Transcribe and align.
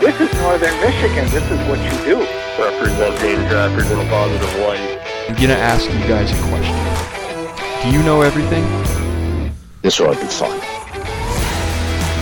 This 0.00 0.20
is 0.20 0.32
northern 0.40 0.78
Michigan. 0.80 1.24
This 1.30 1.50
is 1.50 1.58
what 1.68 1.78
you 1.80 1.90
do. 2.04 2.18
Representing 2.62 3.48
trappers 3.48 3.90
in 3.90 3.98
a 3.98 4.08
positive 4.10 4.54
light. 4.60 5.00
I'm 5.28 5.34
gonna 5.34 5.54
ask 5.54 5.86
you 5.86 5.98
guys 6.06 6.30
a 6.30 6.48
question. 6.48 6.76
Do 7.82 7.96
you 7.96 8.02
know 8.02 8.20
everything? 8.20 8.64
This 9.80 9.98
ought 10.00 10.14
to 10.14 10.20
be 10.20 10.26
fun. 10.26 10.75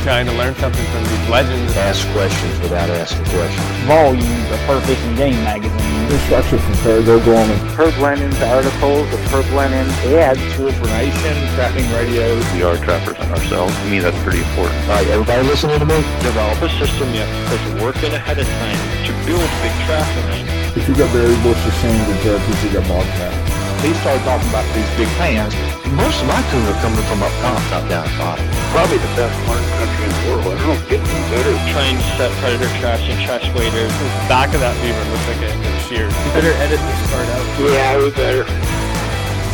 Trying 0.05 0.27
to 0.27 0.37
learn 0.37 0.55
something 0.57 0.85
from 0.93 1.03
these 1.05 1.29
legends. 1.31 1.75
Ask 1.81 2.07
questions 2.13 2.61
without 2.61 2.91
asking 2.93 3.25
questions. 3.33 3.65
Volumes 3.89 4.51
of 4.53 4.61
Fur 4.69 4.79
Fishing 4.85 5.17
Game 5.17 5.41
magazine. 5.41 6.13
Instruction 6.13 6.59
from 6.59 6.75
Parago 6.85 7.25
Gorman. 7.25 7.57
Herb 7.73 7.97
Lennon's 7.97 8.37
articles, 8.43 9.09
the 9.09 9.17
Herb 9.33 9.49
Lennon 9.57 9.89
ads. 10.13 10.37
True 10.53 10.69
information, 10.69 11.33
trapping 11.57 11.89
radios. 11.97 12.45
We 12.53 12.63
are 12.63 12.77
trappers 12.85 13.17
ourselves. 13.33 13.73
To 13.73 13.85
me, 13.89 13.99
that's 13.99 14.21
pretty 14.21 14.45
important. 14.45 14.77
All 14.93 15.01
right, 15.01 15.09
everybody 15.09 15.49
listening 15.49 15.81
to 15.81 15.87
me? 15.89 15.97
Develop 16.21 16.61
a 16.61 16.69
system 16.77 17.09
you 17.17 17.25
have 17.25 17.33
to 17.33 17.73
put 17.73 17.83
work 17.83 17.97
in 18.05 18.13
ahead 18.13 18.37
of 18.37 18.45
time 18.45 18.81
to 19.09 19.13
build 19.25 19.49
big 19.65 19.73
trapping. 19.89 20.45
If 20.77 20.85
you 20.85 20.95
got 21.01 21.09
berry 21.17 21.33
bushes, 21.41 21.73
sand, 21.81 22.13
and 22.13 22.21
turkeys, 22.21 22.61
you 22.61 22.77
got 22.77 22.85
bobcat. 22.93 23.54
He 23.85 23.93
started 24.01 24.25
talking 24.25 24.49
about 24.49 24.65
these 24.73 24.89
big 24.97 25.09
pans. 25.21 25.53
Most 25.93 26.17
of 26.25 26.27
my 26.27 26.41
tuna 26.49 26.73
are 26.73 26.81
coming 26.81 27.05
from 27.05 27.21
up 27.21 27.29
top, 27.45 27.61
not 27.69 27.85
down 27.93 28.09
bottom. 28.17 28.49
Probably 28.73 28.97
the 28.97 29.13
best 29.13 29.37
marten 29.45 29.69
country 29.77 30.09
in 30.09 30.13
the 30.17 30.25
world. 30.33 30.57
I 30.57 30.65
don't 30.65 30.81
get 30.89 31.05
any 31.05 31.25
better. 31.29 31.53
Trying 31.69 32.01
to 32.01 32.07
set 32.17 32.33
predator 32.41 32.73
trash 32.81 33.05
and 33.13 33.21
trash 33.21 33.45
waders. 33.53 33.93
The 33.93 34.09
back 34.25 34.57
of 34.57 34.65
that 34.65 34.73
beaver 34.81 35.05
looks 35.13 35.29
like 35.29 35.45
a, 35.45 35.53
a 35.53 35.77
shear. 35.85 36.09
You 36.09 36.31
better 36.33 36.57
edit 36.65 36.81
this 36.81 37.01
part 37.13 37.29
out. 37.29 37.45
Yeah, 37.61 38.01
we 38.01 38.09
better. 38.17 38.49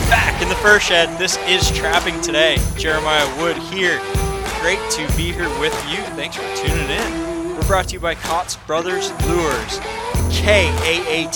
Back 0.06 0.38
in 0.40 0.48
the 0.48 0.54
fur 0.62 0.78
shed, 0.78 1.18
this 1.18 1.36
is 1.50 1.68
Trapping 1.72 2.20
Today. 2.20 2.58
Jeremiah 2.78 3.26
Wood 3.42 3.58
here. 3.58 3.98
Great 4.62 4.78
to 4.94 5.02
be 5.18 5.32
here 5.34 5.50
with 5.58 5.74
you. 5.90 5.98
Thanks 6.14 6.36
for 6.36 6.46
tuning 6.54 6.86
in. 6.88 7.56
We're 7.56 7.66
brought 7.66 7.88
to 7.88 7.94
you 7.94 8.00
by 8.00 8.14
Kaatz 8.14 8.56
Brothers 8.68 9.10
Lures. 9.26 9.80
K-A-A-T-Z-B-R-O-S 10.30 11.30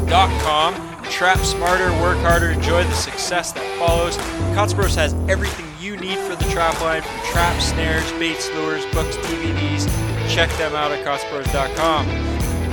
dot 0.00 0.28
com. 0.42 0.89
Trap 1.10 1.38
smarter, 1.38 1.90
work 2.00 2.16
harder, 2.18 2.50
enjoy 2.50 2.84
the 2.84 2.94
success 2.94 3.52
that 3.52 3.78
follows. 3.78 4.16
Kaatz 4.56 4.94
has 4.94 5.12
everything 5.28 5.66
you 5.78 5.96
need 5.96 6.18
for 6.18 6.34
the 6.34 6.48
trap 6.50 6.80
line 6.80 7.02
from 7.02 7.20
traps, 7.32 7.66
snares, 7.66 8.10
baits, 8.12 8.48
lures, 8.54 8.86
books, 8.94 9.16
DVDs. 9.16 9.86
Check 10.32 10.48
them 10.56 10.74
out 10.74 10.92
at 10.92 11.04
kaatzbros.com. 11.04 12.08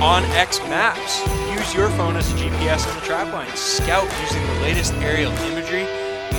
On 0.00 0.22
X 0.24 0.60
Maps, 0.60 1.26
use 1.52 1.74
your 1.74 1.90
phone 1.90 2.16
as 2.16 2.32
a 2.32 2.36
GPS 2.36 2.88
on 2.88 2.94
the 2.94 3.04
trap 3.04 3.32
line. 3.34 3.54
Scout 3.56 4.08
using 4.22 4.46
the 4.46 4.60
latest 4.60 4.94
aerial 4.94 5.32
imagery. 5.50 5.84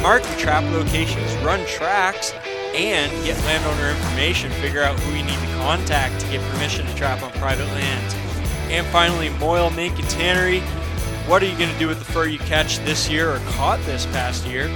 Mark 0.01 0.23
your 0.23 0.39
trap 0.39 0.63
locations, 0.71 1.35
run 1.43 1.63
tracks, 1.67 2.33
and 2.73 3.11
get 3.25 3.37
landowner 3.43 3.89
information. 3.89 4.49
Figure 4.53 4.81
out 4.81 4.97
who 5.01 5.15
you 5.15 5.23
need 5.23 5.37
to 5.37 5.55
contact 5.57 6.21
to 6.21 6.27
get 6.27 6.41
permission 6.53 6.85
to 6.85 6.95
trap 6.95 7.21
on 7.21 7.31
private 7.33 7.67
lands. 7.67 8.15
And 8.69 8.87
finally, 8.87 9.29
Moyle 9.29 9.69
Mink 9.71 9.99
and 9.99 10.07
Tannery. 10.07 10.63
What 11.29 11.43
are 11.43 11.45
you 11.45 11.55
going 11.59 11.71
to 11.71 11.77
do 11.77 11.87
with 11.87 11.99
the 11.99 12.05
fur 12.05 12.25
you 12.25 12.39
catch 12.39 12.79
this 12.79 13.07
year 13.07 13.29
or 13.29 13.37
caught 13.49 13.79
this 13.85 14.07
past 14.07 14.47
year? 14.47 14.67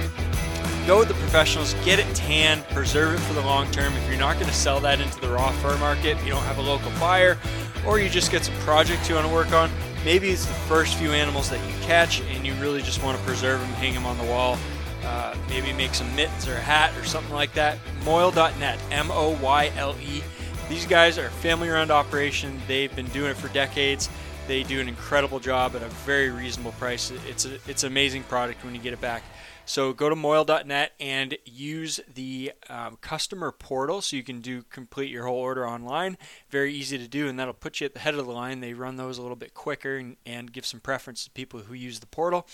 Go 0.86 1.00
with 1.00 1.08
the 1.08 1.14
professionals, 1.14 1.74
get 1.84 1.98
it 1.98 2.06
tanned, 2.14 2.62
preserve 2.68 3.14
it 3.14 3.18
for 3.18 3.32
the 3.32 3.40
long 3.40 3.68
term. 3.72 3.92
If 3.94 4.08
you're 4.08 4.20
not 4.20 4.34
going 4.34 4.46
to 4.46 4.54
sell 4.54 4.78
that 4.78 5.00
into 5.00 5.20
the 5.20 5.30
raw 5.30 5.50
fur 5.50 5.76
market, 5.78 6.16
you 6.22 6.30
don't 6.30 6.44
have 6.44 6.58
a 6.58 6.62
local 6.62 6.92
buyer, 7.00 7.36
or 7.84 7.98
you 7.98 8.08
just 8.08 8.30
get 8.30 8.44
some 8.44 8.54
projects 8.58 9.08
you 9.08 9.16
want 9.16 9.26
to 9.26 9.34
work 9.34 9.52
on, 9.52 9.68
maybe 10.04 10.30
it's 10.30 10.46
the 10.46 10.54
first 10.54 10.94
few 10.94 11.10
animals 11.10 11.50
that 11.50 11.58
you 11.68 11.74
catch 11.82 12.20
and 12.20 12.46
you 12.46 12.54
really 12.62 12.82
just 12.82 13.02
want 13.02 13.18
to 13.18 13.24
preserve 13.24 13.58
them, 13.58 13.70
hang 13.70 13.92
them 13.92 14.06
on 14.06 14.16
the 14.16 14.22
wall, 14.22 14.56
uh, 15.02 15.34
maybe 15.48 15.72
make 15.72 15.92
some 15.92 16.14
mittens 16.14 16.46
or 16.46 16.54
a 16.54 16.60
hat 16.60 16.96
or 16.96 17.02
something 17.02 17.34
like 17.34 17.52
that. 17.54 17.78
Moyle.net, 18.04 18.78
M 18.92 19.10
O 19.10 19.36
Y 19.42 19.72
L 19.76 19.96
E. 20.00 20.22
These 20.68 20.86
guys 20.86 21.18
are 21.18 21.30
family 21.30 21.68
run 21.68 21.90
operation. 21.90 22.62
They've 22.68 22.94
been 22.94 23.08
doing 23.08 23.32
it 23.32 23.36
for 23.36 23.48
decades. 23.48 24.08
They 24.46 24.62
do 24.62 24.78
an 24.80 24.88
incredible 24.88 25.40
job 25.40 25.74
at 25.74 25.82
a 25.82 25.88
very 25.88 26.28
reasonable 26.28 26.72
price. 26.72 27.10
It's 27.26 27.46
a, 27.46 27.54
it's 27.66 27.82
an 27.82 27.86
amazing 27.86 28.24
product 28.24 28.62
when 28.62 28.74
you 28.74 28.80
get 28.80 28.92
it 28.92 29.00
back. 29.00 29.22
So 29.66 29.94
go 29.94 30.10
to 30.10 30.16
moyle.net 30.16 30.92
and 31.00 31.38
use 31.46 31.98
the 32.12 32.52
um, 32.68 32.98
customer 33.00 33.50
portal 33.50 34.02
so 34.02 34.16
you 34.16 34.22
can 34.22 34.42
do 34.42 34.62
complete 34.64 35.10
your 35.10 35.26
whole 35.26 35.38
order 35.38 35.66
online. 35.66 36.18
Very 36.50 36.74
easy 36.74 36.98
to 36.98 37.08
do, 37.08 37.26
and 37.26 37.38
that'll 37.38 37.54
put 37.54 37.80
you 37.80 37.86
at 37.86 37.94
the 37.94 38.00
head 38.00 38.14
of 38.14 38.26
the 38.26 38.32
line. 38.32 38.60
They 38.60 38.74
run 38.74 38.96
those 38.96 39.16
a 39.16 39.22
little 39.22 39.36
bit 39.36 39.54
quicker 39.54 39.96
and, 39.96 40.18
and 40.26 40.52
give 40.52 40.66
some 40.66 40.80
preference 40.80 41.24
to 41.24 41.30
people 41.30 41.60
who 41.60 41.72
use 41.72 42.00
the 42.00 42.06
portal. 42.06 42.46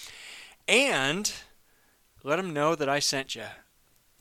And 0.69 1.33
let 2.23 2.37
them 2.37 2.53
know 2.53 2.77
that 2.77 2.89
I 2.89 3.01
sent 3.01 3.35
you. 3.35 3.47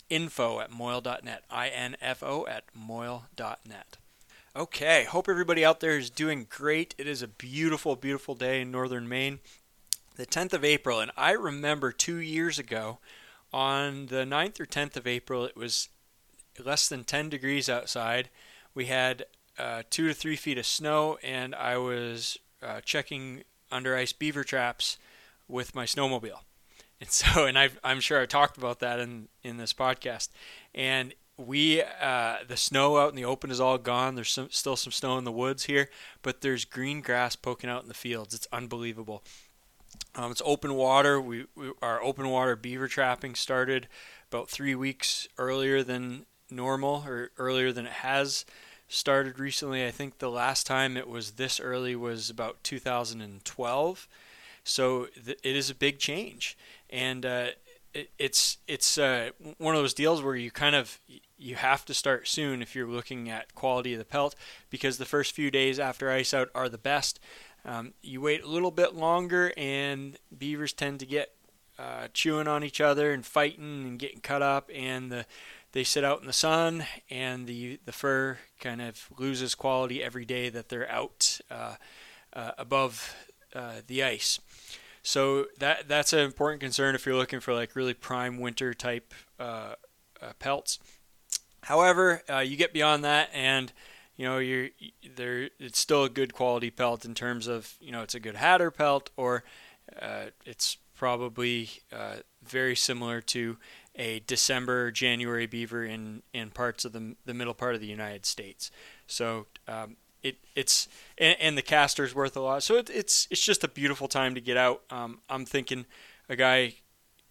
Info 0.09 0.59
at 0.59 0.71
moyle.net. 0.71 1.43
I 1.51 1.67
N 1.67 1.95
F 2.01 2.23
O 2.23 2.47
at 2.47 2.63
moyle.net. 2.73 3.98
Okay, 4.59 5.05
hope 5.05 5.29
everybody 5.29 5.63
out 5.63 5.79
there 5.79 5.97
is 5.97 6.09
doing 6.09 6.45
great. 6.49 6.93
It 6.97 7.07
is 7.07 7.21
a 7.21 7.29
beautiful, 7.29 7.95
beautiful 7.95 8.35
day 8.35 8.59
in 8.59 8.71
northern 8.71 9.07
Maine, 9.07 9.39
the 10.17 10.25
10th 10.25 10.51
of 10.51 10.65
April. 10.65 10.99
And 10.99 11.11
I 11.15 11.31
remember 11.31 11.93
two 11.93 12.17
years 12.17 12.59
ago, 12.59 12.99
on 13.53 14.07
the 14.07 14.25
9th 14.25 14.59
or 14.59 14.65
10th 14.65 14.97
of 14.97 15.07
April, 15.07 15.45
it 15.45 15.55
was 15.55 15.87
less 16.61 16.89
than 16.89 17.05
10 17.05 17.29
degrees 17.29 17.69
outside. 17.69 18.29
We 18.75 18.87
had 18.87 19.27
uh, 19.57 19.83
two 19.89 20.09
to 20.09 20.13
three 20.13 20.35
feet 20.35 20.57
of 20.57 20.65
snow, 20.65 21.17
and 21.23 21.55
I 21.55 21.77
was 21.77 22.37
uh, 22.61 22.81
checking 22.81 23.45
under 23.71 23.95
ice 23.95 24.11
beaver 24.11 24.43
traps 24.43 24.97
with 25.47 25.73
my 25.73 25.85
snowmobile. 25.85 26.41
And 26.99 27.09
so, 27.09 27.45
and 27.45 27.57
i 27.57 27.69
am 27.81 28.01
sure 28.01 28.21
I 28.21 28.25
talked 28.25 28.57
about 28.57 28.79
that 28.79 28.99
in, 28.99 29.29
in 29.41 29.55
this 29.55 29.71
podcast. 29.71 30.27
And 30.75 31.13
we, 31.39 31.81
uh, 31.81 32.37
the 32.47 32.57
snow 32.57 32.97
out 32.97 33.09
in 33.09 33.15
the 33.15 33.25
open 33.25 33.49
is 33.49 33.59
all 33.59 33.77
gone. 33.77 34.15
There's 34.15 34.31
some, 34.31 34.49
still 34.51 34.75
some 34.75 34.91
snow 34.91 35.17
in 35.17 35.23
the 35.23 35.31
woods 35.31 35.65
here, 35.65 35.89
but 36.21 36.41
there's 36.41 36.65
green 36.65 37.01
grass 37.01 37.35
poking 37.35 37.69
out 37.69 37.81
in 37.83 37.87
the 37.87 37.93
fields. 37.93 38.33
It's 38.33 38.47
unbelievable. 38.51 39.23
Um, 40.15 40.31
it's 40.31 40.41
open 40.43 40.75
water. 40.75 41.21
We, 41.21 41.45
we, 41.55 41.71
our 41.81 42.01
open 42.03 42.29
water 42.29 42.55
beaver 42.55 42.87
trapping 42.87 43.35
started 43.35 43.87
about 44.29 44.49
three 44.49 44.75
weeks 44.75 45.27
earlier 45.37 45.81
than 45.81 46.25
normal, 46.51 47.03
or 47.07 47.31
earlier 47.37 47.71
than 47.71 47.85
it 47.85 47.93
has 47.93 48.45
started 48.87 49.39
recently. 49.39 49.85
I 49.85 49.91
think 49.91 50.17
the 50.17 50.29
last 50.29 50.67
time 50.67 50.97
it 50.97 51.07
was 51.07 51.31
this 51.31 51.59
early 51.59 51.95
was 51.95 52.29
about 52.29 52.63
2012. 52.63 54.07
So 54.63 55.07
th- 55.25 55.39
it 55.41 55.55
is 55.55 55.69
a 55.69 55.75
big 55.75 55.99
change, 55.99 56.57
and 56.89 57.25
uh, 57.25 57.47
it, 57.93 58.09
it's 58.17 58.57
it's 58.67 58.97
uh, 58.97 59.31
one 59.57 59.75
of 59.75 59.81
those 59.81 59.93
deals 59.93 60.21
where 60.21 60.35
you 60.35 60.51
kind 60.51 60.75
of 60.75 60.99
you 61.37 61.55
have 61.55 61.85
to 61.85 61.93
start 61.93 62.27
soon 62.27 62.61
if 62.61 62.75
you're 62.75 62.87
looking 62.87 63.29
at 63.29 63.55
quality 63.55 63.93
of 63.93 63.99
the 63.99 64.05
pelt 64.05 64.35
because 64.69 64.97
the 64.97 65.05
first 65.05 65.33
few 65.33 65.49
days 65.49 65.79
after 65.79 66.11
ice 66.11 66.33
out 66.33 66.49
are 66.53 66.69
the 66.69 66.77
best. 66.77 67.19
Um, 67.65 67.93
you 68.01 68.21
wait 68.21 68.43
a 68.43 68.47
little 68.47 68.71
bit 68.71 68.95
longer, 68.95 69.51
and 69.57 70.17
beavers 70.35 70.73
tend 70.73 70.99
to 71.01 71.05
get 71.05 71.33
uh, 71.77 72.07
chewing 72.13 72.47
on 72.47 72.63
each 72.63 72.81
other 72.81 73.11
and 73.11 73.25
fighting 73.25 73.85
and 73.85 73.99
getting 73.99 74.19
cut 74.19 74.41
up, 74.41 74.69
and 74.73 75.11
the 75.11 75.25
they 75.71 75.83
sit 75.83 76.03
out 76.03 76.19
in 76.19 76.27
the 76.27 76.33
sun, 76.33 76.85
and 77.09 77.47
the 77.47 77.79
the 77.85 77.91
fur 77.91 78.39
kind 78.59 78.81
of 78.81 79.07
loses 79.17 79.55
quality 79.55 80.03
every 80.03 80.25
day 80.25 80.49
that 80.49 80.69
they're 80.69 80.89
out 80.89 81.39
uh, 81.51 81.75
uh, 82.33 82.51
above 82.57 83.15
uh, 83.53 83.81
the 83.87 84.03
ice. 84.03 84.39
So 85.03 85.45
that 85.59 85.87
that's 85.87 86.13
an 86.13 86.19
important 86.19 86.61
concern 86.61 86.95
if 86.95 87.05
you're 87.05 87.15
looking 87.15 87.39
for 87.39 87.53
like 87.53 87.75
really 87.75 87.93
prime 87.93 88.39
winter 88.39 88.73
type 88.73 89.13
uh, 89.39 89.75
uh, 90.21 90.33
pelts. 90.39 90.79
However, 91.63 92.23
uh, 92.29 92.39
you 92.39 92.55
get 92.57 92.73
beyond 92.73 93.03
that, 93.03 93.29
and 93.33 93.71
you 94.15 94.25
know 94.25 94.37
you're 94.37 94.69
there. 95.15 95.49
It's 95.59 95.79
still 95.79 96.03
a 96.03 96.09
good 96.09 96.33
quality 96.33 96.69
pelt 96.69 97.05
in 97.05 97.13
terms 97.13 97.47
of 97.47 97.75
you 97.79 97.91
know 97.91 98.01
it's 98.01 98.15
a 98.15 98.19
good 98.19 98.35
hatter 98.35 98.71
pelt, 98.71 99.09
or 99.17 99.43
uh, 100.01 100.27
it's 100.45 100.77
probably 100.95 101.69
uh, 101.93 102.17
very 102.43 102.75
similar 102.75 103.21
to 103.21 103.57
a 103.95 104.19
December 104.27 104.91
January 104.91 105.45
beaver 105.45 105.83
in 105.85 106.23
in 106.33 106.49
parts 106.49 106.85
of 106.85 106.91
the 106.91 107.15
the 107.25 107.33
middle 107.33 107.53
part 107.53 107.75
of 107.75 107.81
the 107.81 107.87
United 107.87 108.25
States. 108.25 108.71
So 109.07 109.47
um, 109.67 109.97
it 110.23 110.37
it's 110.55 110.87
and, 111.17 111.37
and, 111.39 111.57
the 111.57 111.61
castor's 111.61 112.13
worth 112.13 112.35
a 112.35 112.41
lot. 112.41 112.63
So 112.63 112.75
it, 112.75 112.89
it's 112.89 113.27
it's 113.31 113.43
just 113.43 113.63
a 113.63 113.67
beautiful 113.67 114.07
time 114.07 114.35
to 114.35 114.41
get 114.41 114.57
out. 114.57 114.81
Um, 114.89 115.19
I'm 115.29 115.45
thinking 115.45 115.85
a 116.27 116.35
guy 116.35 116.75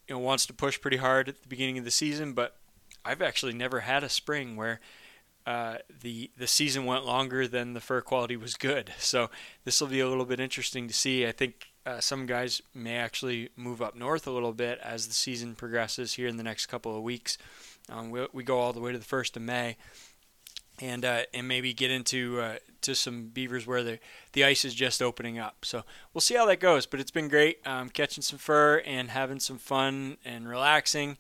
you 0.09 0.15
know 0.15 0.19
wants 0.19 0.47
to 0.47 0.53
push 0.53 0.81
pretty 0.81 0.97
hard 0.97 1.29
at 1.29 1.43
the 1.43 1.49
beginning 1.49 1.79
of 1.79 1.85
the 1.85 1.91
season, 1.91 2.33
but 2.33 2.57
I've 3.05 3.23
actually 3.23 3.55
never 3.55 3.81
had 3.81 4.03
a 4.03 4.09
spring 4.09 4.57
where 4.57 4.81
uh, 5.47 5.79
the 6.03 6.31
the 6.37 6.47
season 6.47 6.85
went 6.85 7.07
longer 7.07 7.49
than 7.49 7.73
the 7.73 7.81
fur 7.81 8.01
quality 8.01 8.37
was 8.37 8.55
good. 8.55 8.93
So 8.99 9.31
this 9.65 9.81
will 9.81 9.89
be 9.89 10.01
a 10.01 10.09
little 10.09 10.27
bit 10.27 10.41
interesting 10.41 10.89
to 10.89 10.95
see. 10.95 11.27
I 11.27 11.33
think 11.33 11.69
uh, 11.87 12.01
some 12.01 12.27
guys 12.27 12.61
may 12.75 12.97
actually 12.97 13.49
move 13.57 13.81
up 13.81 13.97
north 13.97 14.27
a 14.27 14.31
little 14.31 14.53
bit 14.53 14.79
as 14.83 15.09
the 15.09 15.15
season 15.15 15.55
progresses 15.55 16.13
here 16.13 16.29
in 16.29 16.37
the 16.37 16.43
next 16.43 16.67
couple 16.67 16.95
of 16.95 17.03
weeks. 17.03 17.39
Um, 17.89 18.11
we, 18.11 18.27
we 18.35 18.45
go 18.45 18.59
all 18.59 18.75
the 18.75 18.81
way 18.81 18.93
to 18.93 18.99
the 18.99 19.05
first 19.05 19.39
of 19.39 19.43
May, 19.43 19.79
and 20.83 21.03
uh, 21.03 21.23
and 21.33 21.49
maybe 21.49 21.73
get 21.73 21.91
into 21.91 22.41
uh, 22.41 22.57
to 22.83 22.95
some 22.95 23.27
beavers 23.29 23.67
where 23.67 23.83
the 23.83 23.99
the 24.33 24.45
ice 24.45 24.65
is 24.65 24.75
just 24.75 25.03
opening 25.03 25.39
up. 25.39 25.65
So 25.65 25.85
we'll 26.13 26.21
see 26.21 26.35
how 26.35 26.47
that 26.47 26.61
goes. 26.61 26.87
But 26.87 27.01
it's 27.01 27.11
been 27.11 27.29
great 27.29 27.67
um, 27.67 27.89
catching 27.89 28.23
some 28.23 28.39
fur 28.39 28.83
and 28.85 29.11
having 29.11 29.41
some 29.41 29.59
fun 29.59 30.17
and 30.25 30.49
relaxing. 30.49 31.19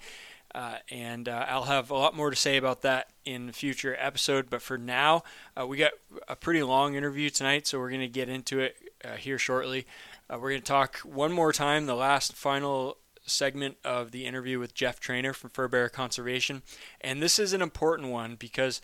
Uh, 0.55 0.77
and 0.91 1.29
uh, 1.29 1.45
I'll 1.49 1.65
have 1.65 1.91
a 1.91 1.95
lot 1.95 2.17
more 2.17 2.31
to 2.31 2.37
say 2.37 2.57
about 2.57 2.83
that 2.83 3.11
in 3.25 3.53
future 3.53 3.97
episode. 3.99 4.49
But 4.49 4.63
for 4.63 4.79
now, 4.79 5.23
uh, 5.61 5.67
we 5.67 5.77
got 5.77 5.93
a 6.27 6.37
pretty 6.37 6.63
long 6.63 6.95
interview 6.95 7.29
tonight, 7.29 7.67
so 7.67 7.79
we're 7.79 7.91
going 7.91 8.01
to 8.01 8.09
get 8.09 8.29
into 8.29 8.61
it 8.61 8.77
uh, 9.05 9.17
here 9.17 9.39
shortly. 9.39 9.87
Uh, 10.31 10.39
we're 10.41 10.51
going 10.51 10.63
to 10.63 10.67
talk 10.67 10.97
one 10.99 11.33
more 11.33 11.53
time, 11.53 11.87
the 11.87 11.95
last 11.95 12.35
final 12.35 12.97
segment 13.27 13.77
of 13.85 14.11
the 14.11 14.27
interview 14.27 14.59
with 14.59 14.75
Jeff 14.75 14.99
Trainer 15.01 15.33
from 15.33 15.51
Fur 15.51 15.69
Bear 15.69 15.89
Conservation, 15.89 16.63
and 17.01 17.23
this 17.23 17.39
is 17.39 17.53
an 17.53 17.63
important 17.63 18.09
one 18.09 18.37
because 18.37 18.81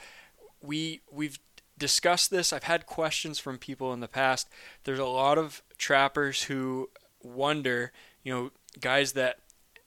we 0.60 1.00
we've 1.10 1.38
discussed 1.78 2.30
this. 2.30 2.52
I've 2.52 2.64
had 2.64 2.86
questions 2.86 3.38
from 3.38 3.58
people 3.58 3.92
in 3.92 4.00
the 4.00 4.08
past. 4.08 4.48
There's 4.84 4.98
a 4.98 5.04
lot 5.04 5.38
of 5.38 5.62
trappers 5.78 6.44
who 6.44 6.90
wonder, 7.22 7.92
you 8.22 8.32
know, 8.32 8.50
guys 8.80 9.12
that 9.12 9.38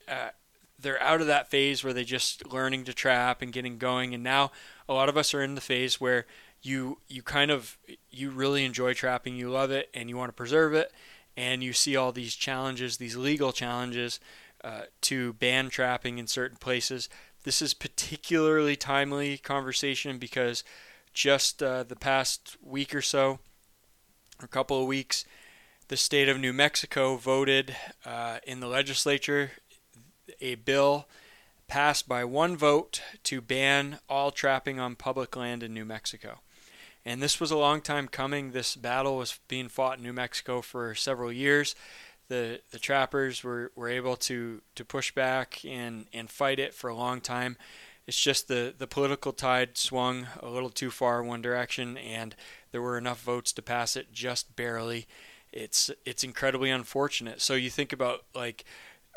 uh, 0.08 0.30
they're 0.78 1.02
out 1.02 1.20
of 1.20 1.26
that 1.26 1.50
phase 1.50 1.82
where 1.82 1.92
they're 1.92 2.04
just 2.04 2.46
learning 2.52 2.84
to 2.84 2.94
trap 2.94 3.42
and 3.42 3.52
getting 3.52 3.78
going 3.78 4.14
and 4.14 4.22
now 4.22 4.50
a 4.88 4.94
lot 4.94 5.08
of 5.08 5.16
us 5.16 5.34
are 5.34 5.42
in 5.42 5.54
the 5.54 5.60
phase 5.60 6.00
where 6.00 6.24
you 6.62 6.98
you 7.08 7.22
kind 7.22 7.50
of 7.50 7.78
you 8.10 8.30
really 8.30 8.64
enjoy 8.64 8.94
trapping 8.94 9.36
you 9.36 9.50
love 9.50 9.70
it 9.70 9.88
and 9.94 10.08
you 10.08 10.16
want 10.16 10.28
to 10.28 10.34
preserve 10.34 10.74
it 10.74 10.92
and 11.36 11.62
you 11.62 11.72
see 11.72 11.96
all 11.96 12.12
these 12.12 12.34
challenges 12.34 12.96
these 12.96 13.16
legal 13.16 13.52
challenges 13.52 14.20
uh, 14.64 14.82
to 15.00 15.32
ban 15.34 15.68
trapping 15.68 16.18
in 16.18 16.26
certain 16.26 16.56
places 16.56 17.08
this 17.44 17.62
is 17.62 17.74
particularly 17.74 18.76
timely 18.76 19.38
conversation 19.38 20.18
because 20.18 20.64
just 21.12 21.62
uh, 21.62 21.82
the 21.82 21.96
past 21.96 22.56
week 22.62 22.94
or 22.94 23.02
so 23.02 23.38
or 24.40 24.44
a 24.44 24.48
couple 24.48 24.80
of 24.80 24.86
weeks 24.86 25.24
the 25.88 25.96
state 25.96 26.28
of 26.28 26.38
New 26.38 26.52
Mexico 26.52 27.16
voted 27.16 27.74
uh, 28.04 28.38
in 28.46 28.60
the 28.60 28.66
legislature 28.66 29.52
a 30.40 30.54
bill 30.54 31.08
passed 31.66 32.08
by 32.08 32.24
one 32.24 32.56
vote 32.56 33.02
to 33.24 33.40
ban 33.40 33.98
all 34.08 34.30
trapping 34.30 34.78
on 34.78 34.96
public 34.96 35.36
land 35.36 35.62
in 35.62 35.74
New 35.74 35.84
Mexico. 35.84 36.40
And 37.04 37.22
this 37.22 37.40
was 37.40 37.50
a 37.50 37.56
long 37.56 37.80
time 37.80 38.08
coming. 38.08 38.50
This 38.50 38.76
battle 38.76 39.16
was 39.16 39.38
being 39.48 39.68
fought 39.68 39.98
in 39.98 40.04
New 40.04 40.12
Mexico 40.12 40.60
for 40.60 40.94
several 40.94 41.32
years. 41.32 41.74
The 42.28 42.60
the 42.70 42.78
trappers 42.78 43.42
were, 43.42 43.72
were 43.74 43.88
able 43.88 44.16
to, 44.16 44.60
to 44.74 44.84
push 44.84 45.12
back 45.12 45.64
and, 45.64 46.06
and 46.12 46.28
fight 46.28 46.58
it 46.58 46.74
for 46.74 46.90
a 46.90 46.94
long 46.94 47.20
time. 47.20 47.56
It's 48.08 48.18
just 48.18 48.48
the, 48.48 48.74
the 48.76 48.86
political 48.86 49.34
tide 49.34 49.76
swung 49.76 50.28
a 50.40 50.48
little 50.48 50.70
too 50.70 50.90
far 50.90 51.22
one 51.22 51.42
direction 51.42 51.98
and 51.98 52.34
there 52.72 52.80
were 52.80 52.96
enough 52.96 53.20
votes 53.20 53.52
to 53.52 53.60
pass 53.60 53.96
it 53.96 54.14
just 54.14 54.56
barely. 54.56 55.06
It's 55.52 55.90
it's 56.06 56.24
incredibly 56.24 56.70
unfortunate. 56.70 57.42
So 57.42 57.52
you 57.52 57.68
think 57.68 57.92
about 57.92 58.24
like 58.34 58.64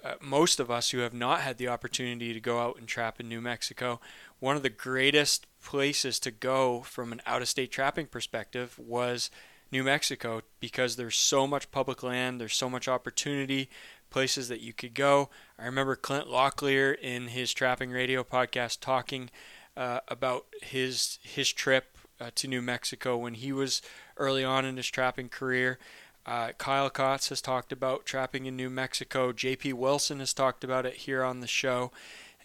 uh, 0.04 0.16
most 0.20 0.60
of 0.60 0.70
us 0.70 0.90
who 0.90 0.98
have 1.00 1.14
not 1.14 1.40
had 1.40 1.58
the 1.58 1.70
opportunity 1.70 2.34
to 2.34 2.42
go 2.42 2.60
out 2.60 2.78
and 2.80 2.88
trap 2.88 3.22
in 3.22 3.30
New 3.30 3.40
Mexico, 3.40 4.02
one 4.42 4.58
of 4.58 4.64
the 4.64 4.70
greatest 4.70 5.48
places 5.64 6.20
to 6.20 6.32
go 6.32 6.82
from 6.82 7.14
an 7.14 7.22
out 7.26 7.42
of 7.42 7.48
state 7.48 7.72
trapping 7.72 8.08
perspective 8.08 8.78
was 8.78 9.32
New 9.72 9.86
Mexico 9.86 10.42
because 10.60 10.98
there's 10.98 11.16
so 11.16 11.48
much 11.48 11.72
public 11.72 12.04
land, 12.04 12.42
there's 12.42 12.58
so 12.58 12.70
much 12.70 12.90
opportunity, 12.90 13.70
places 14.12 14.50
that 14.50 14.62
you 14.62 14.74
could 14.74 14.94
go. 14.94 15.30
I 15.58 15.66
remember 15.66 15.96
Clint 15.96 16.28
Locklear 16.28 16.98
in 17.00 17.30
his 17.30 17.54
Trapping 17.54 17.90
Radio 17.90 18.24
podcast 18.24 18.80
talking 18.80 19.32
uh, 19.76 20.02
about 20.08 20.46
his 20.62 21.18
his 21.24 21.52
trip 21.52 21.98
uh, 22.20 22.30
to 22.36 22.48
New 22.48 22.62
Mexico 22.62 23.18
when 23.18 23.34
he 23.34 23.52
was 23.52 23.82
early 24.18 24.44
on 24.44 24.66
in 24.66 24.78
his 24.78 24.88
trapping 24.88 25.30
career. 25.30 25.80
Uh, 26.26 26.52
Kyle 26.58 26.90
Kaatz 26.90 27.30
has 27.30 27.42
talked 27.42 27.72
about 27.72 28.06
trapping 28.06 28.46
in 28.46 28.56
New 28.56 28.70
Mexico. 28.70 29.32
J.P. 29.32 29.74
Wilson 29.74 30.20
has 30.20 30.34
talked 30.34 30.64
about 30.64 30.86
it 30.86 30.94
here 30.94 31.24
on 31.24 31.40
the 31.40 31.48
show, 31.48 31.92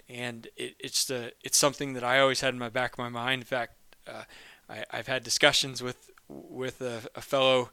and 0.08 0.48
it, 0.56 0.76
it's 0.78 1.04
the 1.04 1.32
it's 1.44 1.58
something 1.58 1.92
that 1.92 2.02
I 2.02 2.18
always 2.18 2.40
had 2.40 2.54
in 2.54 2.58
my 2.58 2.70
back 2.70 2.92
of 2.92 2.98
my 2.98 3.10
mind. 3.10 3.42
In 3.42 3.46
fact, 3.46 3.74
uh, 4.08 4.22
I, 4.68 4.84
have 4.96 5.08
had 5.08 5.22
discussions 5.22 5.82
with 5.82 6.10
with 6.28 6.80
a, 6.80 7.02
a, 7.14 7.20
fellow 7.20 7.70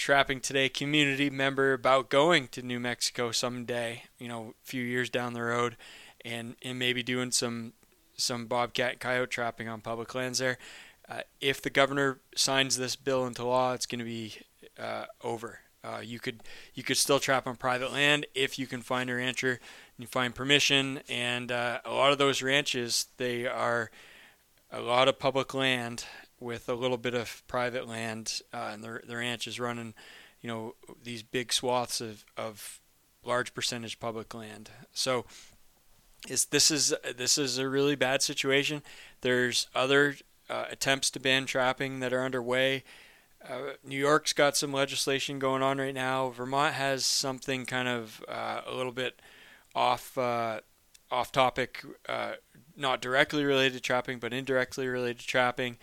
trapping 0.00 0.40
today 0.40 0.66
community 0.66 1.28
member 1.28 1.74
about 1.74 2.08
going 2.08 2.48
to 2.48 2.62
New 2.62 2.80
Mexico 2.80 3.32
someday. 3.32 4.04
You 4.18 4.28
know, 4.28 4.54
a 4.62 4.66
few 4.66 4.82
years 4.82 5.10
down 5.10 5.34
the 5.34 5.42
road, 5.42 5.76
and 6.24 6.56
and 6.62 6.78
maybe 6.78 7.02
doing 7.02 7.30
some 7.30 7.74
some 8.16 8.46
bobcat 8.46 8.98
coyote 8.98 9.30
trapping 9.30 9.68
on 9.68 9.82
public 9.82 10.14
lands 10.14 10.38
there. 10.38 10.56
Uh, 11.06 11.20
if 11.40 11.60
the 11.60 11.68
governor 11.68 12.18
signs 12.34 12.78
this 12.78 12.96
bill 12.96 13.26
into 13.26 13.44
law, 13.44 13.74
it's 13.74 13.84
going 13.84 13.98
to 13.98 14.04
be 14.04 14.36
uh, 14.78 15.04
over. 15.22 15.60
Uh, 15.84 16.00
you 16.02 16.18
could 16.18 16.40
you 16.74 16.82
could 16.82 16.96
still 16.96 17.20
trap 17.20 17.46
on 17.46 17.56
private 17.56 17.92
land 17.92 18.24
if 18.34 18.58
you 18.58 18.66
can 18.66 18.80
find 18.80 19.10
a 19.10 19.14
rancher 19.14 19.52
and 19.52 19.60
you 19.98 20.06
find 20.06 20.34
permission. 20.34 21.00
And 21.10 21.52
uh, 21.52 21.80
a 21.84 21.92
lot 21.92 22.10
of 22.10 22.16
those 22.16 22.40
ranches, 22.40 23.06
they 23.18 23.46
are 23.46 23.90
a 24.72 24.80
lot 24.80 25.08
of 25.08 25.18
public 25.18 25.52
land 25.52 26.06
with 26.40 26.68
a 26.68 26.74
little 26.74 26.96
bit 26.96 27.14
of 27.14 27.42
private 27.46 27.86
land, 27.86 28.40
uh, 28.52 28.70
and 28.72 28.82
their 28.82 29.02
the 29.06 29.16
ranch 29.16 29.46
is 29.46 29.60
running, 29.60 29.94
you 30.40 30.48
know, 30.48 30.74
these 31.02 31.22
big 31.22 31.52
swaths 31.52 32.00
of, 32.00 32.24
of 32.36 32.80
large 33.24 33.54
percentage 33.54 34.00
public 34.00 34.34
land. 34.34 34.70
So 34.92 35.26
is 36.28 36.46
this 36.46 36.70
is 36.70 36.94
this 37.16 37.38
is 37.38 37.58
a 37.58 37.68
really 37.68 37.94
bad 37.94 38.22
situation. 38.22 38.82
There's 39.20 39.68
other 39.74 40.16
uh, 40.48 40.64
attempts 40.70 41.10
to 41.10 41.20
ban 41.20 41.46
trapping 41.46 42.00
that 42.00 42.12
are 42.12 42.24
underway. 42.24 42.84
Uh, 43.48 43.72
New 43.82 43.96
York's 43.96 44.34
got 44.34 44.56
some 44.56 44.72
legislation 44.72 45.38
going 45.38 45.62
on 45.62 45.78
right 45.78 45.94
now. 45.94 46.28
Vermont 46.28 46.74
has 46.74 47.06
something 47.06 47.64
kind 47.64 47.88
of 47.88 48.22
uh, 48.28 48.60
a 48.66 48.74
little 48.74 48.92
bit 48.92 49.20
off 49.74 50.18
uh, 50.18 50.60
off 51.10 51.32
topic, 51.32 51.84
uh, 52.08 52.32
not 52.76 53.00
directly 53.00 53.44
related 53.44 53.74
to 53.74 53.80
trapping, 53.80 54.18
but 54.18 54.32
indirectly 54.32 54.86
related 54.86 55.20
to 55.20 55.26
trapping. 55.26 55.76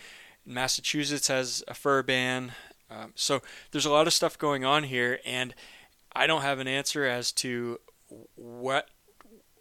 Massachusetts 0.47 1.27
has 1.27 1.63
a 1.67 1.73
fur 1.73 2.01
ban. 2.01 2.53
Um, 2.89 3.11
so 3.15 3.41
there's 3.71 3.85
a 3.85 3.91
lot 3.91 4.07
of 4.07 4.13
stuff 4.13 4.37
going 4.37 4.63
on 4.63 4.83
here, 4.83 5.19
and 5.25 5.53
I 6.15 6.25
don't 6.25 6.41
have 6.41 6.59
an 6.59 6.67
answer 6.67 7.05
as 7.05 7.31
to 7.33 7.79
what 8.35 8.89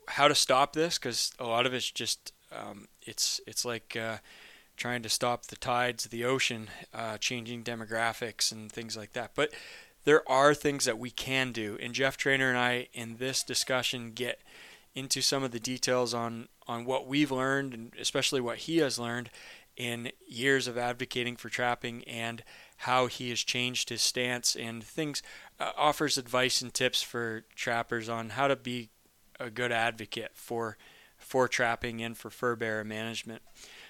how 0.09 0.29
to 0.29 0.35
stop 0.35 0.73
this 0.73 0.99
because 0.99 1.33
a 1.41 1.45
lot 1.45 1.67
of 1.67 1.75
it's 1.75 1.91
just 1.91 2.33
um, 2.53 2.87
it's 3.03 3.41
it's 3.47 3.65
like 3.65 3.97
uh, 4.01 4.19
trying 4.77 5.03
to 5.03 5.09
stop 5.09 5.47
the 5.47 5.57
tides 5.57 6.05
of 6.05 6.13
the 6.13 6.25
ocean, 6.25 6.69
uh, 6.95 7.19
changing 7.19 7.65
demographics 7.65 8.53
and 8.53 8.71
things 8.71 8.97
like 8.97 9.13
that. 9.15 9.33
But 9.35 9.53
there 10.05 10.23
are 10.31 10.55
things 10.55 10.85
that 10.85 10.99
we 10.99 11.11
can 11.11 11.51
do, 11.51 11.77
and 11.83 11.93
Jeff 11.93 12.17
Trainer 12.17 12.49
and 12.49 12.59
I 12.59 12.87
in 12.93 13.17
this 13.17 13.43
discussion 13.43 14.13
get 14.13 14.41
into 14.95 15.21
some 15.21 15.43
of 15.43 15.51
the 15.51 15.61
details 15.61 16.15
on 16.15 16.49
on 16.69 16.85
what 16.85 17.07
we've 17.09 17.33
learned, 17.33 17.75
and 17.75 17.93
especially 18.01 18.41
what 18.41 18.59
he 18.59 18.79
has 18.79 18.99
learned 18.99 19.31
in 19.77 20.11
years 20.27 20.67
of 20.67 20.79
advocating 20.79 21.37
for 21.37 21.49
trapping 21.49 22.03
and 22.05 22.43
how 22.79 23.07
he 23.07 23.31
has 23.31 23.41
changed 23.41 23.89
his 23.91 24.03
stance 24.03 24.57
and 24.57 24.83
things 24.83 25.23
uh, 25.61 25.73
offers 25.77 26.19
advice 26.19 26.61
and 26.61 26.73
tips 26.75 27.03
for 27.03 27.45
trappers 27.55 28.09
on 28.09 28.31
how 28.31 28.49
to 28.49 28.57
be 28.57 28.91
a 29.39 29.51
good 29.51 29.73
advocate 29.73 30.33
for 30.35 30.77
for 31.19 31.49
trapping 31.49 32.03
and 32.03 32.17
for 32.17 32.31
fur 32.31 32.55
bearer 32.55 32.85
management. 32.85 33.43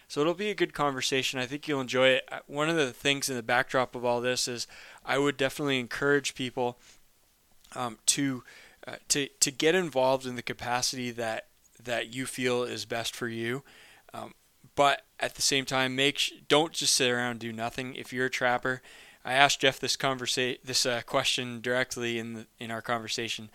So 0.09 0.21
it'll 0.21 0.35
be 0.35 0.51
a 0.51 0.55
good 0.55 0.73
conversation. 0.73 1.41
I 1.41 1.47
think 1.47 1.67
you'll 1.67 1.81
enjoy 1.81 2.09
it. 2.09 2.29
Uh, 2.31 2.39
one 2.47 2.71
of 2.71 2.77
the 2.77 2.93
things 2.93 3.29
in 3.29 3.37
the 3.37 3.43
backdrop 3.43 3.97
of 3.97 4.05
all 4.05 4.21
this 4.21 4.47
is 4.47 4.67
I 5.05 5.19
would 5.19 5.37
definitely 5.37 5.81
encourage 5.81 6.35
people 6.35 6.79
um, 7.75 7.99
to 8.07 8.45
uh, 8.87 8.97
to 9.09 9.29
to 9.41 9.51
get 9.51 9.75
involved 9.75 10.27
in 10.27 10.37
the 10.37 10.43
capacity 10.43 11.11
that 11.13 11.47
that 11.83 12.15
you 12.15 12.27
feel 12.27 12.63
is 12.63 12.85
best 12.85 13.15
for 13.15 13.29
you. 13.29 13.63
But 14.77 15.03
at 15.19 15.35
the 15.35 15.43
same 15.43 15.65
time, 15.65 15.97
make 15.97 16.19
sh- 16.19 16.33
don't 16.49 16.73
just 16.73 16.95
sit 16.95 17.11
around 17.11 17.33
and 17.33 17.41
do 17.41 17.53
nothing. 17.53 17.97
If 17.97 18.13
you're 18.13 18.27
a 18.27 18.31
trapper, 18.31 18.83
I 19.25 19.33
asked 19.33 19.61
Jeff 19.61 19.81
this 19.81 19.97
conversa- 19.97 20.63
this 20.63 20.87
uh, 20.87 21.01
question 21.05 21.61
directly 21.61 22.19
in 22.21 22.35
the, 22.35 22.47
in 22.61 22.71
our 22.71 22.83
conversation. 22.83 23.51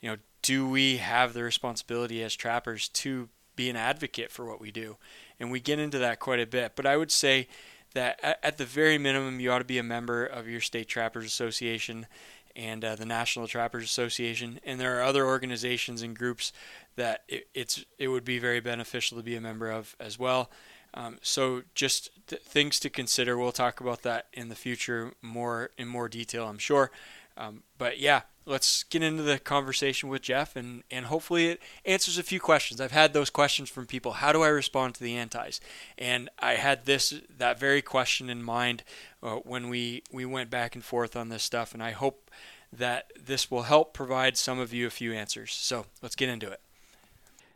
You 0.00 0.10
know, 0.10 0.16
do 0.42 0.68
we 0.68 0.98
have 0.98 1.32
the 1.32 1.42
responsibility 1.42 2.22
as 2.22 2.36
trappers 2.36 2.88
to 2.90 3.28
be 3.56 3.68
an 3.68 3.76
advocate 3.76 4.30
for 4.30 4.44
what 4.44 4.60
we 4.60 4.70
do? 4.70 4.96
and 5.38 5.50
we 5.50 5.60
get 5.60 5.78
into 5.78 5.98
that 5.98 6.20
quite 6.20 6.40
a 6.40 6.46
bit. 6.46 6.72
But 6.74 6.86
I 6.86 6.96
would 6.96 7.10
say 7.10 7.48
that 7.94 8.20
at 8.42 8.58
the 8.58 8.64
very 8.64 8.98
minimum, 8.98 9.40
you 9.40 9.50
ought 9.52 9.58
to 9.58 9.64
be 9.64 9.78
a 9.78 9.82
member 9.82 10.24
of 10.24 10.48
your 10.48 10.60
state 10.60 10.88
trappers 10.88 11.26
association 11.26 12.06
and 12.56 12.84
uh, 12.84 12.96
the 12.96 13.04
National 13.04 13.46
Trappers 13.46 13.84
Association, 13.84 14.58
and 14.64 14.80
there 14.80 14.98
are 14.98 15.02
other 15.02 15.26
organizations 15.26 16.02
and 16.02 16.18
groups 16.18 16.52
that 16.96 17.22
it, 17.28 17.48
it's 17.54 17.84
it 17.98 18.08
would 18.08 18.24
be 18.24 18.38
very 18.38 18.60
beneficial 18.60 19.18
to 19.18 19.22
be 19.22 19.36
a 19.36 19.40
member 19.40 19.70
of 19.70 19.94
as 20.00 20.18
well. 20.18 20.50
Um, 20.94 21.18
so 21.20 21.62
just 21.74 22.10
th- 22.26 22.42
things 22.42 22.80
to 22.80 22.90
consider. 22.90 23.36
We'll 23.36 23.52
talk 23.52 23.80
about 23.80 24.02
that 24.02 24.28
in 24.32 24.48
the 24.48 24.54
future 24.54 25.12
more 25.20 25.70
in 25.76 25.86
more 25.86 26.08
detail, 26.08 26.48
I'm 26.48 26.58
sure. 26.58 26.90
Um, 27.36 27.64
but 27.76 28.00
yeah, 28.00 28.22
let's 28.46 28.84
get 28.84 29.02
into 29.02 29.22
the 29.22 29.38
conversation 29.38 30.08
with 30.08 30.22
Jeff, 30.22 30.56
and 30.56 30.84
and 30.90 31.06
hopefully 31.06 31.48
it 31.48 31.60
answers 31.84 32.16
a 32.16 32.22
few 32.22 32.40
questions. 32.40 32.80
I've 32.80 32.92
had 32.92 33.12
those 33.12 33.28
questions 33.28 33.68
from 33.68 33.86
people. 33.86 34.12
How 34.12 34.32
do 34.32 34.42
I 34.42 34.48
respond 34.48 34.94
to 34.94 35.02
the 35.02 35.16
antis? 35.16 35.60
And 35.98 36.30
I 36.38 36.54
had 36.54 36.86
this 36.86 37.12
that 37.36 37.60
very 37.60 37.82
question 37.82 38.30
in 38.30 38.42
mind 38.42 38.82
uh, 39.26 39.36
when 39.44 39.68
we 39.68 40.02
we 40.12 40.24
went 40.24 40.50
back 40.50 40.74
and 40.74 40.84
forth 40.84 41.16
on 41.16 41.28
this 41.28 41.42
stuff, 41.42 41.74
and 41.74 41.82
I 41.82 41.90
hope 41.90 42.30
that 42.72 43.10
this 43.20 43.50
will 43.50 43.62
help 43.62 43.92
provide 43.92 44.36
some 44.36 44.58
of 44.58 44.72
you 44.72 44.86
a 44.86 44.90
few 44.90 45.12
answers. 45.12 45.52
So 45.52 45.86
let's 46.02 46.16
get 46.16 46.28
into 46.28 46.50
it. 46.50 46.60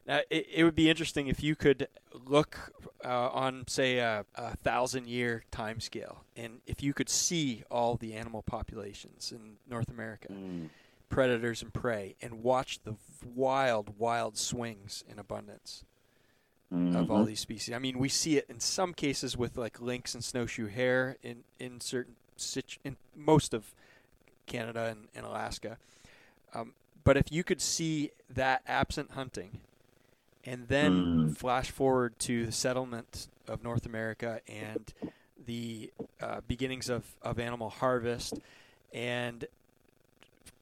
Now, 0.07 0.21
it, 0.31 0.47
it 0.53 0.65
would 0.65 0.75
be 0.75 0.89
interesting 0.89 1.29
if 1.29 1.43
you 1.43 1.55
could 1.55 1.87
look 2.27 2.73
uh, 3.05 3.29
on, 3.29 3.65
say, 3.69 3.99
a, 3.99 4.25
a 4.35 4.57
thousand 4.57 5.07
year 5.07 5.45
time 5.51 5.79
scale, 5.81 6.25
and 6.37 6.61
if 6.67 6.83
you 6.83 6.93
could 6.95 7.09
see 7.09 7.63
all 7.71 7.97
the 7.97 8.15
animal 8.15 8.43
populations 8.43 9.33
in 9.33 9.57
North 9.69 9.89
America, 9.89 10.29
Mm. 10.33 10.71
predators 11.09 11.63
and 11.63 11.73
prey, 11.73 12.17
and 12.23 12.43
watch 12.43 12.81
the 12.85 12.95
wild, 13.25 13.99
wild 13.99 14.39
swings 14.39 15.05
in 15.09 15.19
abundance 15.19 15.85
of 16.73 17.11
all 17.11 17.25
these 17.25 17.41
species. 17.41 17.75
I 17.75 17.79
mean, 17.79 17.99
we 17.99 18.09
see 18.09 18.37
it 18.37 18.47
in 18.49 18.61
some 18.61 18.95
cases 18.95 19.37
with 19.37 19.57
like 19.57 19.81
lynx 19.81 20.15
and 20.15 20.23
snowshoe 20.23 20.69
hare 20.69 21.17
in 21.23 21.43
in 21.59 21.81
certain 21.81 22.15
situ- 22.37 22.79
in 22.85 22.97
most 23.17 23.53
of 23.55 23.75
Canada 24.47 24.85
and, 24.87 25.09
and 25.15 25.27
Alaska. 25.27 25.79
Um, 26.55 26.73
but 27.05 27.17
if 27.17 27.31
you 27.33 27.43
could 27.45 27.61
see 27.61 28.11
that 28.29 28.63
absent 28.67 29.13
hunting, 29.13 29.59
and 30.45 30.69
then 30.69 30.93
Mm. 31.29 31.37
flash 31.37 31.71
forward 31.71 32.19
to 32.21 32.47
the 32.47 32.53
settlement 32.53 33.29
of 33.47 33.63
North 33.63 33.85
America 33.87 34.41
and 34.49 34.93
the 35.47 35.91
uh, 36.21 36.41
beginnings 36.47 36.89
of, 36.89 37.15
of 37.23 37.39
animal 37.39 37.71
harvest 37.71 38.39
and 38.93 39.47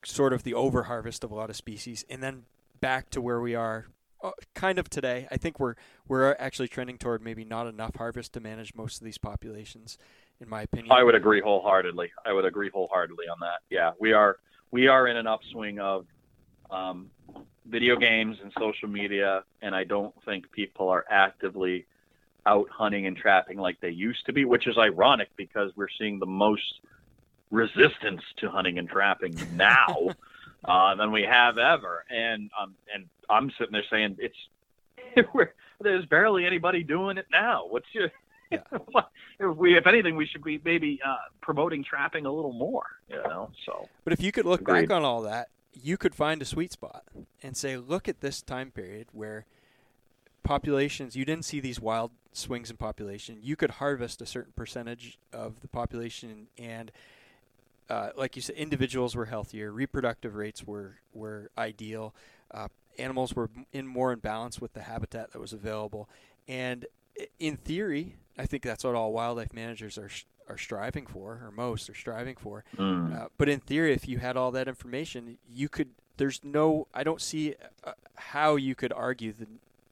sort 0.05 0.33
of 0.33 0.43
the 0.43 0.55
over 0.55 0.85
harvest 0.85 1.25
of 1.25 1.31
a 1.31 1.35
lot 1.35 1.51
of 1.51 1.57
species, 1.57 2.05
and 2.09 2.23
then 2.23 2.45
back 2.81 3.11
to 3.11 3.21
where 3.21 3.41
we 3.41 3.55
are 3.55 3.87
uh, 4.23 4.31
kind 4.55 4.79
of 4.79 4.91
today. 4.91 5.29
I 5.31 5.37
think 5.37 5.61
we're 5.61 5.75
we're 6.07 6.35
actually 6.39 6.69
trending 6.69 6.99
toward 6.99 7.23
maybe 7.23 7.45
not 7.45 7.67
enough 7.67 7.97
harvest 7.97 8.33
to 8.35 8.41
manage 8.41 8.75
most 8.75 9.01
of 9.01 9.05
these 9.05 9.19
populations, 9.19 9.99
in 10.41 10.49
my 10.49 10.63
opinion. 10.63 10.93
I 10.93 11.03
would 11.03 11.15
agree 11.15 11.41
wholeheartedly. 11.41 12.11
I 12.27 12.33
would 12.33 12.45
agree 12.45 12.71
wholeheartedly 12.71 13.27
on 13.31 13.39
that. 13.41 13.61
Yeah, 13.71 13.93
we 14.01 14.13
are 14.13 14.39
we 14.71 14.89
are 14.89 15.07
in 15.07 15.17
an 15.17 15.27
upswing 15.27 15.79
of 15.79 16.07
um, 16.71 17.11
video 17.67 17.97
games 17.97 18.39
and 18.43 18.53
social 18.59 18.89
media, 18.89 19.45
and 19.63 19.75
I 19.75 19.85
don't 19.85 20.15
think 20.25 20.51
people 20.53 20.89
are 20.89 21.05
actively 21.11 21.87
out 22.47 22.69
hunting 22.71 23.07
and 23.07 23.17
trapping 23.17 23.59
like 23.59 23.81
they 23.81 23.91
used 23.91 24.25
to 24.27 24.33
be, 24.33 24.45
which 24.45 24.67
is 24.67 24.77
ironic 24.79 25.29
because 25.37 25.71
we're 25.77 25.89
seeing 25.99 26.19
the 26.19 26.27
most 26.27 26.81
resistance 27.51 28.23
to 28.39 28.51
hunting 28.51 28.79
and 28.79 28.89
trapping 28.89 29.43
now 29.51 30.15
uh, 30.65 30.95
than 30.95 31.13
we 31.13 31.23
have 31.23 31.59
ever. 31.59 32.05
And 32.11 32.51
um, 32.61 32.75
and 32.93 33.07
I'm 33.29 33.51
sitting 33.59 33.73
there 33.73 33.85
saying 33.91 34.19
it's 34.19 35.29
we're, 35.35 35.53
there's 35.81 36.05
barely 36.07 36.45
anybody 36.45 36.83
doing 36.83 37.19
it 37.19 37.27
now. 37.31 37.67
What's 37.69 37.87
your 37.93 38.11
Yeah. 38.51 38.59
if 39.41 39.57
we, 39.57 39.77
if 39.77 39.87
anything, 39.87 40.17
we 40.17 40.27
should 40.27 40.43
be 40.43 40.61
maybe 40.65 41.01
uh, 41.07 41.17
promoting 41.41 41.85
trapping 41.85 42.27
a 42.27 42.33
little 42.33 42.53
more. 42.53 42.87
You 43.09 43.17
know, 43.17 43.51
so 43.67 43.89
But 44.05 44.13
if 44.13 44.23
you 44.23 44.33
could 44.33 44.47
look 44.47 44.61
Agreed. 44.63 44.89
back 44.89 44.91
on 44.91 45.05
all 45.05 45.23
that, 45.23 45.49
you 45.75 45.97
could 45.97 46.15
find 46.15 46.43
a 46.43 46.45
sweet 46.45 46.73
spot 46.73 47.05
and 47.43 47.57
say, 47.57 47.77
look 47.77 48.09
at 48.09 48.21
this 48.21 48.43
time 48.43 48.71
period 48.71 49.09
where 49.13 49.47
populations, 50.43 51.15
you 51.15 51.25
didn't 51.25 51.45
see 51.45 51.61
these 51.61 51.81
wild 51.81 52.11
swings 52.33 52.71
in 52.71 52.77
population. 52.77 53.39
You 53.43 53.57
could 53.57 53.73
harvest 53.73 54.23
a 54.23 54.27
certain 54.27 54.53
percentage 54.57 55.19
of 55.33 55.61
the 55.61 55.69
population, 55.69 56.49
and 56.57 56.91
uh, 57.89 58.11
like 58.17 58.37
you 58.37 58.43
said, 58.43 58.57
individuals 58.57 59.17
were 59.17 59.27
healthier, 59.27 59.73
reproductive 59.73 60.35
rates 60.35 60.67
were 60.67 60.97
were 61.13 61.51
ideal, 61.57 62.15
uh, 62.53 62.69
animals 62.99 63.35
were 63.35 63.51
in 63.73 63.87
more 63.87 64.13
in 64.13 64.19
balance 64.19 64.61
with 64.61 64.73
the 64.73 64.83
habitat 64.83 65.33
that 65.33 65.39
was 65.39 65.53
available, 65.53 66.09
and 66.47 66.87
in 67.39 67.57
theory, 67.57 68.17
I 68.39 68.47
think 68.47 68.63
that's 68.63 68.85
what 68.85 68.95
all 68.95 69.13
wildlife 69.13 69.53
managers 69.53 69.99
are 69.99 70.11
are 70.49 70.59
striving 70.59 71.07
for, 71.07 71.41
or 71.45 71.53
most 71.55 71.91
are 71.91 71.95
striving 71.95 72.37
for. 72.37 72.65
mm. 72.77 73.15
Uh, 73.15 73.29
but 73.37 73.49
in 73.49 73.61
theory, 73.61 73.93
if 73.93 74.09
you 74.09 74.19
had 74.19 74.37
all 74.37 74.51
that 74.53 74.69
information, 74.69 75.39
you 75.49 75.69
could. 75.69 75.91
There's 76.17 76.41
no. 76.43 76.89
I 76.95 77.05
don't 77.05 77.21
see 77.21 77.55
uh, 77.85 77.93
how 78.17 78.57
you 78.57 78.75
could 78.75 78.93
argue 78.93 79.33
the, 79.33 79.47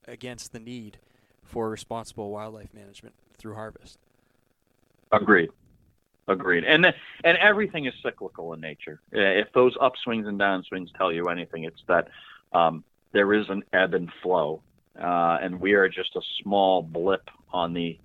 against 0.09 0.53
the 0.53 0.59
need 0.59 0.99
for 1.45 1.71
responsible 1.71 2.31
wildlife 2.31 2.75
management 2.75 3.15
through 3.38 3.55
harvest. 3.55 3.99
Agreed. 5.12 5.50
Agreed. 6.28 6.64
And 6.64 6.87
and 7.25 7.38
everything 7.38 7.87
is 7.87 7.95
cyclical 8.02 8.52
in 8.52 8.61
nature. 8.61 9.00
Uh, 9.14 9.21
If 9.21 9.52
those 9.52 9.76
upswings 9.76 10.26
and 10.26 10.38
downswings 10.40 10.92
tell 10.97 11.12
you 11.12 11.25
anything, 11.26 11.64
it's 11.64 11.83
that 11.87 12.09
um, 12.52 12.83
there 13.12 13.33
is 13.33 13.49
an 13.49 13.62
ebb 13.73 13.95
and 13.95 14.11
flow, 14.23 14.61
uh, 15.00 15.38
and 15.40 15.61
we 15.61 15.75
are 15.75 15.88
just 15.88 16.16
a 16.16 16.21
small 16.42 16.83
blip 16.83 17.30
on 17.52 17.73
the 17.73 17.99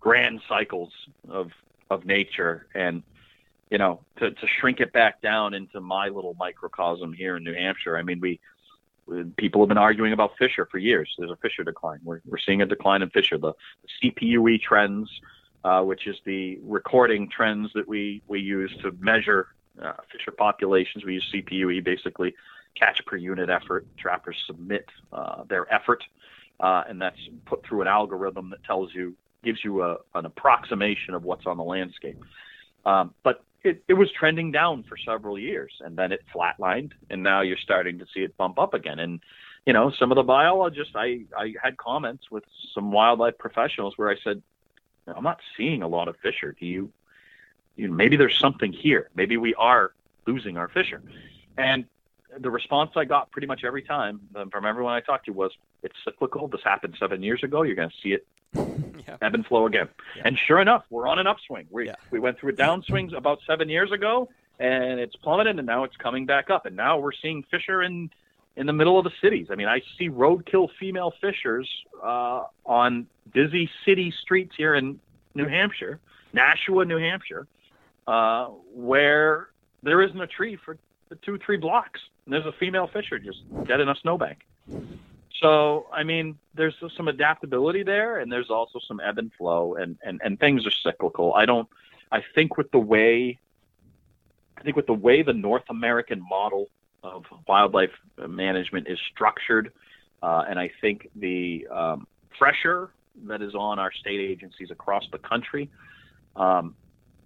grand 0.00 0.40
cycles 0.48 0.92
of 1.28 1.50
of 1.90 2.04
nature. 2.04 2.66
And 2.74 3.04
you 3.70 3.78
know, 3.78 4.00
to 4.18 4.32
to 4.32 4.46
shrink 4.58 4.80
it 4.80 4.92
back 4.92 5.22
down 5.22 5.54
into 5.54 5.80
my 5.80 6.08
little 6.08 6.34
microcosm 6.38 7.12
here 7.12 7.36
in 7.36 7.44
New 7.44 7.54
Hampshire. 7.54 7.96
I 7.96 8.02
mean, 8.02 8.18
we 8.20 8.40
people 9.36 9.60
have 9.60 9.68
been 9.68 9.78
arguing 9.78 10.12
about 10.12 10.32
Fisher 10.38 10.66
for 10.70 10.78
years. 10.78 11.12
There's 11.18 11.30
a 11.30 11.36
Fisher 11.36 11.62
decline. 11.62 12.00
We're 12.02 12.20
we're 12.26 12.38
seeing 12.38 12.62
a 12.62 12.66
decline 12.66 13.02
in 13.02 13.10
Fisher. 13.10 13.38
The, 13.38 13.52
the 14.02 14.10
CPUE 14.10 14.60
trends 14.60 15.08
uh, 15.64 15.82
which 15.82 16.06
is 16.06 16.16
the 16.24 16.58
recording 16.62 17.28
trends 17.28 17.70
that 17.74 17.86
we, 17.86 18.22
we 18.28 18.40
use 18.40 18.74
to 18.82 18.92
measure 19.00 19.48
uh, 19.82 19.92
fisher 20.10 20.32
populations. 20.32 21.04
We 21.04 21.14
use 21.14 21.26
CPUE, 21.34 21.84
basically 21.84 22.34
catch 22.78 23.04
per 23.06 23.16
unit 23.16 23.50
effort. 23.50 23.86
Trappers 23.98 24.36
submit 24.46 24.86
uh, 25.12 25.44
their 25.48 25.72
effort, 25.72 26.02
uh, 26.60 26.84
and 26.88 27.00
that's 27.00 27.18
put 27.46 27.64
through 27.66 27.82
an 27.82 27.88
algorithm 27.88 28.50
that 28.50 28.62
tells 28.64 28.94
you, 28.94 29.14
gives 29.42 29.64
you 29.64 29.82
a, 29.82 29.96
an 30.14 30.26
approximation 30.26 31.14
of 31.14 31.24
what's 31.24 31.46
on 31.46 31.56
the 31.56 31.64
landscape. 31.64 32.22
Um, 32.84 33.14
but 33.22 33.42
it, 33.62 33.82
it 33.88 33.94
was 33.94 34.10
trending 34.18 34.52
down 34.52 34.84
for 34.88 34.96
several 34.96 35.38
years, 35.38 35.72
and 35.80 35.96
then 35.96 36.12
it 36.12 36.20
flatlined, 36.34 36.92
and 37.10 37.22
now 37.22 37.42
you're 37.42 37.58
starting 37.62 37.98
to 37.98 38.06
see 38.14 38.20
it 38.20 38.36
bump 38.36 38.58
up 38.58 38.74
again. 38.74 38.98
And 38.98 39.20
you 39.66 39.72
know, 39.72 39.92
some 39.98 40.10
of 40.10 40.16
the 40.16 40.22
biologists, 40.22 40.94
I, 40.96 41.20
I 41.36 41.52
had 41.62 41.76
comments 41.76 42.24
with 42.30 42.44
some 42.74 42.92
wildlife 42.92 43.36
professionals 43.38 43.94
where 43.96 44.10
I 44.10 44.16
said, 44.24 44.42
I'm 45.16 45.24
not 45.24 45.40
seeing 45.56 45.82
a 45.82 45.88
lot 45.88 46.08
of 46.08 46.16
fisher. 46.18 46.54
Do 46.58 46.66
you, 46.66 46.90
you 47.76 47.88
know, 47.88 47.94
maybe 47.94 48.16
there's 48.16 48.38
something 48.38 48.72
here. 48.72 49.08
Maybe 49.14 49.36
we 49.36 49.54
are 49.54 49.92
losing 50.26 50.56
our 50.56 50.68
fisher. 50.68 51.02
And 51.56 51.84
the 52.38 52.50
response 52.50 52.92
I 52.96 53.04
got 53.04 53.30
pretty 53.30 53.46
much 53.46 53.64
every 53.64 53.82
time 53.82 54.20
um, 54.36 54.50
from 54.50 54.64
everyone 54.64 54.94
I 54.94 55.00
talked 55.00 55.26
to 55.26 55.32
was, 55.32 55.52
it's 55.82 55.96
cyclical. 56.04 56.46
This 56.48 56.62
happened 56.62 56.96
seven 56.98 57.22
years 57.22 57.42
ago. 57.42 57.62
You're 57.62 57.74
going 57.76 57.90
to 57.90 57.96
see 58.02 58.12
it 58.12 58.26
yeah. 58.54 59.16
ebb 59.20 59.34
and 59.34 59.44
flow 59.46 59.66
again. 59.66 59.88
Yeah. 60.16 60.22
And 60.26 60.38
sure 60.38 60.60
enough, 60.60 60.84
we're 60.90 61.08
on 61.08 61.18
an 61.18 61.26
upswing. 61.26 61.66
We, 61.70 61.86
Yeah. 61.86 61.94
we 62.10 62.20
went 62.20 62.38
through 62.38 62.50
a 62.52 62.56
downswing 62.56 63.16
about 63.16 63.40
seven 63.46 63.68
years 63.68 63.90
ago, 63.92 64.28
and 64.58 65.00
it's 65.00 65.16
plummeted, 65.16 65.58
and 65.58 65.66
now 65.66 65.84
it's 65.84 65.96
coming 65.96 66.26
back 66.26 66.50
up. 66.50 66.66
And 66.66 66.76
now 66.76 66.98
we're 66.98 67.12
seeing 67.12 67.42
fisher 67.50 67.82
in 67.82 68.10
in 68.60 68.66
the 68.66 68.74
middle 68.74 68.98
of 68.98 69.04
the 69.04 69.12
cities. 69.22 69.46
I 69.50 69.54
mean, 69.54 69.68
I 69.68 69.80
see 69.96 70.10
roadkill 70.10 70.68
female 70.78 71.14
fishers 71.18 71.66
uh, 72.04 72.44
on 72.66 73.06
busy 73.32 73.70
city 73.86 74.12
streets 74.22 74.54
here 74.54 74.74
in 74.74 75.00
New 75.34 75.48
Hampshire, 75.48 75.98
Nashua, 76.34 76.84
New 76.84 76.98
Hampshire, 76.98 77.46
uh, 78.06 78.48
where 78.74 79.48
there 79.82 80.02
isn't 80.02 80.20
a 80.20 80.26
tree 80.26 80.58
for 80.62 80.76
two, 81.22 81.38
three 81.38 81.56
blocks. 81.56 82.00
And 82.26 82.34
there's 82.34 82.44
a 82.44 82.52
female 82.52 82.86
fisher 82.86 83.18
just 83.18 83.40
dead 83.64 83.80
in 83.80 83.88
a 83.88 83.94
snowbank. 83.94 84.40
So, 85.40 85.86
I 85.90 86.02
mean, 86.02 86.38
there's 86.54 86.74
some 86.94 87.08
adaptability 87.08 87.82
there, 87.82 88.18
and 88.18 88.30
there's 88.30 88.50
also 88.50 88.78
some 88.86 89.00
ebb 89.00 89.16
and 89.16 89.32
flow, 89.38 89.76
and, 89.76 89.96
and, 90.04 90.20
and 90.22 90.38
things 90.38 90.66
are 90.66 90.70
cyclical. 90.70 91.32
I 91.32 91.46
don't, 91.46 91.66
I 92.12 92.22
think 92.34 92.58
with 92.58 92.70
the 92.72 92.78
way, 92.78 93.38
I 94.58 94.62
think 94.62 94.76
with 94.76 94.86
the 94.86 94.92
way 94.92 95.22
the 95.22 95.32
North 95.32 95.64
American 95.70 96.22
model 96.28 96.68
of 97.02 97.24
wildlife 97.48 97.90
management 98.28 98.88
is 98.88 98.98
structured, 99.12 99.72
uh, 100.22 100.44
and 100.48 100.58
I 100.58 100.70
think 100.80 101.08
the 101.16 101.66
um, 101.70 102.06
pressure 102.38 102.90
that 103.26 103.42
is 103.42 103.54
on 103.54 103.78
our 103.78 103.92
state 103.92 104.20
agencies 104.20 104.70
across 104.70 105.04
the 105.12 105.18
country, 105.18 105.70
um, 106.36 106.74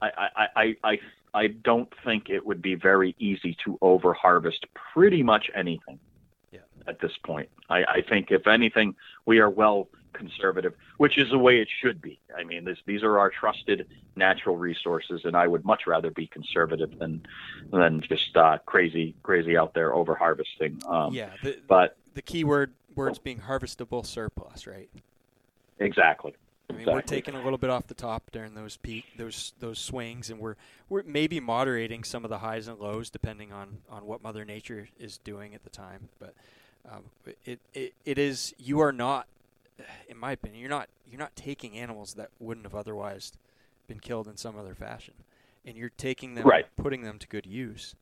I, 0.01 0.09
I, 0.17 0.47
I, 0.57 0.77
I, 0.85 0.99
I 1.35 1.47
don't 1.49 1.89
think 2.05 2.31
it 2.31 2.45
would 2.45 2.63
be 2.63 2.75
very 2.75 3.15
easy 3.19 3.57
to 3.65 3.79
over 3.81 4.15
harvest 4.15 4.65
pretty 4.93 5.23
much 5.23 5.51
anything 5.55 5.99
Yeah. 6.53 6.61
at 6.87 7.01
this 7.01 7.13
point. 7.25 7.49
I, 7.69 7.79
I 7.85 8.03
think, 8.09 8.31
if 8.31 8.47
anything, 8.47 8.95
we 9.27 9.39
are 9.39 9.51
well 9.51 9.89
conservative, 10.15 10.75
which 10.97 11.19
is 11.19 11.31
the 11.31 11.39
way 11.39 11.61
it 11.61 11.69
should 11.83 12.01
be. 12.01 12.19
I 12.39 12.45
mean, 12.45 12.65
this, 12.65 12.79
these 12.87 13.03
are 13.03 13.19
our 13.19 13.31
trusted 13.31 13.87
natural 14.17 14.57
resources, 14.57 15.23
and 15.25 15.37
I 15.37 15.47
would 15.47 15.65
much 15.65 15.87
rather 15.87 16.11
be 16.11 16.27
conservative 16.27 16.99
than 16.99 17.27
than 17.71 18.01
just 18.01 18.37
uh, 18.37 18.59
crazy, 18.65 19.15
crazy 19.23 19.57
out 19.57 19.75
there 19.75 19.95
over 19.95 20.15
harvesting. 20.15 20.81
Um, 20.89 21.13
yeah. 21.13 21.31
The, 21.43 21.59
But 21.69 21.97
the 22.15 22.23
key 22.23 22.45
word 22.45 22.73
words 22.95 23.19
being 23.19 23.41
harvestable 23.41 24.07
surplus, 24.07 24.67
right? 24.67 24.89
exactly, 25.79 26.35
I 26.71 26.73
mean, 26.73 26.87
we're 26.87 27.03
taking 27.03 27.35
a 27.35 27.43
little 27.43 27.59
bit 27.59 27.71
off 27.71 27.87
the 27.87 27.95
top 27.95 28.31
during 28.33 28.55
those 28.55 28.77
peak 28.77 29.05
those 29.19 29.53
those 29.61 29.79
swings, 29.79 30.31
and 30.31 30.41
we're 30.41 30.57
we're 30.89 31.03
maybe 31.03 31.39
moderating 31.41 32.05
some 32.05 32.25
of 32.25 32.31
the 32.31 32.39
highs 32.39 32.69
and 32.69 32.79
lows 32.79 33.11
depending 33.11 33.53
on 33.53 33.79
on 33.91 34.07
what 34.07 34.23
Mother 34.23 34.45
Nature 34.45 34.89
is 34.99 35.19
doing 35.19 35.55
at 35.55 35.63
the 35.65 35.71
time. 35.71 36.09
But 36.19 36.35
um, 36.91 37.05
it, 37.45 37.61
it 37.75 37.95
it 38.05 38.19
is 38.19 38.55
you 38.59 38.81
are 38.81 38.93
not, 38.93 39.27
in 40.09 40.17
my 40.17 40.33
opinion, 40.33 40.61
you're 40.61 40.71
not 40.71 40.89
you're 41.07 41.19
not 41.19 41.35
taking 41.37 41.77
animals 41.77 42.15
that 42.15 42.31
wouldn't 42.39 42.67
have 42.67 42.75
otherwise 42.75 43.33
been 43.87 44.01
killed 44.01 44.29
in 44.29 44.37
some 44.37 44.57
other 44.59 44.75
fashion, 44.75 45.15
and 45.65 45.77
you're 45.77 45.93
taking 45.97 46.35
them, 46.35 46.47
Right. 46.47 46.67
putting 46.77 47.03
them 47.03 47.19
to 47.19 47.27
good 47.29 47.47
use. 47.47 47.95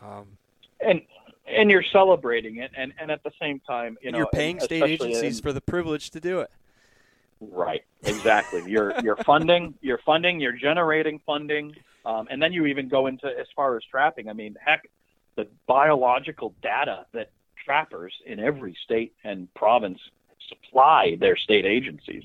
Um, 0.00 0.38
and 0.80 1.02
and 1.46 1.70
you're 1.70 1.84
celebrating 1.92 2.56
it, 2.56 2.70
and 2.76 2.92
and 2.98 3.10
at 3.10 3.22
the 3.22 3.32
same 3.40 3.60
time, 3.60 3.96
you 4.00 4.12
know, 4.12 4.18
you're 4.18 4.26
paying 4.32 4.60
state 4.60 4.82
agencies 4.82 5.38
in- 5.38 5.42
for 5.42 5.52
the 5.52 5.60
privilege 5.60 6.10
to 6.10 6.20
do 6.20 6.40
it. 6.40 6.50
Right, 7.40 7.84
exactly. 8.04 8.62
You're 8.70 8.94
you're 9.02 9.16
funding, 9.16 9.74
you're 9.82 10.00
funding, 10.06 10.40
you're 10.40 10.52
generating 10.56 11.20
funding, 11.26 11.74
um, 12.04 12.28
and 12.30 12.40
then 12.40 12.52
you 12.52 12.66
even 12.66 12.88
go 12.88 13.06
into 13.06 13.26
as 13.26 13.46
far 13.54 13.76
as 13.76 13.82
trapping. 13.90 14.28
I 14.28 14.32
mean, 14.32 14.56
heck, 14.64 14.88
the 15.36 15.46
biological 15.66 16.54
data 16.62 17.06
that 17.12 17.30
trappers 17.62 18.14
in 18.24 18.38
every 18.40 18.76
state 18.84 19.12
and 19.24 19.52
province 19.54 19.98
supply 20.48 21.16
their 21.20 21.36
state 21.36 21.64
agencies, 21.64 22.24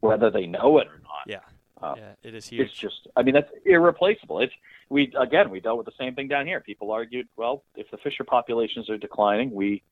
whether 0.00 0.30
they 0.30 0.46
know 0.46 0.78
it 0.78 0.88
or 0.88 1.00
not. 1.02 1.26
Yeah, 1.26 1.40
Uh, 1.82 1.94
yeah, 1.96 2.12
it 2.22 2.34
is 2.34 2.48
huge. 2.48 2.68
It's 2.68 2.74
just, 2.74 3.08
I 3.16 3.22
mean, 3.22 3.34
that's 3.34 3.50
irreplaceable. 3.64 4.40
It's 4.40 4.52
we 4.88 5.12
again, 5.18 5.50
we 5.50 5.60
dealt 5.60 5.78
with 5.78 5.86
the 5.86 5.96
same 5.98 6.14
thing 6.14 6.28
down 6.28 6.46
here. 6.46 6.60
People 6.60 6.90
argued, 6.90 7.28
well, 7.36 7.62
if 7.76 7.90
the 7.90 7.96
fisher 7.98 8.24
populations 8.24 8.90
are 8.90 8.98
declining, 8.98 9.52
we 9.52 9.82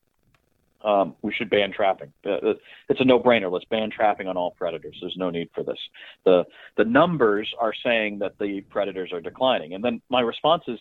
um, 0.83 1.15
we 1.21 1.33
should 1.33 1.49
ban 1.49 1.73
trapping. 1.73 2.13
Uh, 2.25 2.29
uh, 2.31 2.53
it's 2.87 3.01
a 3.01 3.05
no-brainer. 3.05 3.51
Let's 3.51 3.65
ban 3.65 3.91
trapping 3.91 4.27
on 4.27 4.37
all 4.37 4.51
predators. 4.51 4.97
There's 5.01 5.17
no 5.17 5.29
need 5.29 5.49
for 5.53 5.63
this. 5.63 5.79
the 6.25 6.45
The 6.77 6.85
numbers 6.85 7.53
are 7.59 7.73
saying 7.83 8.19
that 8.19 8.37
the 8.39 8.61
predators 8.61 9.11
are 9.11 9.21
declining, 9.21 9.73
and 9.73 9.83
then 9.83 10.01
my 10.09 10.21
response 10.21 10.63
is, 10.67 10.79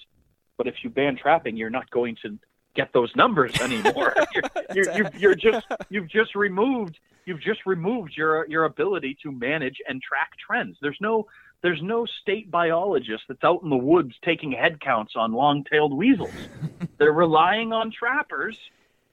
but 0.57 0.66
if 0.66 0.75
you 0.83 0.90
ban 0.90 1.16
trapping, 1.16 1.57
you're 1.57 1.71
not 1.71 1.90
going 1.90 2.16
to 2.23 2.38
get 2.75 2.92
those 2.92 3.14
numbers 3.16 3.58
anymore. 3.60 4.14
you're, 4.34 4.44
you're, 4.75 4.96
you're, 4.96 5.10
you're 5.16 5.34
just 5.34 5.66
you've 5.88 6.08
just 6.08 6.34
removed 6.34 6.98
you've 7.25 7.40
just 7.40 7.66
removed 7.66 8.16
your 8.16 8.46
your 8.48 8.64
ability 8.64 9.16
to 9.22 9.30
manage 9.30 9.76
and 9.87 10.02
track 10.02 10.32
trends. 10.44 10.76
There's 10.80 10.98
no 11.00 11.26
there's 11.62 11.82
no 11.82 12.06
state 12.06 12.50
biologist 12.50 13.25
that's 13.28 13.44
out 13.44 13.62
in 13.62 13.70
the 13.70 13.76
woods 13.76 14.14
taking 14.25 14.52
head 14.52 14.80
counts 14.80 15.14
on 15.16 15.32
long-tailed 15.32 15.92
weasels. 15.92 16.30
They're 16.98 17.12
relying 17.12 17.72
on 17.72 17.90
trappers 17.90 18.56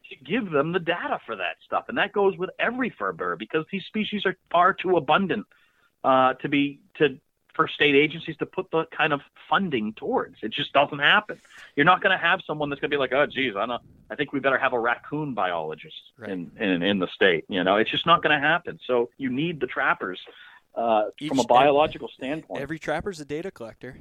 to 0.09 0.15
give 0.17 0.51
them 0.51 0.71
the 0.71 0.79
data 0.79 1.19
for 1.25 1.35
that 1.35 1.55
stuff, 1.65 1.85
and 1.89 1.97
that 1.97 2.13
goes 2.13 2.37
with 2.37 2.51
every 2.59 2.91
fur 2.91 3.11
bearer 3.11 3.35
because 3.35 3.65
these 3.71 3.83
species 3.85 4.25
are 4.25 4.37
far 4.51 4.73
too 4.73 4.95
abundant 4.95 5.47
uh, 6.03 6.33
to 6.35 6.49
be 6.49 6.79
to 6.97 7.19
for 7.55 7.67
state 7.67 7.95
agencies 7.95 8.35
to 8.37 8.45
put 8.45 8.69
the 8.71 8.85
kind 8.95 9.13
of 9.13 9.21
funding 9.49 9.93
towards. 9.93 10.35
It 10.43 10.51
just 10.51 10.73
doesn't 10.73 10.99
happen. 10.99 11.39
You're 11.75 11.85
not 11.85 12.01
going 12.01 12.11
to 12.17 12.21
have 12.21 12.41
someone 12.45 12.69
that's 12.69 12.81
going 12.81 12.91
to 12.91 12.95
be 12.95 12.99
like, 12.99 13.13
oh, 13.13 13.25
geez, 13.25 13.55
I 13.55 13.65
don't. 13.65 13.81
I 14.09 14.15
think 14.15 14.33
we 14.33 14.39
better 14.39 14.57
have 14.57 14.73
a 14.73 14.79
raccoon 14.79 15.33
biologist 15.33 15.95
Right. 16.17 16.29
in, 16.31 16.51
in 16.59 16.83
in 16.83 16.99
the 16.99 17.07
state. 17.07 17.45
You 17.47 17.63
know, 17.63 17.77
it's 17.77 17.89
just 17.89 18.05
not 18.05 18.21
going 18.21 18.39
to 18.39 18.45
happen. 18.45 18.79
So 18.85 19.09
you 19.17 19.29
need 19.31 19.59
the 19.59 19.67
trappers 19.67 20.19
uh, 20.75 21.05
from 21.27 21.39
a 21.39 21.43
biological 21.45 22.09
standpoint. 22.09 22.61
Every 22.61 22.77
trapper's 22.77 23.19
a 23.21 23.25
data 23.25 23.49
collector. 23.51 23.97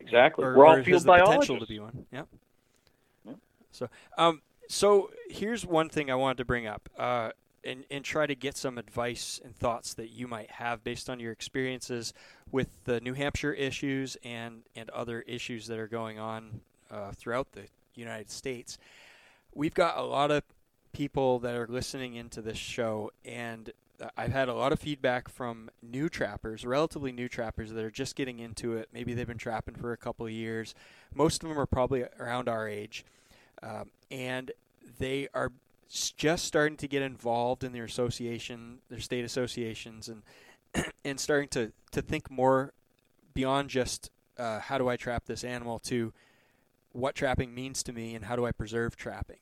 exactly. 0.00 0.44
or, 0.44 0.56
We're 0.56 0.66
all 0.66 0.82
field 0.82 1.02
the 1.02 1.06
biologists. 1.06 1.46
potential 1.46 1.60
to 1.60 1.66
be 1.66 1.78
one. 1.78 2.06
Yep. 2.12 2.26
Yep. 3.26 3.36
So, 3.70 3.88
um, 4.18 4.40
so 4.68 5.10
here's 5.28 5.64
one 5.66 5.88
thing 5.88 6.10
I 6.10 6.14
wanted 6.14 6.38
to 6.38 6.44
bring 6.44 6.66
up, 6.66 6.88
uh, 6.98 7.30
and 7.66 7.84
and 7.90 8.04
try 8.04 8.26
to 8.26 8.34
get 8.34 8.56
some 8.56 8.78
advice 8.78 9.40
and 9.44 9.54
thoughts 9.56 9.94
that 9.94 10.10
you 10.10 10.26
might 10.26 10.52
have 10.52 10.84
based 10.84 11.10
on 11.10 11.20
your 11.20 11.32
experiences 11.32 12.14
with 12.50 12.68
the 12.84 13.00
New 13.00 13.14
Hampshire 13.14 13.52
issues 13.52 14.16
and 14.24 14.62
and 14.74 14.88
other 14.90 15.22
issues 15.22 15.66
that 15.66 15.78
are 15.78 15.88
going 15.88 16.18
on 16.18 16.60
uh, 16.90 17.12
throughout 17.12 17.52
the 17.52 17.64
United 17.94 18.30
States. 18.30 18.78
We've 19.54 19.74
got 19.74 19.98
a 19.98 20.02
lot 20.02 20.30
of 20.30 20.44
people 20.92 21.38
that 21.40 21.54
are 21.54 21.66
listening 21.66 22.14
into 22.14 22.40
this 22.40 22.58
show, 22.58 23.10
and 23.24 23.72
uh, 24.00 24.08
I've 24.16 24.32
had 24.32 24.48
a 24.48 24.54
lot 24.54 24.72
of 24.72 24.78
feedback 24.78 25.28
from 25.28 25.70
new 25.82 26.08
trappers, 26.08 26.64
relatively 26.64 27.12
new 27.12 27.28
trappers 27.28 27.72
that 27.72 27.84
are 27.84 27.90
just 27.90 28.16
getting 28.16 28.38
into 28.38 28.76
it. 28.76 28.88
Maybe 28.92 29.14
they've 29.14 29.26
been 29.26 29.38
trapping 29.38 29.74
for 29.74 29.92
a 29.92 29.96
couple 29.96 30.26
of 30.26 30.32
years. 30.32 30.74
Most 31.14 31.42
of 31.42 31.48
them 31.48 31.58
are 31.58 31.66
probably 31.66 32.04
around 32.18 32.48
our 32.48 32.68
age, 32.68 33.04
um, 33.62 33.90
and 34.10 34.52
they 34.98 35.28
are 35.34 35.52
just 35.88 36.44
starting 36.44 36.76
to 36.78 36.88
get 36.88 37.02
involved 37.02 37.64
in 37.64 37.72
their 37.72 37.84
association, 37.84 38.78
their 38.88 39.00
state 39.00 39.24
associations, 39.24 40.08
and 40.08 40.22
and 41.04 41.20
starting 41.20 41.48
to 41.50 41.72
to 41.92 42.02
think 42.02 42.30
more 42.30 42.72
beyond 43.34 43.70
just 43.70 44.10
uh, 44.38 44.60
how 44.60 44.78
do 44.78 44.88
I 44.88 44.96
trap 44.96 45.24
this 45.26 45.44
animal 45.44 45.78
to 45.80 46.12
what 46.92 47.14
trapping 47.14 47.54
means 47.54 47.82
to 47.84 47.92
me 47.92 48.14
and 48.14 48.24
how 48.24 48.36
do 48.36 48.46
I 48.46 48.52
preserve 48.52 48.96
trapping. 48.96 49.38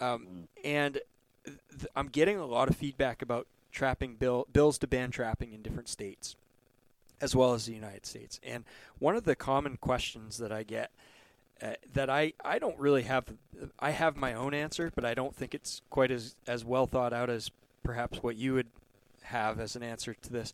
Um, 0.00 0.48
and 0.64 1.00
th- 1.44 1.86
I'm 1.94 2.08
getting 2.08 2.38
a 2.38 2.46
lot 2.46 2.68
of 2.68 2.76
feedback 2.76 3.22
about 3.22 3.46
trapping 3.70 4.14
bill 4.14 4.46
bills 4.52 4.78
to 4.78 4.86
ban 4.86 5.10
trapping 5.10 5.52
in 5.52 5.62
different 5.62 5.88
states, 5.88 6.36
as 7.20 7.36
well 7.36 7.54
as 7.54 7.66
the 7.66 7.74
United 7.74 8.06
States. 8.06 8.40
And 8.42 8.64
one 8.98 9.16
of 9.16 9.24
the 9.24 9.36
common 9.36 9.76
questions 9.76 10.38
that 10.38 10.52
I 10.52 10.62
get 10.62 10.90
uh, 11.62 11.72
that 11.92 12.08
I, 12.08 12.32
I 12.44 12.58
don't 12.58 12.78
really 12.78 13.02
have 13.02 13.24
I 13.78 13.90
have 13.90 14.16
my 14.16 14.34
own 14.34 14.54
answer, 14.54 14.92
but 14.94 15.04
I 15.04 15.14
don't 15.14 15.34
think 15.34 15.54
it's 15.54 15.82
quite 15.90 16.10
as 16.10 16.36
as 16.46 16.64
well 16.64 16.86
thought 16.86 17.12
out 17.12 17.30
as 17.30 17.50
perhaps 17.82 18.22
what 18.22 18.36
you 18.36 18.54
would 18.54 18.68
have 19.22 19.58
as 19.58 19.74
an 19.76 19.82
answer 19.82 20.14
to 20.14 20.32
this. 20.32 20.52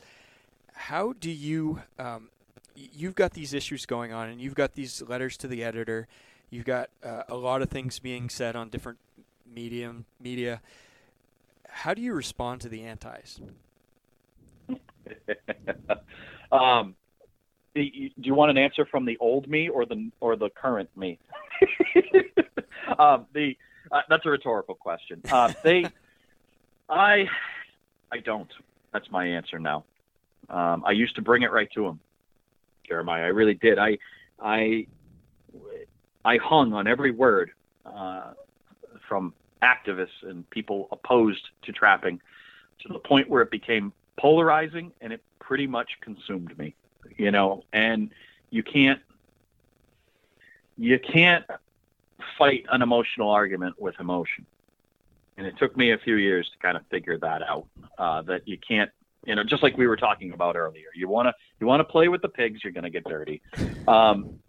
How 0.72 1.12
do 1.12 1.30
you 1.30 1.82
um, 1.98 2.28
you've 2.74 3.14
got 3.14 3.32
these 3.32 3.52
issues 3.52 3.86
going 3.86 4.12
on, 4.12 4.28
and 4.28 4.40
you've 4.40 4.54
got 4.54 4.74
these 4.74 5.02
letters 5.02 5.36
to 5.38 5.48
the 5.48 5.62
editor. 5.62 6.08
You've 6.50 6.64
got 6.64 6.90
uh, 7.02 7.22
a 7.28 7.36
lot 7.36 7.62
of 7.62 7.68
things 7.68 7.98
being 7.98 8.28
said 8.28 8.56
on 8.56 8.68
different 8.68 8.98
medium 9.52 10.04
media. 10.20 10.60
How 11.68 11.94
do 11.94 12.02
you 12.02 12.14
respond 12.14 12.60
to 12.62 12.68
the 12.68 12.84
antis? 12.84 13.40
um, 16.52 16.94
do 17.74 17.82
you 17.82 18.34
want 18.34 18.50
an 18.50 18.58
answer 18.58 18.87
from 18.87 19.04
the 19.04 19.16
old 19.18 19.48
me 19.48 19.68
or 19.68 19.84
the 19.84 20.10
or 20.20 20.37
the 20.37 20.50
current 20.50 20.88
me? 20.96 21.18
um, 22.98 23.26
the 23.32 23.56
uh, 23.90 24.00
that's 24.08 24.24
a 24.26 24.30
rhetorical 24.30 24.74
question. 24.74 25.20
Uh, 25.30 25.52
they, 25.62 25.84
I, 26.88 27.26
I 28.12 28.18
don't. 28.24 28.50
That's 28.92 29.10
my 29.10 29.26
answer 29.26 29.58
now. 29.58 29.84
Um, 30.48 30.82
I 30.87 30.92
used 30.92 31.16
to 31.16 31.22
bring 31.22 31.42
it 31.42 31.52
right 31.52 31.68
to 31.74 31.87
him, 31.87 32.00
Jeremiah. 32.87 33.22
I 33.22 33.28
really 33.28 33.54
did. 33.54 33.78
I, 33.78 33.98
I, 34.40 34.87
I 36.24 36.37
hung 36.38 36.72
on 36.72 36.87
every 36.87 37.10
word 37.10 37.50
uh, 37.87 38.32
from 39.08 39.32
activists 39.62 40.22
and 40.22 40.48
people 40.50 40.88
opposed 40.92 41.42
to 41.62 41.72
trapping 41.72 42.20
to 42.80 42.92
the 42.92 42.98
point 42.98 43.28
where 43.28 43.42
it 43.42 43.50
became 43.50 43.92
polarizing 44.18 44.92
and 45.00 45.12
it 45.12 45.22
pretty 45.40 45.66
much 45.66 45.88
consumed 46.02 46.56
me 46.58 46.74
you 47.16 47.30
know 47.30 47.62
and 47.72 48.10
you 48.50 48.62
can't 48.62 49.00
you 50.76 50.98
can't 50.98 51.44
fight 52.38 52.64
an 52.70 52.82
emotional 52.82 53.30
argument 53.30 53.74
with 53.78 53.94
emotion. 54.00 54.46
And 55.36 55.46
it 55.46 55.54
took 55.58 55.76
me 55.76 55.92
a 55.92 55.98
few 55.98 56.16
years 56.16 56.48
to 56.50 56.58
kind 56.58 56.76
of 56.76 56.84
figure 56.90 57.18
that 57.18 57.42
out 57.42 57.66
uh, 57.98 58.22
that 58.22 58.46
you 58.46 58.58
can't 58.66 58.90
you 59.26 59.34
know 59.34 59.42
just 59.44 59.62
like 59.62 59.76
we 59.76 59.86
were 59.86 59.96
talking 59.96 60.32
about 60.32 60.54
earlier 60.54 60.88
you 60.94 61.08
want 61.08 61.26
to 61.26 61.34
you 61.60 61.66
want 61.66 61.80
to 61.80 61.84
play 61.84 62.08
with 62.08 62.22
the 62.22 62.28
pigs 62.28 62.60
you're 62.62 62.72
going 62.72 62.84
to 62.84 62.90
get 62.90 63.04
dirty. 63.04 63.40
Um, 63.88 64.40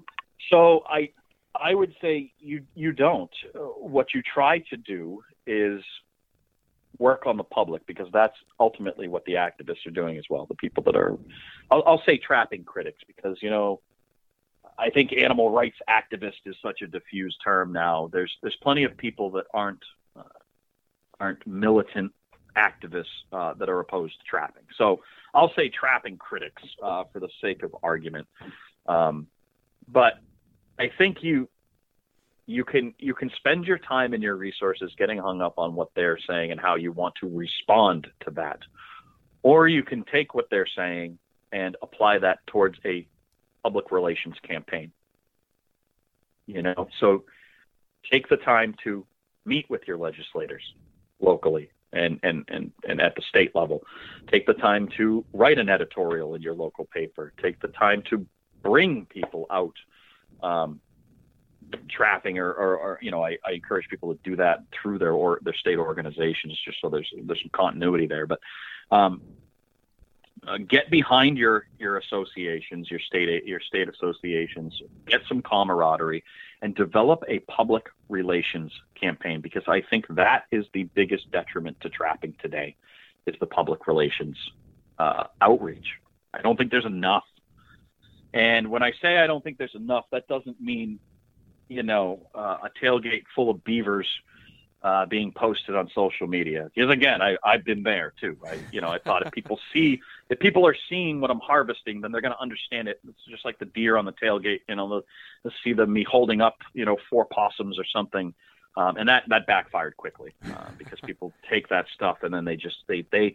so 0.51 0.83
i 0.89 1.09
i 1.59 1.73
would 1.73 1.93
say 2.01 2.31
you 2.39 2.63
you 2.75 2.91
don't. 2.91 3.31
What 3.53 4.13
you 4.13 4.21
try 4.21 4.59
to 4.69 4.77
do 4.77 5.21
is 5.47 5.81
work 6.97 7.25
on 7.25 7.37
the 7.37 7.43
public 7.43 7.85
because 7.87 8.07
that's 8.13 8.35
ultimately 8.59 9.07
what 9.07 9.25
the 9.25 9.33
activists 9.33 9.85
are 9.85 9.91
doing 9.91 10.17
as 10.17 10.25
well. 10.29 10.45
The 10.45 10.55
people 10.55 10.83
that 10.83 10.95
are, 10.95 11.17
I'll, 11.71 11.83
I'll 11.85 12.03
say 12.05 12.17
trapping 12.17 12.63
critics 12.63 12.99
because, 13.07 13.37
you 13.41 13.49
know, 13.49 13.81
I 14.77 14.89
think 14.89 15.11
animal 15.13 15.51
rights 15.51 15.77
activist 15.89 16.45
is 16.45 16.55
such 16.61 16.81
a 16.81 16.87
diffused 16.87 17.37
term 17.43 17.71
now. 17.71 18.09
There's, 18.11 18.31
there's 18.41 18.57
plenty 18.61 18.83
of 18.83 18.97
people 18.97 19.31
that 19.31 19.45
aren't, 19.53 19.83
uh, 20.17 20.23
aren't 21.19 21.45
militant 21.47 22.11
activists 22.57 23.05
uh, 23.31 23.53
that 23.55 23.69
are 23.69 23.79
opposed 23.79 24.13
to 24.19 24.25
trapping. 24.29 24.63
So 24.77 25.01
I'll 25.33 25.51
say 25.55 25.69
trapping 25.69 26.17
critics 26.17 26.61
uh, 26.83 27.03
for 27.11 27.19
the 27.19 27.29
sake 27.41 27.63
of 27.63 27.75
argument. 27.83 28.27
Um, 28.87 29.27
but 29.87 30.13
I 30.79 30.89
think 30.97 31.17
you, 31.21 31.49
you 32.47 32.63
can 32.63 32.93
you 32.99 33.13
can 33.13 33.29
spend 33.37 33.65
your 33.65 33.79
time 33.79 34.13
and 34.13 34.21
your 34.21 34.35
resources 34.35 34.91
getting 34.97 35.17
hung 35.17 35.41
up 35.41 35.55
on 35.57 35.75
what 35.75 35.89
they're 35.95 36.19
saying 36.27 36.51
and 36.51 36.59
how 36.59 36.75
you 36.75 36.91
want 36.91 37.13
to 37.19 37.27
respond 37.27 38.07
to 38.23 38.31
that 38.31 38.59
or 39.43 39.67
you 39.67 39.83
can 39.83 40.03
take 40.11 40.33
what 40.33 40.47
they're 40.49 40.67
saying 40.75 41.17
and 41.51 41.75
apply 41.81 42.19
that 42.19 42.39
towards 42.47 42.77
a 42.85 43.07
public 43.63 43.91
relations 43.91 44.35
campaign 44.47 44.91
you 46.45 46.61
know 46.61 46.87
so 46.99 47.23
take 48.11 48.29
the 48.29 48.37
time 48.37 48.75
to 48.83 49.05
meet 49.45 49.69
with 49.69 49.81
your 49.87 49.97
legislators 49.97 50.63
locally 51.19 51.69
and, 51.93 52.19
and, 52.23 52.43
and, 52.49 52.71
and 52.87 53.01
at 53.01 53.15
the 53.15 53.21
state 53.29 53.55
level. 53.55 53.81
Take 54.31 54.45
the 54.45 54.53
time 54.53 54.89
to 54.97 55.23
write 55.33 55.57
an 55.57 55.69
editorial 55.69 56.35
in 56.35 56.41
your 56.41 56.53
local 56.53 56.85
paper. 56.85 57.33
Take 57.41 57.59
the 57.61 57.69
time 57.69 58.03
to 58.09 58.25
bring 58.61 59.05
people 59.05 59.45
out 59.49 59.75
um, 60.43 60.81
trapping 61.89 62.39
or, 62.39 62.51
or, 62.51 62.77
or, 62.77 62.99
you 63.01 63.11
know 63.11 63.23
I, 63.23 63.37
I 63.45 63.53
encourage 63.53 63.87
people 63.89 64.13
to 64.13 64.19
do 64.23 64.35
that 64.37 64.63
through 64.71 64.99
their 64.99 65.13
or 65.13 65.39
their 65.43 65.53
state 65.53 65.77
organizations 65.77 66.59
just 66.63 66.79
so 66.81 66.89
there's 66.89 67.11
there's 67.23 67.41
some 67.41 67.51
continuity 67.53 68.07
there. 68.07 68.27
But 68.27 68.39
um, 68.91 69.21
uh, 70.47 70.57
get 70.57 70.89
behind 70.89 71.37
your 71.37 71.67
your 71.79 71.97
associations 71.97 72.89
your 72.91 72.99
state 72.99 73.45
your 73.45 73.59
state 73.59 73.89
associations 73.89 74.79
get 75.07 75.21
some 75.27 75.41
camaraderie 75.41 76.23
and 76.61 76.75
develop 76.75 77.23
a 77.27 77.39
public 77.39 77.87
relations 78.09 78.71
campaign 78.99 79.41
because 79.41 79.63
I 79.67 79.81
think 79.81 80.05
that 80.09 80.45
is 80.51 80.65
the 80.73 80.83
biggest 80.83 81.31
detriment 81.31 81.79
to 81.81 81.89
trapping 81.89 82.35
today 82.41 82.75
is 83.25 83.35
the 83.39 83.45
public 83.47 83.87
relations 83.87 84.37
uh, 84.99 85.25
outreach. 85.41 85.87
I 86.33 86.41
don't 86.41 86.57
think 86.57 86.71
there's 86.71 86.85
enough. 86.85 87.25
And 88.33 88.69
when 88.69 88.83
I 88.83 88.91
say 89.01 89.17
I 89.17 89.27
don't 89.27 89.43
think 89.43 89.57
there's 89.57 89.75
enough 89.75 90.05
that 90.11 90.27
doesn't 90.27 90.59
mean 90.61 90.99
you 91.67 91.83
know, 91.83 92.27
uh, 92.33 92.57
a 92.63 92.69
tailgate 92.81 93.23
full 93.35 93.49
of 93.49 93.63
beavers 93.63 94.07
uh, 94.85 95.03
being 95.07 95.31
posted 95.31 95.75
on 95.75 95.89
social 95.95 96.27
media. 96.27 96.69
Because 96.73 96.91
again, 96.91 97.19
I, 97.19 97.37
I've 97.43 97.65
been 97.65 97.81
there 97.81 98.13
too. 98.21 98.37
I, 98.45 98.59
you 98.71 98.81
know, 98.81 98.89
I 98.89 98.99
thought 98.99 99.25
if 99.25 99.33
people 99.33 99.59
see, 99.73 99.99
if 100.29 100.37
people 100.37 100.65
are 100.67 100.75
seeing 100.89 101.19
what 101.19 101.31
I'm 101.31 101.39
harvesting, 101.39 102.01
then 102.01 102.11
they're 102.11 102.21
going 102.21 102.35
to 102.35 102.39
understand 102.39 102.87
it. 102.87 102.99
It's 103.07 103.25
just 103.27 103.43
like 103.43 103.57
the 103.57 103.65
deer 103.65 103.97
on 103.97 104.05
the 104.05 104.13
tailgate. 104.13 104.59
You 104.69 104.75
know, 104.75 104.87
they'll, 105.43 105.51
see 105.63 105.73
the 105.73 105.87
me 105.87 106.05
holding 106.07 106.39
up, 106.39 106.57
you 106.73 106.85
know, 106.85 106.97
four 107.09 107.25
possums 107.25 107.79
or 107.79 107.85
something. 107.91 108.33
Um, 108.77 108.97
and 108.97 109.09
that, 109.09 109.23
that 109.29 109.47
backfired 109.47 109.97
quickly 109.97 110.33
uh, 110.45 110.69
because 110.77 110.99
people 110.99 111.33
take 111.49 111.69
that 111.69 111.85
stuff 111.95 112.17
and 112.21 112.31
then 112.31 112.45
they 112.45 112.55
just, 112.55 112.77
they, 112.87 113.05
they, 113.11 113.33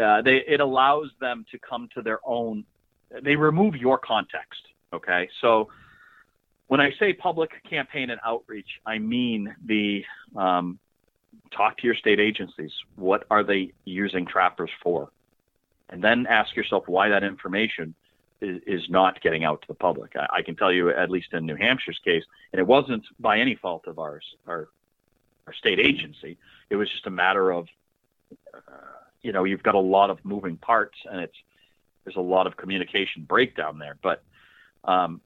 uh, 0.00 0.22
they, 0.22 0.38
it 0.48 0.60
allows 0.60 1.10
them 1.20 1.44
to 1.52 1.58
come 1.58 1.88
to 1.94 2.02
their 2.02 2.18
own, 2.24 2.64
they 3.22 3.36
remove 3.36 3.76
your 3.76 3.98
context. 3.98 4.62
Okay. 4.92 5.28
So, 5.40 5.68
when 6.68 6.80
I 6.80 6.92
say 6.98 7.12
public 7.12 7.50
campaign 7.68 8.10
and 8.10 8.20
outreach, 8.24 8.80
I 8.86 8.98
mean 8.98 9.54
the 9.64 10.04
um, 10.36 10.78
talk 11.50 11.78
to 11.78 11.86
your 11.86 11.96
state 11.96 12.20
agencies. 12.20 12.72
What 12.96 13.24
are 13.30 13.42
they 13.42 13.72
using 13.84 14.26
trappers 14.26 14.70
for? 14.82 15.10
And 15.88 16.04
then 16.04 16.26
ask 16.28 16.54
yourself 16.54 16.84
why 16.86 17.08
that 17.08 17.24
information 17.24 17.94
is, 18.42 18.60
is 18.66 18.90
not 18.90 19.20
getting 19.22 19.44
out 19.44 19.62
to 19.62 19.68
the 19.68 19.74
public. 19.74 20.14
I, 20.14 20.26
I, 20.38 20.42
can 20.42 20.56
tell 20.56 20.70
you, 20.70 20.90
at 20.90 21.10
least 21.10 21.32
in 21.32 21.46
New 21.46 21.56
Hampshire's 21.56 21.98
case, 22.04 22.24
and 22.52 22.60
it 22.60 22.66
wasn't 22.66 23.04
by 23.18 23.38
any 23.38 23.54
fault 23.54 23.86
of 23.86 23.98
ours, 23.98 24.24
our, 24.46 24.68
our 25.46 25.54
state 25.54 25.80
agency. 25.80 26.36
It 26.68 26.76
was 26.76 26.90
just 26.90 27.06
a 27.06 27.10
matter 27.10 27.50
of, 27.50 27.66
uh, 28.54 28.58
you 29.22 29.32
know, 29.32 29.44
you've 29.44 29.62
got 29.62 29.74
a 29.74 29.80
lot 29.80 30.10
of 30.10 30.22
moving 30.24 30.58
parts, 30.58 30.98
and 31.10 31.20
it's 31.22 31.36
there's 32.04 32.16
a 32.16 32.20
lot 32.20 32.46
of 32.46 32.56
communication 32.56 33.24
breakdown 33.24 33.78
there. 33.78 33.96
But 34.02 34.22
um, 34.84 35.20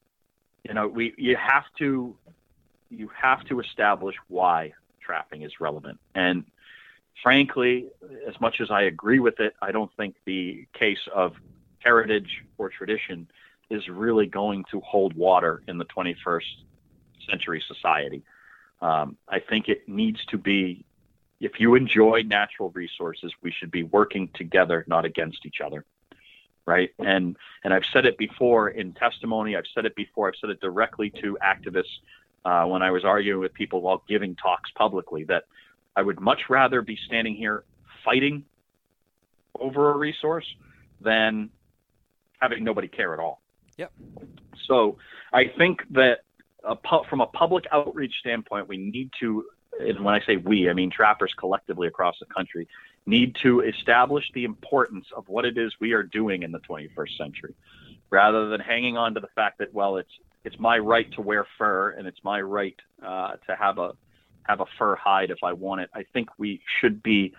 you 0.65 0.75
know, 0.75 0.87
we 0.89 1.15
you 1.17 1.37
have 1.37 1.65
to 1.79 2.17
you 2.91 3.11
have 3.21 3.45
to 3.45 3.61
establish 3.61 4.17
why 4.29 4.73
trapping 5.01 5.43
is 5.43 5.61
relevant. 5.61 5.99
And 6.15 6.45
frankly, 7.23 7.89
as 8.27 8.41
much 8.41 8.61
as 8.61 8.71
I 8.71 8.83
agree 8.83 9.19
with 9.19 9.41
it, 9.41 9.55
I 9.61 9.73
don't 9.73 9.91
think 9.97 10.15
the 10.25 10.67
case 10.73 11.09
of 11.13 11.35
heritage 11.79 12.45
or 12.59 12.69
tradition 12.69 13.29
is 13.71 13.89
really 13.89 14.27
going 14.27 14.65
to 14.71 14.81
hold 14.81 15.15
water 15.15 15.63
in 15.67 15.79
the 15.79 15.87
21st 15.87 16.43
century 17.29 17.63
society. 17.67 18.23
Um, 18.81 19.17
I 19.29 19.41
think 19.41 19.69
it 19.69 19.89
needs 19.89 20.25
to 20.27 20.39
be, 20.39 20.85
if 21.41 21.59
you 21.59 21.75
enjoy 21.75 22.23
natural 22.23 22.71
resources, 22.71 23.33
we 23.43 23.51
should 23.51 23.71
be 23.71 23.85
working 23.85 24.29
together, 24.35 24.85
not 24.87 25.05
against 25.05 25.47
each 25.47 25.61
other 25.65 25.85
right? 26.67 26.91
And 26.99 27.37
and 27.65 27.75
I've 27.75 27.85
said 27.93 28.07
it 28.07 28.17
before 28.19 28.71
in 28.71 28.93
testimony. 28.93 29.57
I've 29.57 29.65
said 29.75 29.85
it 29.85 29.95
before. 29.95 30.29
I've 30.29 30.35
said 30.41 30.51
it 30.51 30.61
directly 30.61 31.11
to 31.23 31.39
activists 31.43 31.85
uh, 32.45 32.67
when 32.67 32.83
I 32.83 32.91
was 32.91 33.05
arguing 33.05 33.41
with 33.41 33.55
people 33.55 33.83
while 33.83 34.03
giving 34.09 34.37
talks 34.37 34.71
publicly 34.77 35.25
that 35.25 35.45
I 35.97 36.03
would 36.03 36.21
much 36.21 36.43
rather 36.49 36.83
be 36.83 36.99
standing 37.07 37.35
here 37.35 37.65
fighting 38.05 38.45
over 39.59 39.93
a 39.93 39.97
resource 39.97 40.47
than 41.01 41.51
having 42.41 42.65
nobody 42.65 42.89
care 42.89 43.13
at 43.13 43.21
all. 43.21 43.41
Yep. 43.77 43.93
So 44.67 44.99
I 45.33 45.45
think 45.57 45.81
that 45.91 46.21
a 46.65 46.77
pu- 46.77 47.05
from 47.09 47.21
a 47.21 47.27
public 47.27 47.65
outreach 47.73 48.15
standpoint, 48.21 48.69
we 48.69 48.77
need 48.77 49.11
to, 49.21 49.45
and 49.81 50.05
when 50.05 50.15
I 50.15 50.21
say 50.27 50.37
we, 50.37 50.69
I 50.69 50.73
mean 50.73 50.91
trappers 50.91 51.33
collectively 51.39 51.89
across 51.89 52.17
the 52.21 52.27
country, 52.27 52.69
need 53.07 53.37
to 53.43 53.61
establish 53.61 54.25
the 54.35 54.45
importance 54.45 55.07
of 55.17 55.29
what 55.29 55.45
it 55.45 55.59
is 55.59 55.73
we 55.81 55.93
are 55.93 56.03
doing 56.03 56.43
in 56.43 56.53
the 56.53 56.61
21st 56.61 57.17
century 57.19 57.55
rather 58.11 58.49
than 58.49 58.61
hanging 58.61 58.97
on 58.97 59.15
to 59.15 59.21
the 59.21 59.29
fact 59.35 59.59
that 59.59 59.73
well 59.73 59.97
it's 59.97 60.11
it's 60.45 60.59
my 60.59 60.79
right 60.79 61.11
to 61.13 61.23
wear 61.23 61.47
fur 61.59 61.91
and 61.91 62.07
it's 62.07 62.19
my 62.25 62.41
right 62.41 62.77
uh, 63.05 63.33
to 63.47 63.57
have 63.59 63.79
a 63.79 63.93
have 64.45 64.61
a 64.61 64.65
fur 64.79 64.97
hide 64.97 65.31
if 65.31 65.39
I 65.43 65.53
want 65.53 65.83
it. 65.83 65.91
I 65.95 66.05
think 66.13 66.29
we 66.39 66.61
should 66.81 67.03
be 67.03 67.33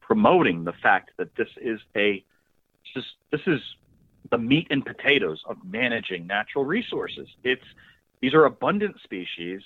promoting 0.00 0.64
the 0.64 0.72
fact 0.82 1.10
that 1.18 1.34
this 1.36 1.48
is 1.60 1.80
a 1.96 2.24
just 2.94 3.06
this 3.32 3.40
is 3.46 3.60
the 4.30 4.38
meat 4.38 4.66
and 4.70 4.84
potatoes 4.84 5.42
of 5.48 5.56
managing 5.64 6.26
natural 6.26 6.64
resources. 6.64 7.28
It's 7.42 7.64
these 8.20 8.34
are 8.34 8.44
abundant 8.44 8.96
species 9.02 9.60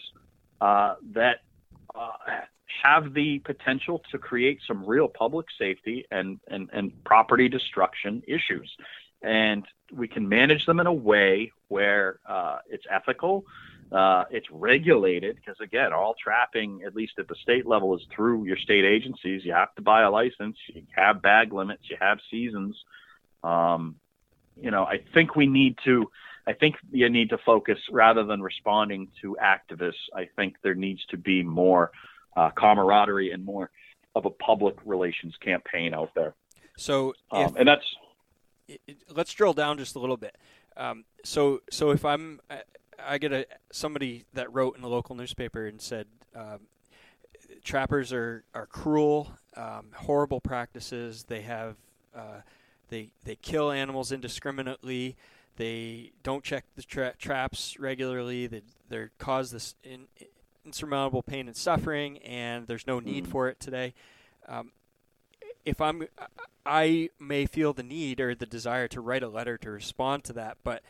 uh, 0.60 0.94
that 1.14 1.42
uh, 1.94 2.12
have 2.82 3.14
the 3.14 3.38
potential 3.40 4.02
to 4.10 4.18
create 4.18 4.60
some 4.66 4.84
real 4.84 5.08
public 5.08 5.46
safety 5.58 6.06
and, 6.10 6.38
and, 6.48 6.68
and 6.72 7.04
property 7.04 7.48
destruction 7.48 8.22
issues. 8.26 8.70
And 9.22 9.66
we 9.92 10.06
can 10.06 10.28
manage 10.28 10.64
them 10.66 10.78
in 10.80 10.86
a 10.86 10.92
way 10.92 11.50
where 11.68 12.20
uh, 12.28 12.58
it's 12.68 12.84
ethical, 12.90 13.44
uh, 13.90 14.24
it's 14.30 14.46
regulated, 14.50 15.36
because 15.36 15.56
again, 15.60 15.92
all 15.92 16.14
trapping, 16.22 16.82
at 16.86 16.94
least 16.94 17.14
at 17.18 17.26
the 17.26 17.34
state 17.42 17.66
level, 17.66 17.96
is 17.96 18.02
through 18.14 18.44
your 18.44 18.56
state 18.56 18.84
agencies. 18.84 19.44
You 19.44 19.54
have 19.54 19.74
to 19.74 19.82
buy 19.82 20.02
a 20.02 20.10
license, 20.10 20.56
you 20.68 20.82
have 20.94 21.20
bag 21.20 21.52
limits, 21.52 21.82
you 21.90 21.96
have 22.00 22.18
seasons. 22.30 22.76
Um, 23.42 23.96
you 24.60 24.70
know, 24.70 24.84
I 24.84 25.00
think 25.14 25.36
we 25.36 25.46
need 25.46 25.78
to. 25.84 26.10
I 26.48 26.54
think 26.54 26.76
you 26.90 27.10
need 27.10 27.28
to 27.28 27.38
focus 27.44 27.78
rather 27.90 28.24
than 28.24 28.40
responding 28.40 29.08
to 29.20 29.36
activists. 29.54 30.04
I 30.14 30.24
think 30.36 30.56
there 30.62 30.74
needs 30.74 31.04
to 31.10 31.18
be 31.18 31.42
more 31.42 31.90
uh, 32.38 32.50
camaraderie 32.56 33.32
and 33.32 33.44
more 33.44 33.70
of 34.14 34.24
a 34.24 34.30
public 34.30 34.76
relations 34.86 35.34
campaign 35.44 35.92
out 35.92 36.10
there. 36.14 36.32
So, 36.78 37.12
um, 37.30 37.54
and 37.58 37.68
that's 37.68 37.84
it, 38.66 38.80
it, 38.86 38.96
let's 39.14 39.34
drill 39.34 39.52
down 39.52 39.76
just 39.76 39.94
a 39.94 39.98
little 39.98 40.16
bit. 40.16 40.36
Um, 40.74 41.04
so, 41.22 41.60
so 41.70 41.90
if 41.90 42.04
I'm, 42.04 42.40
I 42.98 43.18
get 43.18 43.32
a 43.32 43.46
somebody 43.70 44.24
that 44.32 44.50
wrote 44.54 44.78
in 44.78 44.84
a 44.84 44.88
local 44.88 45.14
newspaper 45.16 45.66
and 45.66 45.82
said, 45.82 46.06
um, 46.34 46.60
trappers 47.62 48.10
are 48.12 48.44
are 48.54 48.66
cruel, 48.66 49.32
um, 49.54 49.88
horrible 49.94 50.40
practices. 50.40 51.24
They 51.24 51.42
have, 51.42 51.76
uh, 52.14 52.40
they 52.88 53.10
they 53.24 53.36
kill 53.36 53.70
animals 53.70 54.12
indiscriminately. 54.12 55.16
They 55.58 56.12
don't 56.22 56.44
check 56.44 56.64
the 56.76 56.84
tra- 56.84 57.16
traps 57.18 57.78
regularly. 57.80 58.46
They 58.46 58.62
they 58.88 59.06
cause 59.18 59.50
this 59.50 59.74
in, 59.82 60.06
insurmountable 60.64 61.22
pain 61.22 61.48
and 61.48 61.56
suffering, 61.56 62.18
and 62.18 62.68
there's 62.68 62.86
no 62.86 63.00
need 63.00 63.24
mm. 63.24 63.30
for 63.30 63.48
it 63.48 63.58
today. 63.58 63.92
Um, 64.48 64.70
if 65.64 65.80
I'm, 65.80 66.04
I 66.64 67.10
may 67.18 67.44
feel 67.46 67.72
the 67.72 67.82
need 67.82 68.20
or 68.20 68.36
the 68.36 68.46
desire 68.46 68.86
to 68.88 69.00
write 69.00 69.24
a 69.24 69.28
letter 69.28 69.58
to 69.58 69.70
respond 69.70 70.22
to 70.24 70.32
that, 70.34 70.58
but 70.62 70.82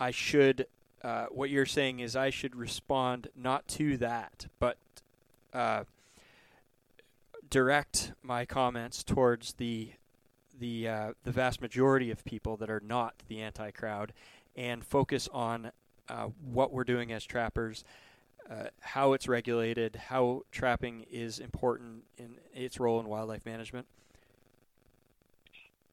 I 0.00 0.10
should. 0.10 0.66
Uh, 1.02 1.26
what 1.26 1.50
you're 1.50 1.66
saying 1.66 2.00
is 2.00 2.16
I 2.16 2.30
should 2.30 2.56
respond 2.56 3.28
not 3.36 3.68
to 3.68 3.98
that, 3.98 4.46
but 4.58 4.78
uh, 5.52 5.84
direct 7.50 8.12
my 8.22 8.46
comments 8.46 9.04
towards 9.04 9.52
the 9.54 9.90
the 10.58 10.88
uh, 10.88 11.12
the 11.24 11.32
vast 11.32 11.60
majority 11.60 12.10
of 12.10 12.24
people 12.24 12.56
that 12.58 12.70
are 12.70 12.82
not 12.86 13.14
the 13.28 13.40
anti-crowd, 13.40 14.12
and 14.56 14.84
focus 14.84 15.28
on 15.32 15.70
uh, 16.08 16.28
what 16.52 16.72
we're 16.72 16.84
doing 16.84 17.12
as 17.12 17.24
trappers, 17.24 17.84
uh, 18.50 18.64
how 18.80 19.12
it's 19.12 19.28
regulated, 19.28 19.96
how 19.96 20.42
trapping 20.52 21.06
is 21.10 21.38
important 21.38 22.04
in 22.18 22.36
its 22.54 22.78
role 22.78 23.00
in 23.00 23.06
wildlife 23.06 23.44
management? 23.46 23.86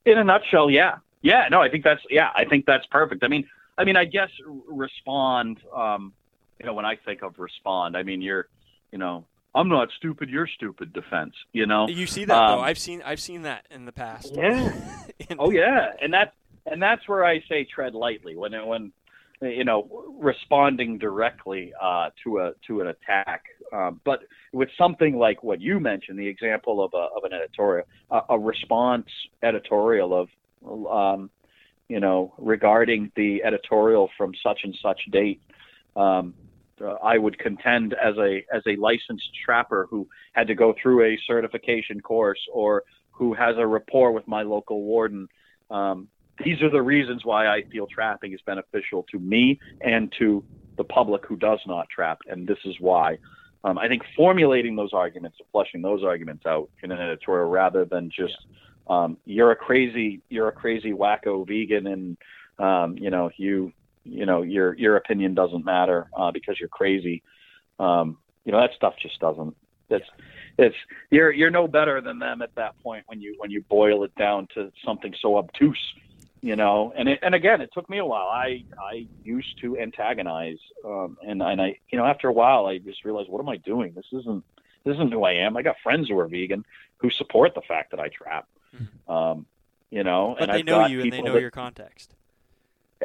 In 0.05 0.17
a 0.17 0.23
nutshell, 0.23 0.69
yeah, 0.69 0.97
yeah. 1.21 1.47
No, 1.49 1.61
I 1.61 1.69
think 1.69 1.83
that's 1.83 2.01
yeah. 2.09 2.29
I 2.35 2.45
think 2.45 2.65
that's 2.65 2.85
perfect. 2.87 3.23
I 3.23 3.27
mean, 3.27 3.47
I 3.77 3.83
mean, 3.83 3.95
I 3.95 4.05
guess 4.05 4.29
respond. 4.67 5.59
Um, 5.75 6.13
you 6.59 6.65
know, 6.65 6.73
when 6.73 6.85
I 6.85 6.95
think 6.95 7.23
of 7.23 7.39
respond, 7.39 7.97
I 7.97 8.03
mean 8.03 8.21
you're, 8.21 8.47
you 8.91 8.99
know, 8.99 9.25
I'm 9.53 9.69
not 9.69 9.89
stupid. 9.97 10.29
You're 10.29 10.47
stupid. 10.47 10.93
Defense. 10.93 11.33
You 11.51 11.65
know. 11.65 11.87
You 11.87 12.07
see 12.07 12.25
that 12.25 12.37
um, 12.37 12.57
though. 12.57 12.63
I've 12.63 12.79
seen 12.79 13.01
I've 13.03 13.19
seen 13.19 13.43
that 13.43 13.65
in 13.69 13.85
the 13.85 13.91
past. 13.91 14.33
Yeah. 14.33 14.73
oh 15.39 15.51
yeah, 15.51 15.91
and 16.01 16.13
that's 16.13 16.31
and 16.65 16.81
that's 16.81 17.07
where 17.07 17.25
I 17.25 17.41
say 17.49 17.65
tread 17.65 17.93
lightly 17.93 18.35
when 18.35 18.53
when 18.65 18.91
you 19.41 19.63
know, 19.63 19.87
responding 20.19 20.97
directly 20.97 21.73
uh, 21.81 22.09
to 22.23 22.39
a 22.39 22.53
to 22.67 22.81
an 22.81 22.87
attack 22.87 23.45
Um, 23.73 24.01
but 24.03 24.21
with 24.53 24.69
something 24.77 25.17
like 25.17 25.43
what 25.43 25.61
you 25.61 25.79
mentioned, 25.79 26.19
the 26.19 26.27
example 26.27 26.83
of 26.83 26.93
a, 26.93 27.07
of 27.15 27.23
an 27.23 27.33
editorial, 27.33 27.85
a, 28.11 28.21
a 28.29 28.39
response 28.39 29.07
editorial 29.41 30.13
of, 30.13 30.29
um, 30.87 31.29
you 31.87 31.99
know, 31.99 32.33
regarding 32.37 33.11
the 33.15 33.43
editorial 33.43 34.09
from 34.17 34.33
such 34.43 34.61
and 34.63 34.77
such 34.81 34.99
date, 35.09 35.41
um, 35.95 36.33
uh, 36.83 36.95
I 37.03 37.17
would 37.17 37.37
contend 37.39 37.93
as 37.93 38.15
a 38.17 38.43
as 38.53 38.63
a 38.67 38.75
licensed 38.77 39.29
trapper 39.45 39.87
who 39.89 40.07
had 40.33 40.47
to 40.47 40.55
go 40.55 40.73
through 40.81 41.05
a 41.05 41.19
certification 41.27 42.01
course 42.01 42.39
or 42.53 42.83
who 43.11 43.33
has 43.33 43.55
a 43.57 43.67
rapport 43.67 44.11
with 44.11 44.27
my 44.27 44.41
local 44.43 44.81
warden. 44.83 45.27
Um, 45.69 46.07
these 46.43 46.61
are 46.61 46.69
the 46.69 46.81
reasons 46.81 47.23
why 47.23 47.47
I 47.47 47.63
feel 47.71 47.87
trapping 47.87 48.33
is 48.33 48.39
beneficial 48.45 49.05
to 49.11 49.19
me 49.19 49.59
and 49.81 50.11
to 50.19 50.43
the 50.77 50.83
public 50.83 51.25
who 51.25 51.35
does 51.35 51.59
not 51.67 51.87
trap, 51.89 52.19
and 52.27 52.47
this 52.47 52.57
is 52.65 52.75
why. 52.79 53.17
Um, 53.63 53.77
I 53.77 53.87
think 53.87 54.01
formulating 54.15 54.75
those 54.75 54.91
arguments, 54.93 55.37
flushing 55.51 55.81
those 55.81 56.03
arguments 56.03 56.45
out 56.47 56.69
in 56.81 56.91
an 56.91 56.99
editorial, 56.99 57.49
rather 57.49 57.85
than 57.85 58.09
just 58.09 58.37
um, 58.89 59.17
you're 59.25 59.51
a 59.51 59.55
crazy, 59.55 60.21
you're 60.29 60.47
a 60.47 60.51
crazy 60.51 60.93
wacko 60.93 61.47
vegan, 61.47 61.87
and 61.87 62.17
um, 62.57 62.97
you 62.97 63.11
know 63.11 63.29
you, 63.37 63.71
you 64.03 64.25
know 64.25 64.41
your 64.41 64.75
your 64.77 64.95
opinion 64.97 65.33
doesn't 65.35 65.65
matter 65.65 66.09
uh, 66.17 66.31
because 66.31 66.59
you're 66.59 66.69
crazy. 66.69 67.23
Um, 67.79 68.17
you 68.45 68.51
know 68.51 68.59
that 68.59 68.71
stuff 68.75 68.95
just 69.01 69.19
doesn't. 69.19 69.55
It's 69.89 70.05
it's 70.57 70.75
you're 71.09 71.31
you're 71.31 71.49
no 71.51 71.67
better 71.67 72.01
than 72.01 72.19
them 72.19 72.41
at 72.41 72.53
that 72.55 72.75
point 72.83 73.03
when 73.07 73.21
you 73.21 73.35
when 73.39 73.51
you 73.51 73.61
boil 73.69 74.03
it 74.03 74.13
down 74.15 74.47
to 74.53 74.71
something 74.85 75.13
so 75.21 75.37
obtuse 75.37 75.79
you 76.41 76.55
know 76.55 76.91
and 76.95 77.07
it, 77.07 77.19
and 77.21 77.35
again 77.35 77.61
it 77.61 77.69
took 77.73 77.89
me 77.89 77.99
a 77.99 78.05
while 78.05 78.27
i 78.27 78.63
i 78.81 79.07
used 79.23 79.59
to 79.61 79.77
antagonize 79.77 80.57
um 80.85 81.17
and 81.25 81.41
and 81.41 81.61
i 81.61 81.77
you 81.91 81.97
know 81.97 82.05
after 82.05 82.27
a 82.27 82.33
while 82.33 82.65
i 82.65 82.77
just 82.79 83.05
realized 83.05 83.29
what 83.29 83.39
am 83.39 83.47
i 83.49 83.57
doing 83.57 83.93
this 83.95 84.05
isn't 84.11 84.43
this 84.83 84.95
isn't 84.95 85.11
who 85.13 85.23
i 85.23 85.33
am 85.33 85.55
i 85.55 85.61
got 85.61 85.75
friends 85.83 86.09
who 86.09 86.17
are 86.19 86.27
vegan 86.27 86.65
who 86.97 87.09
support 87.09 87.53
the 87.53 87.61
fact 87.61 87.91
that 87.91 87.99
i 87.99 88.07
trap 88.09 88.47
um 89.07 89.45
you 89.89 90.03
know 90.03 90.35
But 90.37 90.43
and 90.43 90.51
they 90.51 90.59
I've 90.59 90.65
know 90.65 90.79
got 90.79 90.91
you 90.91 91.01
and 91.01 91.11
they 91.13 91.21
know 91.21 91.33
that- 91.33 91.41
your 91.41 91.51
context. 91.51 92.15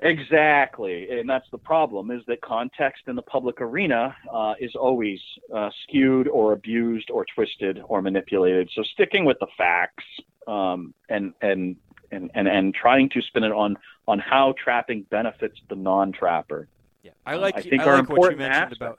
Exactly, 0.02 1.08
and 1.10 1.28
that's 1.28 1.48
the 1.50 1.58
problem: 1.58 2.10
is 2.10 2.22
that 2.26 2.40
context 2.42 3.04
in 3.06 3.16
the 3.16 3.22
public 3.22 3.60
arena 3.60 4.14
uh, 4.32 4.54
is 4.60 4.74
always 4.74 5.18
uh, 5.54 5.70
skewed 5.82 6.28
or 6.28 6.52
abused 6.52 7.10
or 7.10 7.24
twisted 7.34 7.80
or 7.88 8.02
manipulated. 8.02 8.70
So 8.74 8.82
sticking 8.82 9.24
with 9.24 9.38
the 9.40 9.46
facts 9.56 10.04
um, 10.46 10.92
and, 11.08 11.32
and 11.40 11.76
and 12.12 12.30
and 12.34 12.48
and 12.48 12.74
trying 12.74 13.08
to 13.10 13.22
spin 13.22 13.44
it 13.44 13.52
on 13.52 13.76
on 14.06 14.18
how 14.18 14.54
trapping 14.62 15.02
benefits 15.10 15.58
the 15.68 15.76
non-trapper. 15.76 16.68
Yeah, 17.02 17.12
I 17.24 17.36
like 17.36 17.56
I 17.56 17.62
think 17.62 17.82
I 17.82 18.00
like 18.00 18.08
what 18.08 18.32
you 18.32 18.36
mentioned 18.36 18.72
aspects. 18.72 18.76
about. 18.76 18.98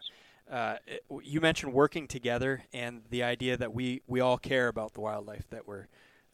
Uh, 0.49 0.77
you 1.23 1.41
mentioned 1.41 1.73
working 1.73 2.07
together 2.07 2.63
and 2.71 3.01
the 3.09 3.21
idea 3.21 3.57
that 3.57 3.73
we, 3.73 4.01
we 4.07 4.21
all 4.21 4.37
care 4.37 4.69
about 4.69 4.93
the 4.93 5.01
wildlife 5.01 5.43
that 5.49 5.67
we're 5.67 5.87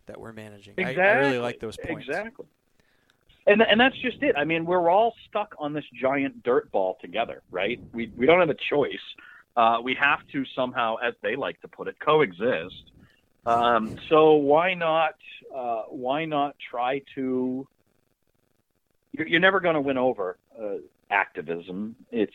that 0.06 0.20
we're 0.20 0.34
managing. 0.34 0.76
I, 0.78 0.94
I 0.94 1.12
really 1.14 1.40
like 1.40 1.60
those 1.60 1.78
points. 1.78 2.08
Exactly. 2.08 2.46
And 3.46 3.62
and 3.62 3.80
that's 3.80 3.98
just 3.98 4.22
it. 4.24 4.36
I 4.38 4.46
mean, 4.46 4.66
we're 4.66 4.90
all 4.90 5.16
stuck 5.28 5.56
on 5.60 5.74
this 5.74 5.86
giant 5.94 6.44
dirt 6.44 6.72
ball 6.72 6.98
together, 7.02 7.42
right? 7.52 7.80
We 7.94 8.12
we 8.16 8.26
don't 8.26 8.40
have 8.40 8.50
a 8.50 8.56
choice. 8.70 9.04
Uh, 9.56 9.78
we 9.84 9.96
have 9.96 10.20
to 10.32 10.44
somehow, 10.56 10.96
as 10.96 11.14
they 11.22 11.36
like 11.36 11.60
to 11.62 11.68
put 11.68 11.88
it, 11.88 12.00
coexist. 12.00 12.92
Um, 13.46 13.98
so 14.10 14.34
why 14.34 14.74
not 14.74 15.16
uh, 15.54 15.84
why 15.90 16.26
not 16.26 16.56
try 16.72 17.02
to? 17.16 17.68
You're, 19.12 19.28
you're 19.28 19.40
never 19.40 19.60
going 19.60 19.76
to 19.76 19.82
win 19.82 19.98
over 19.98 20.38
uh, 20.60 20.78
activism. 21.12 21.96
It's 22.12 22.34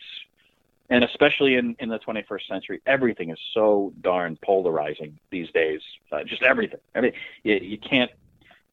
and 0.89 1.03
especially 1.03 1.55
in, 1.55 1.75
in 1.79 1.89
the 1.89 1.99
21st 1.99 2.47
century, 2.47 2.81
everything 2.85 3.29
is 3.29 3.37
so 3.53 3.93
darn 4.01 4.37
polarizing 4.43 5.19
these 5.29 5.49
days. 5.51 5.81
Uh, 6.11 6.23
just 6.23 6.41
everything. 6.41 6.79
I 6.95 7.01
mean, 7.01 7.13
you, 7.43 7.55
you 7.55 7.77
can't. 7.77 8.09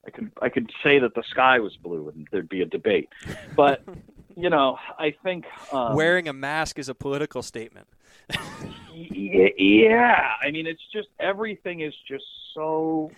I 0.07 0.11
could 0.11 0.31
I 0.41 0.49
could 0.49 0.71
say 0.83 0.99
that 0.99 1.15
the 1.15 1.25
sky 1.31 1.59
was 1.59 1.77
blue 1.77 2.09
and 2.09 2.29
there'd 2.31 2.49
be 2.49 2.63
a 2.63 2.67
debate, 2.67 3.09
but 3.57 3.83
you 4.37 4.51
know, 4.51 4.79
I 4.99 5.15
think 5.23 5.45
um, 5.73 5.95
Wearing 5.95 6.29
a 6.29 6.33
mask 6.33 6.79
is 6.79 6.89
a 6.89 6.95
political 6.95 7.43
statement. 7.43 7.89
Yeah. 8.95 10.33
I 10.43 10.51
mean 10.51 10.67
it's 10.67 10.83
just 10.93 11.09
everything 11.21 11.81
is 11.81 11.95
just 12.09 12.25
so 12.55 13.11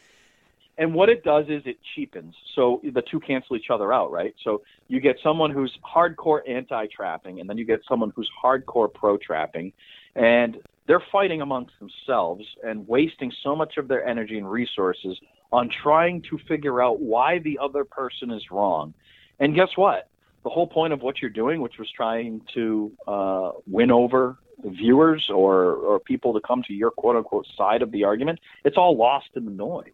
and 0.78 0.94
what 0.94 1.08
it 1.08 1.24
does 1.24 1.46
is 1.48 1.62
it 1.66 1.76
cheapens. 1.94 2.34
So 2.54 2.80
the 2.84 3.02
two 3.02 3.20
cancel 3.20 3.56
each 3.56 3.70
other 3.70 3.92
out 3.92 4.10
right? 4.10 4.34
So 4.42 4.62
you 4.88 5.00
get 5.00 5.16
someone 5.22 5.50
who's 5.50 5.76
hardcore 5.84 6.48
anti-trapping 6.48 7.40
and 7.40 7.48
then 7.48 7.58
you 7.58 7.64
get 7.64 7.80
someone 7.88 8.12
who's 8.14 8.30
hardcore 8.42 8.92
pro-trapping 8.92 9.72
and 10.14 10.56
they're 10.86 11.02
fighting 11.12 11.42
amongst 11.42 11.74
themselves 11.78 12.44
and 12.64 12.88
wasting 12.88 13.30
so 13.42 13.54
much 13.54 13.76
of 13.76 13.88
their 13.88 14.06
energy 14.06 14.38
and 14.38 14.50
resources 14.50 15.18
on 15.52 15.70
trying 15.82 16.22
to 16.30 16.38
figure 16.46 16.82
out 16.82 17.00
why 17.00 17.38
the 17.38 17.58
other 17.62 17.84
person 17.84 18.30
is 18.30 18.42
wrong 18.50 18.92
and 19.40 19.54
guess 19.54 19.70
what 19.76 20.08
the 20.44 20.50
whole 20.50 20.66
point 20.66 20.92
of 20.92 21.02
what 21.02 21.20
you're 21.20 21.30
doing, 21.30 21.60
which 21.60 21.78
was 21.78 21.90
trying 21.94 22.40
to 22.54 22.92
uh, 23.06 23.50
win 23.66 23.90
over 23.90 24.38
viewers 24.64 25.28
or, 25.32 25.74
or 25.74 26.00
people 26.00 26.32
to 26.32 26.40
come 26.40 26.62
to 26.66 26.72
your 26.72 26.90
quote 26.90 27.16
unquote 27.16 27.46
side 27.56 27.82
of 27.82 27.90
the 27.92 28.04
argument, 28.04 28.38
it's 28.64 28.76
all 28.76 28.96
lost 28.96 29.28
in 29.36 29.44
the 29.44 29.50
noise. 29.50 29.84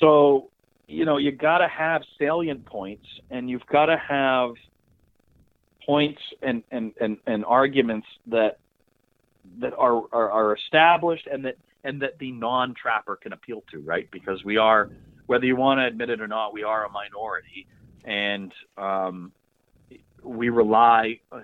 So, 0.00 0.50
you 0.86 1.04
know, 1.04 1.18
you 1.18 1.32
got 1.32 1.58
to 1.58 1.68
have 1.68 2.02
salient 2.18 2.64
points 2.66 3.06
and 3.30 3.50
you've 3.50 3.66
got 3.66 3.86
to 3.86 3.96
have 3.98 4.50
points 5.84 6.20
and, 6.42 6.62
and, 6.70 6.92
and, 7.00 7.18
and 7.26 7.44
arguments 7.44 8.06
that 8.26 8.58
that 9.60 9.72
are, 9.78 10.02
are, 10.12 10.30
are 10.30 10.56
established 10.56 11.26
and 11.26 11.46
that 11.46 11.56
and 11.84 12.02
that 12.02 12.18
the 12.18 12.32
non-trapper 12.32 13.16
can 13.16 13.32
appeal 13.32 13.62
to, 13.70 13.80
right? 13.80 14.08
Because 14.10 14.44
we 14.44 14.56
are, 14.56 14.90
whether 15.26 15.46
you 15.46 15.56
want 15.56 15.78
to 15.78 15.86
admit 15.86 16.10
it 16.10 16.20
or 16.20 16.28
not, 16.28 16.52
we 16.52 16.62
are 16.62 16.84
a 16.86 16.90
minority, 16.90 17.66
and 18.04 18.52
um, 18.76 19.32
we 20.22 20.48
rely 20.48 21.20
uh, 21.30 21.40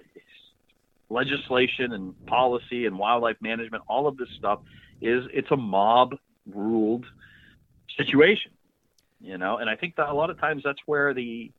legislation 1.08 1.92
and 1.92 2.26
policy 2.26 2.86
and 2.86 2.98
wildlife 2.98 3.36
management. 3.40 3.82
All 3.86 4.06
of 4.06 4.16
this 4.16 4.28
stuff 4.38 4.60
is 5.00 5.24
it's 5.32 5.50
a 5.50 5.56
mob 5.56 6.16
ruled 6.52 7.06
situation, 7.96 8.52
you 9.20 9.38
know. 9.38 9.58
And 9.58 9.70
I 9.70 9.76
think 9.76 9.96
that 9.96 10.08
a 10.08 10.14
lot 10.14 10.30
of 10.30 10.40
times 10.40 10.62
that's 10.64 10.80
where 10.86 11.14
the 11.14 11.52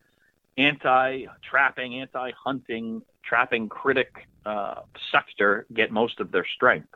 anti-trapping, 0.57 1.95
anti-hunting, 1.99 3.01
trapping 3.23 3.69
critic 3.69 4.11
uh, 4.45 4.81
sector 5.11 5.65
get 5.73 5.91
most 5.91 6.19
of 6.19 6.31
their 6.31 6.45
strength 6.55 6.89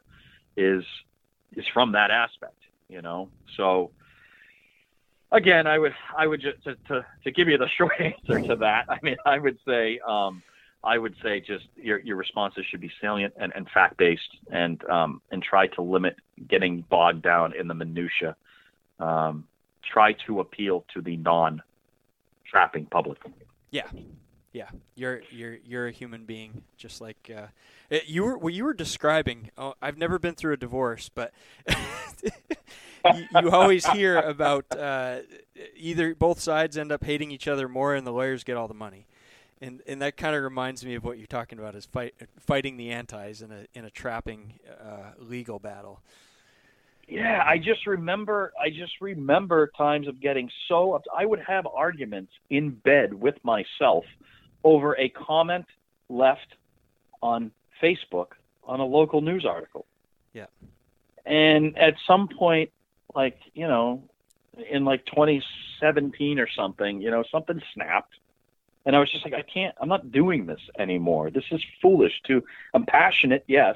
is 0.56 0.84
is 1.56 1.66
from 1.74 1.94
that 1.94 2.12
aspect, 2.12 2.58
you 2.88 3.02
know. 3.02 3.30
So 3.58 3.92
again, 5.32 5.68
I 5.68 5.78
would 5.78 5.94
I 6.18 6.28
would 6.28 6.42
just 6.42 6.64
to, 6.64 6.76
to, 6.88 7.06
to 7.24 7.32
give 7.32 7.48
you 7.48 7.58
the 7.58 7.70
short 7.78 7.94
answer 8.00 8.48
to 8.48 8.56
that. 8.58 8.86
I 8.90 8.98
mean, 9.02 9.18
I 9.26 9.38
would 9.38 9.58
say 9.68 10.00
um, 10.08 10.42
I 10.84 10.98
would 10.98 11.16
say 11.22 11.40
just 11.40 11.66
your 11.76 12.00
your 12.00 12.16
responses 12.16 12.66
should 12.70 12.82
be 12.82 12.92
salient 13.02 13.34
and, 13.38 13.52
and 13.56 13.68
fact 13.70 13.98
based, 13.98 14.38
and 14.52 14.84
um, 14.90 15.22
and 15.32 15.44
try 15.44 15.68
to 15.68 15.82
limit 15.82 16.16
getting 16.48 16.82
bogged 16.90 17.22
down 17.22 17.54
in 17.54 17.68
the 17.68 17.74
minutia. 17.74 18.36
Um, 19.00 19.46
try 19.84 20.14
to 20.28 20.40
appeal 20.40 20.86
to 20.94 21.02
the 21.02 21.18
non 21.18 21.62
trapping 22.50 22.86
public. 22.86 23.20
Yeah, 23.72 23.88
yeah. 24.52 24.70
You're 24.96 25.22
you're 25.32 25.58
you're 25.66 25.88
a 25.88 25.92
human 25.92 26.26
being, 26.26 26.64
just 26.78 27.02
like 27.02 27.32
uh, 27.36 27.48
it, 27.90 28.08
you 28.08 28.24
were. 28.24 28.38
What 28.38 28.54
you 28.54 28.64
were 28.64 28.74
describing. 28.74 29.52
Oh, 29.58 29.76
I've 29.82 29.98
never 29.98 30.18
been 30.18 30.36
through 30.36 30.54
a 30.54 30.58
divorce, 30.58 31.10
but 31.14 31.32
you, 31.68 33.28
you 33.42 33.52
always 33.52 33.86
hear 33.88 34.18
about 34.18 34.66
uh, 34.76 35.20
either 35.76 36.16
both 36.16 36.40
sides 36.40 36.78
end 36.78 36.92
up 36.92 37.04
hating 37.04 37.32
each 37.32 37.48
other 37.48 37.68
more, 37.68 37.94
and 37.96 38.06
the 38.06 38.12
lawyers 38.12 38.44
get 38.44 38.58
all 38.58 38.68
the 38.68 38.74
money. 38.74 39.06
And 39.62 39.82
and 39.88 40.02
that 40.02 40.18
kind 40.18 40.36
of 40.36 40.44
reminds 40.44 40.84
me 40.84 40.96
of 40.96 41.04
what 41.04 41.18
you're 41.18 41.28
talking 41.28 41.60
about 41.60 41.76
is 41.76 41.86
fight 41.86 42.16
fighting 42.40 42.78
the 42.78 42.92
antis 42.92 43.42
in 43.42 43.52
a 43.52 43.66
in 43.74 43.86
a 43.86 43.90
trapping 43.90 44.54
uh, 44.82 45.12
legal 45.20 45.60
battle. 45.60 46.02
Yeah, 47.08 47.44
I 47.46 47.58
just 47.58 47.86
remember. 47.88 48.54
I 48.60 48.70
just 48.70 48.94
remember 49.02 49.72
times 49.78 50.08
of 50.08 50.22
getting 50.22 50.50
so. 50.68 51.00
I 51.16 51.26
would 51.26 51.42
have 51.42 51.68
arguments 51.68 52.32
in 52.50 52.70
bed 52.72 53.14
with 53.14 53.36
myself 53.44 54.06
over 54.64 54.98
a 54.98 55.10
comment 55.10 55.66
left 56.10 56.56
on 57.22 57.52
Facebook 57.82 58.34
on 58.64 58.80
a 58.80 58.86
local 58.86 59.22
news 59.22 59.46
article. 59.46 59.86
Yeah. 60.34 60.46
And 61.26 61.78
at 61.78 61.96
some 62.06 62.28
point, 62.28 62.72
like 63.16 63.40
you 63.54 63.68
know, 63.68 64.04
in 64.70 64.86
like 64.86 65.06
2017 65.08 66.40
or 66.40 66.48
something, 66.48 67.02
you 67.02 67.12
know, 67.12 67.24
something 67.32 67.62
snapped, 67.74 68.14
and 68.86 68.96
I 68.96 69.00
was 69.00 69.12
just 69.12 69.26
like, 69.26 69.34
I 69.34 69.42
can't. 69.42 69.76
I'm 69.80 69.90
not 69.90 70.12
doing 70.12 70.46
this 70.46 70.62
anymore. 70.78 71.30
This 71.30 71.46
is 71.52 71.62
foolish. 71.82 72.14
To 72.28 72.44
I'm 72.74 72.86
passionate, 72.86 73.44
yes, 73.48 73.76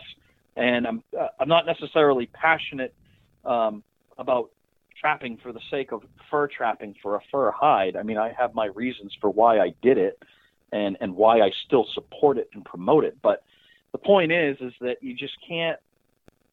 and 0.55 0.87
I'm 0.87 1.03
uh, 1.19 1.27
I'm 1.39 1.49
not 1.49 1.65
necessarily 1.65 2.27
passionate 2.27 2.93
um, 3.45 3.83
about 4.17 4.51
trapping 4.99 5.37
for 5.37 5.51
the 5.51 5.59
sake 5.69 5.91
of 5.91 6.03
fur 6.29 6.47
trapping 6.47 6.95
for 7.01 7.15
a 7.15 7.21
fur 7.31 7.51
hide. 7.51 7.95
I 7.95 8.03
mean, 8.03 8.17
I 8.17 8.33
have 8.37 8.53
my 8.53 8.67
reasons 8.67 9.15
for 9.19 9.29
why 9.29 9.59
I 9.59 9.73
did 9.81 9.97
it 9.97 10.21
and, 10.73 10.97
and 10.99 11.15
why 11.15 11.39
I 11.41 11.51
still 11.65 11.85
support 11.93 12.37
it 12.37 12.49
and 12.53 12.65
promote 12.65 13.05
it. 13.05 13.17
But 13.21 13.43
the 13.91 13.97
point 13.99 14.31
is, 14.31 14.57
is 14.59 14.73
that 14.81 15.01
you 15.01 15.13
just 15.13 15.35
can't, 15.47 15.79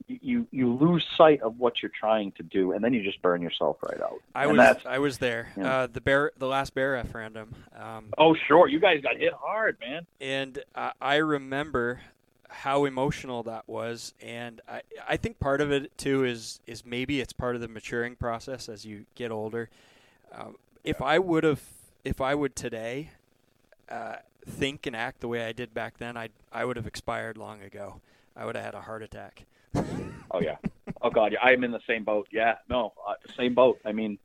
you 0.06 0.46
you 0.50 0.72
lose 0.74 1.04
sight 1.16 1.40
of 1.40 1.59
what 1.61 1.83
you're 1.83 1.92
trying 1.98 2.33
to 2.33 2.42
do, 2.42 2.72
and 2.72 2.83
then 2.83 2.92
you 2.92 3.02
just 3.02 3.22
burn 3.22 3.40
yourself 3.42 3.76
right 3.83 4.00
out. 4.00 4.20
I 4.35 4.46
And 4.46 4.59
was 4.59 4.76
I 4.85 4.98
was 4.98 5.18
there. 5.18 5.52
Yeah. 5.56 5.72
Uh, 5.83 5.87
the 5.87 6.00
bear, 6.00 6.33
the 6.37 6.48
last 6.48 6.74
bear 6.74 6.92
referendum. 6.92 7.54
Um, 7.76 8.06
Oh, 8.18 8.35
sure, 8.48 8.66
you 8.68 8.80
guys 8.80 9.00
got 9.02 9.16
hit 9.16 9.33
hard, 9.33 9.76
man. 9.80 10.06
and 10.20 10.59
I, 10.74 10.92
I 11.00 11.16
remember 11.16 12.00
how 12.48 12.85
emotional 12.87 13.44
that 13.44 13.68
was, 13.68 14.12
and 14.20 14.61
I 14.68 14.83
I 15.09 15.16
think 15.16 15.38
part 15.38 15.61
of 15.61 15.70
it 15.70 15.96
too 15.96 16.24
is 16.24 16.59
is 16.66 16.85
maybe 16.85 17.20
it's 17.20 17.33
part 17.33 17.54
of 17.54 17.61
the 17.61 17.68
maturing 17.68 18.16
process 18.16 18.68
as 18.68 18.85
you 18.85 19.04
get 19.14 19.30
older. 19.30 19.70
Um, 20.33 20.56
if 20.83 21.00
I 21.00 21.20
would 21.20 21.44
have, 21.44 21.62
if 22.04 22.20
I 22.20 22.35
would 22.35 22.56
today, 22.56 23.11
uh, 23.90 24.16
think 24.46 24.87
and 24.87 24.96
act 24.96 25.20
the 25.20 25.29
way 25.29 25.44
I 25.44 25.53
did 25.53 25.74
back 25.74 25.98
then, 25.98 26.16
I 26.16 26.29
I 26.53 26.64
would 26.64 26.76
have 26.76 26.87
expired 26.87 27.37
long 27.37 27.62
ago. 27.62 28.00
I 28.37 28.44
would 28.44 28.57
have 28.57 28.64
had 28.64 28.74
a 28.74 28.83
heart 28.83 29.03
attack. 29.03 29.44
Oh 30.33 30.40
yeah. 30.40 30.59
Oh 31.03 31.11
god, 31.11 31.33
yeah, 31.33 31.40
I'm 31.42 31.64
in 31.64 31.72
the 31.72 31.81
same 31.88 32.05
boat. 32.05 32.29
Yeah, 32.31 32.55
no, 32.68 32.92
uh, 33.05 33.14
same 33.37 33.53
boat. 33.53 33.81
I 33.85 33.90
mean, 33.90 34.16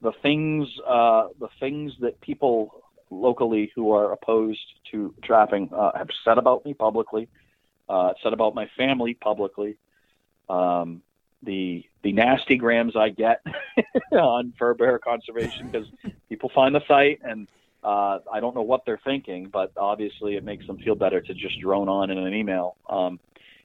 the 0.00 0.12
things, 0.22 0.68
uh, 0.86 1.28
the 1.40 1.48
things 1.58 1.94
that 2.00 2.20
people 2.20 2.84
locally 3.10 3.72
who 3.74 3.92
are 3.92 4.12
opposed 4.12 4.60
to 4.92 5.12
trapping 5.24 5.68
uh, 5.74 5.90
have 5.96 6.10
said 6.24 6.38
about 6.38 6.64
me 6.64 6.74
publicly, 6.74 7.28
uh, 7.88 8.12
said 8.22 8.32
about 8.32 8.54
my 8.54 8.68
family 8.76 9.14
publicly. 9.14 9.78
Um, 10.48 11.02
the 11.42 11.84
the 12.02 12.12
nasty 12.12 12.56
grams 12.56 12.96
I 12.96 13.10
get 13.10 13.44
on 14.12 14.52
fur 14.58 14.74
bear 14.74 14.98
conservation 14.98 15.70
because 15.70 15.88
people 16.28 16.50
find 16.54 16.74
the 16.74 16.82
site 16.86 17.20
and 17.24 17.48
uh, 17.84 18.18
I 18.32 18.40
don't 18.40 18.54
know 18.54 18.62
what 18.62 18.84
they're 18.84 19.00
thinking, 19.04 19.48
but 19.52 19.72
obviously 19.76 20.36
it 20.36 20.44
makes 20.44 20.66
them 20.66 20.78
feel 20.78 20.94
better 20.94 21.20
to 21.20 21.34
just 21.34 21.60
drone 21.60 21.88
on 21.88 22.10
in 22.10 22.18
an 22.18 22.34
email. 22.34 22.76
Um, 22.88 23.20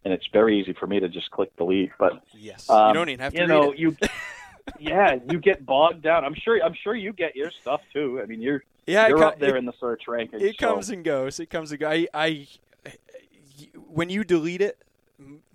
and 0.05 0.13
it's 0.13 0.27
very 0.33 0.59
easy 0.59 0.73
for 0.73 0.85
me 0.87 0.99
to 0.99 1.07
just 1.09 1.31
click 1.31 1.55
delete. 1.57 1.91
But 1.97 2.21
Yes, 2.33 2.69
um, 2.69 2.89
you 2.89 2.93
don't 2.93 3.09
even 3.09 3.19
have 3.21 3.33
to 3.33 3.37
you 3.39 3.43
read 3.45 3.49
know, 3.49 3.73
you 3.73 3.97
yeah, 4.79 5.15
you 5.29 5.39
get 5.39 5.65
bogged 5.65 6.01
down. 6.01 6.25
I'm 6.25 6.35
sure. 6.35 6.61
I'm 6.63 6.75
sure 6.83 6.95
you 6.95 7.13
get 7.13 7.35
your 7.35 7.51
stuff 7.51 7.81
too. 7.93 8.19
I 8.21 8.25
mean, 8.25 8.41
you're 8.41 8.63
Yeah, 8.85 9.07
you're 9.07 9.17
co- 9.17 9.27
up 9.27 9.39
there 9.39 9.55
it- 9.55 9.59
in 9.59 9.65
the 9.65 9.73
search 9.79 10.03
rankings. 10.07 10.41
It 10.41 10.55
so- 10.59 10.67
comes 10.73 10.89
and 10.89 11.03
goes. 11.03 11.39
It 11.39 11.49
comes 11.49 11.71
and 11.71 11.79
goes. 11.79 11.89
I, 11.91 12.07
I, 12.13 12.47
when 13.87 14.09
you 14.09 14.23
delete 14.23 14.61
it, 14.61 14.77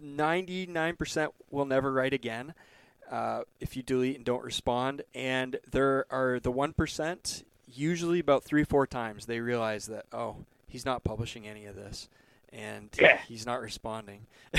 ninety 0.01 0.67
nine 0.67 0.97
percent 0.97 1.33
will 1.51 1.67
never 1.67 1.93
write 1.93 2.13
again. 2.15 2.55
Uh, 3.11 3.43
if 3.61 3.77
you 3.77 3.83
delete 3.83 4.17
and 4.17 4.25
don't 4.25 4.45
respond, 4.45 5.03
and 5.15 5.59
there 5.71 6.07
are 6.11 6.41
the 6.41 6.51
one 6.51 6.73
percent. 6.73 7.45
Usually, 7.75 8.19
about 8.19 8.45
three 8.45 8.65
four 8.65 8.87
times, 8.87 9.27
they 9.27 9.41
realize 9.41 9.87
that 9.87 10.07
oh, 10.13 10.37
he's 10.67 10.85
not 10.85 11.05
publishing 11.05 11.47
any 11.47 11.67
of 11.67 11.75
this, 11.77 12.09
and 12.53 12.89
Yeah. 13.01 13.19
he's 13.29 13.47
not 13.47 13.61
responding. 13.61 14.27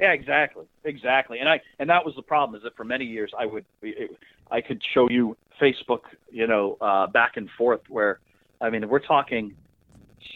Yeah, 0.00 0.10
exactly, 0.12 0.64
exactly. 0.82 1.38
And 1.38 1.48
I 1.48 1.60
and 1.78 1.88
that 1.88 2.04
was 2.04 2.16
the 2.16 2.22
problem 2.22 2.56
is 2.56 2.64
that 2.64 2.76
for 2.76 2.84
many 2.84 3.04
years 3.04 3.32
I 3.38 3.46
would 3.46 3.64
it, 3.80 4.10
I 4.50 4.60
could 4.60 4.82
show 4.92 5.08
you 5.08 5.36
Facebook, 5.60 6.00
you 6.32 6.48
know, 6.48 6.76
uh, 6.80 7.06
back 7.06 7.36
and 7.36 7.48
forth 7.56 7.80
where 7.88 8.18
I 8.60 8.70
mean 8.70 8.88
we're 8.88 8.98
talking 8.98 9.54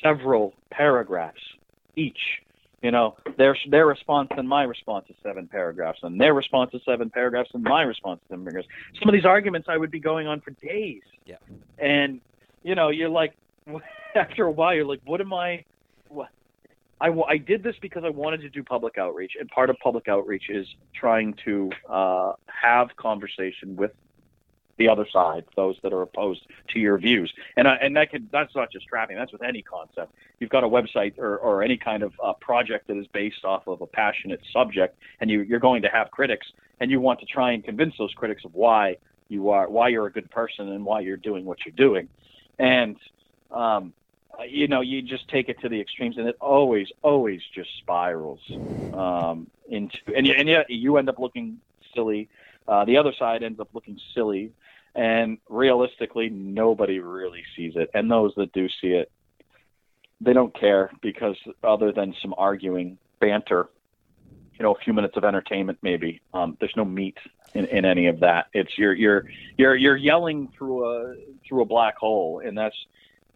several 0.02 0.54
paragraphs 0.70 1.40
each. 1.96 2.20
You 2.82 2.92
know, 2.92 3.16
their 3.36 3.56
their 3.70 3.86
response 3.86 4.28
and 4.36 4.48
my 4.48 4.62
response 4.62 5.06
is 5.08 5.16
seven 5.22 5.48
paragraphs, 5.48 5.98
and 6.02 6.20
their 6.20 6.32
response 6.32 6.70
is 6.74 6.80
seven 6.84 7.10
paragraphs, 7.10 7.50
and 7.52 7.62
my 7.62 7.82
response 7.82 8.20
is 8.22 8.28
seven 8.30 8.44
paragraphs. 8.44 8.68
Some 9.00 9.08
of 9.08 9.14
these 9.14 9.24
arguments 9.24 9.66
I 9.68 9.76
would 9.76 9.90
be 9.90 9.98
going 9.98 10.28
on 10.28 10.40
for 10.40 10.52
days. 10.64 11.02
Yeah. 11.26 11.36
And 11.78 12.20
you 12.62 12.76
know, 12.76 12.90
you're 12.90 13.08
like, 13.08 13.34
after 14.14 14.44
a 14.44 14.50
while, 14.50 14.74
you're 14.74 14.84
like, 14.84 15.00
what 15.04 15.20
am 15.20 15.32
I? 15.32 15.64
What? 16.08 16.28
I, 17.00 17.08
I 17.28 17.36
did 17.36 17.62
this 17.62 17.76
because 17.80 18.02
I 18.04 18.10
wanted 18.10 18.40
to 18.42 18.48
do 18.48 18.62
public 18.62 18.98
outreach, 18.98 19.32
and 19.38 19.48
part 19.48 19.70
of 19.70 19.76
public 19.82 20.08
outreach 20.08 20.44
is 20.48 20.66
trying 20.94 21.34
to 21.44 21.70
uh, 21.88 22.32
have 22.46 22.88
conversation 22.96 23.76
with 23.76 23.92
the 24.78 24.88
other 24.88 25.06
side, 25.12 25.44
those 25.56 25.76
that 25.82 25.92
are 25.92 26.02
opposed 26.02 26.46
to 26.68 26.78
your 26.78 26.98
views. 26.98 27.32
And 27.56 27.68
I, 27.68 27.74
and 27.76 27.96
that 27.96 28.08
that's 28.32 28.54
not 28.54 28.72
just 28.72 28.86
trapping; 28.86 29.16
that's 29.16 29.32
with 29.32 29.42
any 29.42 29.62
concept. 29.62 30.14
You've 30.38 30.50
got 30.50 30.64
a 30.64 30.68
website 30.68 31.18
or, 31.18 31.36
or 31.38 31.62
any 31.62 31.76
kind 31.76 32.02
of 32.02 32.12
uh, 32.22 32.32
project 32.34 32.86
that 32.88 32.96
is 32.96 33.06
based 33.08 33.44
off 33.44 33.66
of 33.66 33.80
a 33.80 33.86
passionate 33.86 34.40
subject, 34.52 34.96
and 35.20 35.30
you, 35.30 35.42
you're 35.42 35.60
going 35.60 35.82
to 35.82 35.88
have 35.88 36.10
critics, 36.10 36.46
and 36.80 36.90
you 36.90 37.00
want 37.00 37.20
to 37.20 37.26
try 37.26 37.52
and 37.52 37.64
convince 37.64 37.94
those 37.98 38.14
critics 38.14 38.44
of 38.44 38.54
why 38.54 38.96
you 39.28 39.50
are 39.50 39.68
why 39.68 39.88
you're 39.88 40.06
a 40.06 40.12
good 40.12 40.30
person 40.30 40.68
and 40.70 40.84
why 40.84 41.00
you're 41.00 41.16
doing 41.16 41.44
what 41.44 41.58
you're 41.66 41.74
doing. 41.74 42.08
And 42.58 42.96
um, 43.50 43.92
uh, 44.38 44.44
you 44.44 44.68
know, 44.68 44.80
you 44.80 45.02
just 45.02 45.28
take 45.28 45.48
it 45.48 45.60
to 45.60 45.68
the 45.68 45.80
extremes, 45.80 46.16
and 46.16 46.28
it 46.28 46.36
always, 46.40 46.88
always 47.02 47.40
just 47.54 47.70
spirals 47.78 48.40
um, 48.94 49.48
into, 49.68 49.98
and 50.16 50.26
and 50.26 50.48
yeah, 50.48 50.62
you 50.68 50.96
end 50.96 51.08
up 51.08 51.18
looking 51.18 51.58
silly. 51.94 52.28
Uh, 52.66 52.84
the 52.84 52.98
other 52.98 53.12
side 53.18 53.42
ends 53.42 53.58
up 53.58 53.68
looking 53.72 53.98
silly, 54.14 54.52
and 54.98 55.38
realistically, 55.48 56.28
nobody 56.28 56.98
really 56.98 57.44
sees 57.54 57.74
it. 57.76 57.88
And 57.94 58.10
those 58.10 58.32
that 58.36 58.52
do 58.52 58.68
see 58.80 58.88
it, 58.88 59.12
they 60.20 60.32
don't 60.32 60.52
care 60.58 60.90
because 61.00 61.36
other 61.62 61.92
than 61.92 62.16
some 62.20 62.34
arguing, 62.36 62.98
banter, 63.20 63.68
you 64.58 64.64
know, 64.64 64.74
a 64.74 64.78
few 64.80 64.92
minutes 64.92 65.16
of 65.16 65.24
entertainment, 65.24 65.78
maybe. 65.82 66.20
Um, 66.34 66.56
there's 66.58 66.74
no 66.76 66.84
meat 66.84 67.16
in, 67.54 67.66
in 67.66 67.84
any 67.84 68.08
of 68.08 68.18
that. 68.20 68.46
It's 68.52 68.76
you're 68.76 68.92
you're 68.92 69.26
you're 69.56 69.76
you're 69.76 69.96
yelling 69.96 70.48
through 70.58 70.84
a 70.84 71.14
through 71.48 71.62
a 71.62 71.64
black 71.64 71.96
hole, 71.96 72.42
and 72.44 72.58
that's 72.58 72.76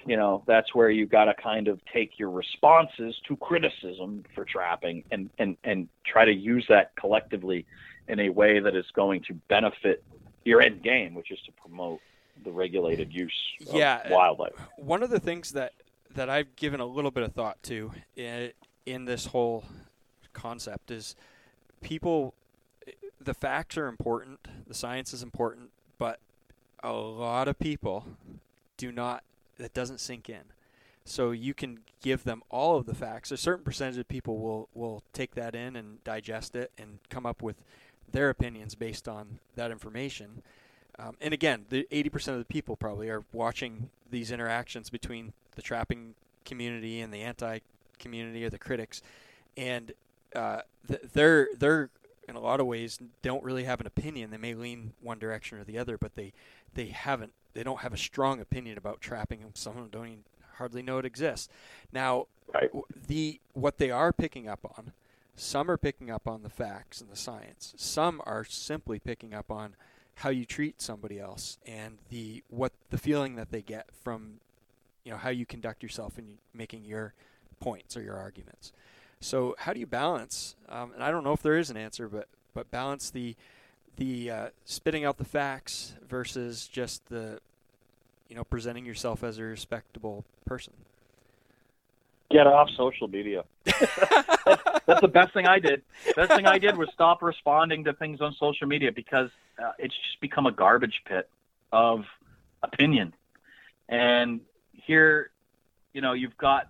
you 0.04 0.16
know 0.16 0.42
that's 0.48 0.74
where 0.74 0.90
you 0.90 1.06
got 1.06 1.26
to 1.26 1.34
kind 1.34 1.68
of 1.68 1.80
take 1.92 2.18
your 2.18 2.30
responses 2.30 3.14
to 3.28 3.36
criticism 3.36 4.24
for 4.34 4.44
trapping 4.44 5.04
and 5.12 5.30
and 5.38 5.56
and 5.62 5.88
try 6.04 6.24
to 6.24 6.32
use 6.32 6.66
that 6.68 6.90
collectively 6.96 7.66
in 8.08 8.18
a 8.18 8.30
way 8.30 8.58
that 8.58 8.74
is 8.74 8.86
going 8.96 9.22
to 9.28 9.34
benefit 9.48 10.02
your 10.44 10.60
end 10.60 10.82
game, 10.82 11.14
which 11.14 11.30
is 11.30 11.38
to 11.46 11.52
promote 11.52 12.00
the 12.44 12.50
regulated 12.50 13.12
use 13.12 13.32
of 13.68 13.74
Yeah, 13.74 14.02
uh, 14.04 14.08
wildlife. 14.10 14.52
One 14.76 15.02
of 15.02 15.10
the 15.10 15.20
things 15.20 15.52
that 15.52 15.72
that 16.14 16.28
I've 16.28 16.54
given 16.56 16.80
a 16.80 16.86
little 16.86 17.10
bit 17.10 17.22
of 17.22 17.32
thought 17.32 17.62
to 17.64 17.92
in, 18.16 18.52
in 18.84 19.04
this 19.06 19.26
whole 19.26 19.64
concept 20.32 20.90
is 20.90 21.16
people. 21.80 22.34
The 23.20 23.34
facts 23.34 23.76
are 23.76 23.86
important, 23.86 24.40
the 24.66 24.74
science 24.74 25.12
is 25.12 25.22
important, 25.22 25.70
but 25.96 26.18
a 26.82 26.92
lot 26.92 27.46
of 27.46 27.56
people 27.58 28.06
do 28.76 28.90
not. 28.90 29.22
That 29.58 29.72
doesn't 29.74 30.00
sink 30.00 30.28
in. 30.28 30.42
So 31.04 31.30
you 31.30 31.54
can 31.54 31.80
give 32.00 32.24
them 32.24 32.42
all 32.48 32.76
of 32.76 32.86
the 32.86 32.94
facts. 32.94 33.30
A 33.30 33.36
certain 33.36 33.64
percentage 33.64 33.98
of 33.98 34.08
people 34.08 34.38
will 34.38 34.68
will 34.74 35.02
take 35.12 35.34
that 35.34 35.54
in 35.54 35.76
and 35.76 36.02
digest 36.04 36.56
it 36.56 36.72
and 36.76 36.98
come 37.10 37.26
up 37.26 37.42
with 37.42 37.56
their 38.12 38.30
opinions 38.30 38.74
based 38.74 39.08
on 39.08 39.38
that 39.56 39.70
information. 39.70 40.42
Um, 40.98 41.16
and 41.20 41.32
again, 41.34 41.64
the 41.70 41.86
80% 41.90 42.28
of 42.28 42.38
the 42.38 42.44
people 42.44 42.76
probably 42.76 43.08
are 43.08 43.24
watching 43.32 43.90
these 44.10 44.30
interactions 44.30 44.90
between 44.90 45.32
the 45.56 45.62
trapping 45.62 46.14
community 46.44 47.00
and 47.00 47.12
the 47.12 47.22
anti 47.22 47.60
community 47.98 48.44
or 48.44 48.50
the 48.50 48.58
critics, 48.58 49.00
and 49.56 49.92
uh, 50.34 50.60
th- 50.86 51.00
they're 51.12 51.48
they're 51.56 51.90
in 52.28 52.36
a 52.36 52.40
lot 52.40 52.60
of 52.60 52.66
ways 52.66 52.98
don't 53.22 53.42
really 53.42 53.64
have 53.64 53.80
an 53.80 53.86
opinion. 53.86 54.30
They 54.30 54.36
may 54.36 54.54
lean 54.54 54.92
one 55.00 55.18
direction 55.18 55.58
or 55.58 55.64
the 55.64 55.78
other, 55.78 55.96
but 55.98 56.14
they 56.14 56.32
they 56.74 56.86
haven't 56.86 57.32
they 57.54 57.62
don't 57.62 57.80
have 57.80 57.92
a 57.92 57.98
strong 57.98 58.40
opinion 58.40 58.78
about 58.78 59.00
trapping. 59.00 59.44
Some 59.54 59.76
of 59.76 59.78
them 59.78 59.88
don't 59.90 60.06
even 60.06 60.24
hardly 60.56 60.82
know 60.82 60.98
it 60.98 61.04
exists. 61.06 61.48
Now, 61.92 62.26
w- 62.66 62.84
the 63.08 63.40
what 63.54 63.78
they 63.78 63.90
are 63.90 64.12
picking 64.12 64.48
up 64.48 64.60
on, 64.76 64.92
some 65.34 65.70
are 65.70 65.76
picking 65.76 66.10
up 66.10 66.28
on 66.28 66.42
the 66.42 66.50
facts 66.50 67.00
and 67.00 67.10
the 67.10 67.16
science. 67.16 67.74
Some 67.76 68.20
are 68.24 68.44
simply 68.44 68.98
picking 68.98 69.34
up 69.34 69.50
on 69.50 69.74
how 70.16 70.28
you 70.28 70.44
treat 70.44 70.80
somebody 70.80 71.18
else 71.18 71.58
and 71.66 71.98
the 72.10 72.42
what 72.48 72.72
the 72.90 72.98
feeling 72.98 73.36
that 73.36 73.50
they 73.50 73.62
get 73.62 73.88
from 74.04 74.40
you 75.04 75.10
know 75.10 75.18
how 75.18 75.30
you 75.30 75.46
conduct 75.46 75.82
yourself 75.82 76.18
in 76.18 76.38
making 76.54 76.84
your 76.84 77.14
points 77.60 77.96
or 77.96 78.02
your 78.02 78.16
arguments. 78.16 78.72
So 79.20 79.54
how 79.58 79.72
do 79.72 79.80
you 79.80 79.86
balance? 79.86 80.56
Um, 80.68 80.92
and 80.94 81.02
I 81.02 81.10
don't 81.10 81.24
know 81.24 81.32
if 81.32 81.42
there 81.42 81.56
is 81.56 81.70
an 81.70 81.76
answer, 81.76 82.08
but 82.08 82.28
but 82.54 82.70
balance 82.70 83.10
the 83.10 83.34
the 83.96 84.30
uh, 84.30 84.46
spitting 84.64 85.04
out 85.04 85.18
the 85.18 85.24
facts 85.24 85.94
versus 86.08 86.66
just 86.66 87.06
the 87.08 87.40
you 88.28 88.36
know 88.36 88.44
presenting 88.44 88.84
yourself 88.84 89.24
as 89.24 89.38
a 89.38 89.42
respectable 89.42 90.24
person. 90.44 90.72
Get 92.30 92.46
off 92.46 92.68
social 92.76 93.08
media. 93.08 93.44
that's, 93.64 94.62
that's 94.86 95.00
the 95.00 95.08
best 95.08 95.32
thing 95.32 95.46
I 95.46 95.58
did. 95.58 95.82
Best 96.16 96.32
thing 96.32 96.46
I 96.46 96.58
did 96.58 96.76
was 96.76 96.88
stop 96.92 97.22
responding 97.22 97.84
to 97.84 97.92
things 97.92 98.20
on 98.20 98.34
social 98.38 98.66
media 98.66 98.92
because 98.92 99.30
uh, 99.62 99.72
it's 99.78 99.94
just 99.94 100.20
become 100.20 100.46
a 100.46 100.52
garbage 100.52 101.02
pit 101.06 101.28
of 101.72 102.04
opinion. 102.62 103.14
And 103.88 104.40
here, 104.72 105.30
you 105.92 106.00
know, 106.00 106.12
you've 106.12 106.36
got 106.36 106.68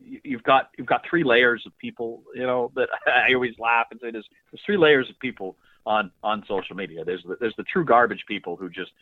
you've 0.00 0.42
got 0.42 0.70
you've 0.76 0.86
got 0.86 1.02
three 1.08 1.24
layers 1.24 1.64
of 1.66 1.76
people. 1.78 2.22
You 2.34 2.46
know 2.46 2.72
that 2.76 2.88
I 3.06 3.34
always 3.34 3.58
laugh 3.58 3.86
and 3.90 4.00
say 4.00 4.10
there's 4.10 4.28
there's 4.50 4.62
three 4.64 4.76
layers 4.76 5.08
of 5.10 5.18
people 5.18 5.56
on 5.86 6.10
on 6.22 6.44
social 6.48 6.76
media. 6.76 7.04
There's 7.04 7.22
the, 7.24 7.36
there's 7.40 7.56
the 7.56 7.64
true 7.64 7.84
garbage 7.84 8.24
people 8.26 8.56
who 8.56 8.68
just 8.68 8.92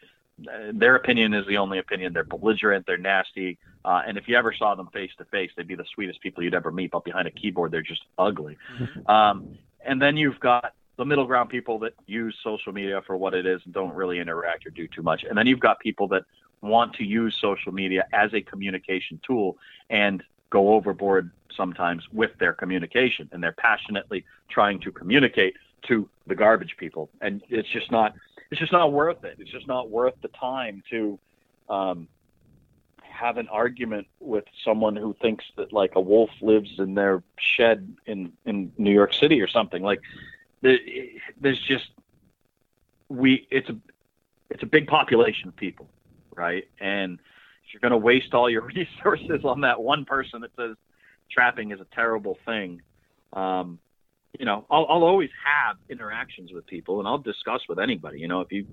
their 0.73 0.97
opinion 0.97 1.35
is 1.35 1.47
the 1.47 1.59
only 1.59 1.79
opinion. 1.79 2.13
They're 2.13 2.25
belligerent. 2.25 2.87
They're 2.87 2.97
nasty. 2.97 3.59
Uh, 3.85 4.03
and 4.07 4.17
if 4.17 4.29
you 4.29 4.37
ever 4.37 4.53
saw 4.53 4.75
them 4.75 4.89
face 4.89 5.11
to 5.19 5.25
face, 5.27 5.51
they'd 5.57 5.67
be 5.67 5.75
the 5.75 5.85
sweetest 5.95 6.21
people 6.21 6.43
you'd 6.43 6.55
ever 6.55 6.71
meet. 6.71 6.91
But 6.91 7.05
behind 7.05 7.29
a 7.29 7.31
keyboard, 7.31 7.71
they're 7.71 7.83
just 7.83 8.05
ugly. 8.19 8.57
Um, 9.07 9.59
and 9.85 10.01
then 10.01 10.17
you've 10.17 10.39
got 10.39 10.75
the 10.97 11.05
middle 11.05 11.27
ground 11.27 11.51
people 11.51 11.81
that 11.81 11.93
use 12.07 12.37
social 12.43 12.73
media 12.73 13.03
for 13.05 13.17
what 13.17 13.35
it 13.35 13.47
is 13.47 13.61
and 13.65 13.75
don't 13.75 13.93
really 13.95 14.21
interact 14.21 14.65
or 14.65 14.71
do 14.71 14.87
too 14.87 15.03
much. 15.03 15.25
And 15.25 15.37
then 15.37 15.47
you've 15.47 15.61
got 15.61 15.81
people 15.81 16.07
that 16.09 16.23
want 16.61 16.95
to 16.95 17.05
use 17.05 17.37
social 17.41 17.73
media 17.73 18.07
as 18.13 18.33
a 18.33 18.41
communication 18.41 19.21
tool 19.27 19.59
and 19.91 20.23
go 20.51 20.75
overboard 20.75 21.31
sometimes 21.57 22.05
with 22.13 22.31
their 22.39 22.53
communication 22.53 23.29
and 23.33 23.43
they're 23.43 23.53
passionately 23.53 24.25
trying 24.49 24.79
to 24.81 24.93
communicate 24.93 25.57
to 25.83 26.09
the 26.27 26.35
garbage 26.35 26.77
people 26.79 27.11
and 27.21 27.43
it's 27.49 27.69
just 27.69 27.91
not 27.91 28.15
it's 28.53 28.61
just 28.61 28.71
not 28.73 28.93
worth 28.93 29.25
it. 29.25 29.39
It's 29.41 29.51
just 29.51 29.67
not 29.67 29.91
worth 29.91 30.15
the 30.23 30.29
time 30.29 30.85
to 30.91 31.19
um, 31.69 32.07
have 33.03 33.37
an 33.39 33.49
argument 33.49 34.07
with 34.21 34.45
someone 34.65 34.95
who 34.95 35.17
thinks 35.21 35.45
that 35.57 35.73
like 35.73 35.97
a 35.97 36.01
wolf 36.01 36.31
lives 36.41 36.71
in 36.79 36.95
their 36.95 37.25
shed 37.41 37.97
in 38.07 38.33
in 38.45 38.71
New 38.79 38.93
York 38.93 39.13
City 39.13 39.41
or 39.41 39.49
something. 39.49 39.83
Like 39.83 40.01
there's 40.61 41.61
just 41.67 41.89
we 43.09 43.49
it's 43.51 43.69
a 43.69 43.77
it's 44.51 44.63
a 44.63 44.67
big 44.67 44.87
population 44.87 45.49
of 45.49 45.57
people 45.57 45.89
right? 46.37 46.65
And 46.81 47.19
if 47.65 47.73
you're 47.73 47.81
going 47.81 47.93
to 47.93 48.05
waste 48.05 48.35
all 48.35 48.49
your 48.49 48.63
resources 48.77 49.45
on 49.45 49.63
that 49.63 49.81
one 49.81 50.05
person 50.05 50.43
that 50.43 50.51
says 50.57 50.77
trapping 51.31 51.71
is 51.71 51.81
a 51.81 51.87
terrible 51.95 52.39
thing 52.45 52.83
um, 53.33 53.79
you 54.39 54.47
know 54.47 54.65
I'll, 54.71 54.87
I'll 54.89 55.05
always 55.05 55.31
have 55.45 55.77
interactions 55.89 56.53
with 56.53 56.67
people 56.67 56.99
and 56.99 57.09
i'll 57.09 57.19
discuss 57.19 57.61
with 57.69 57.79
anybody 57.79 58.19
you 58.19 58.29
know 58.29 58.41
if 58.41 58.53
you 58.53 58.67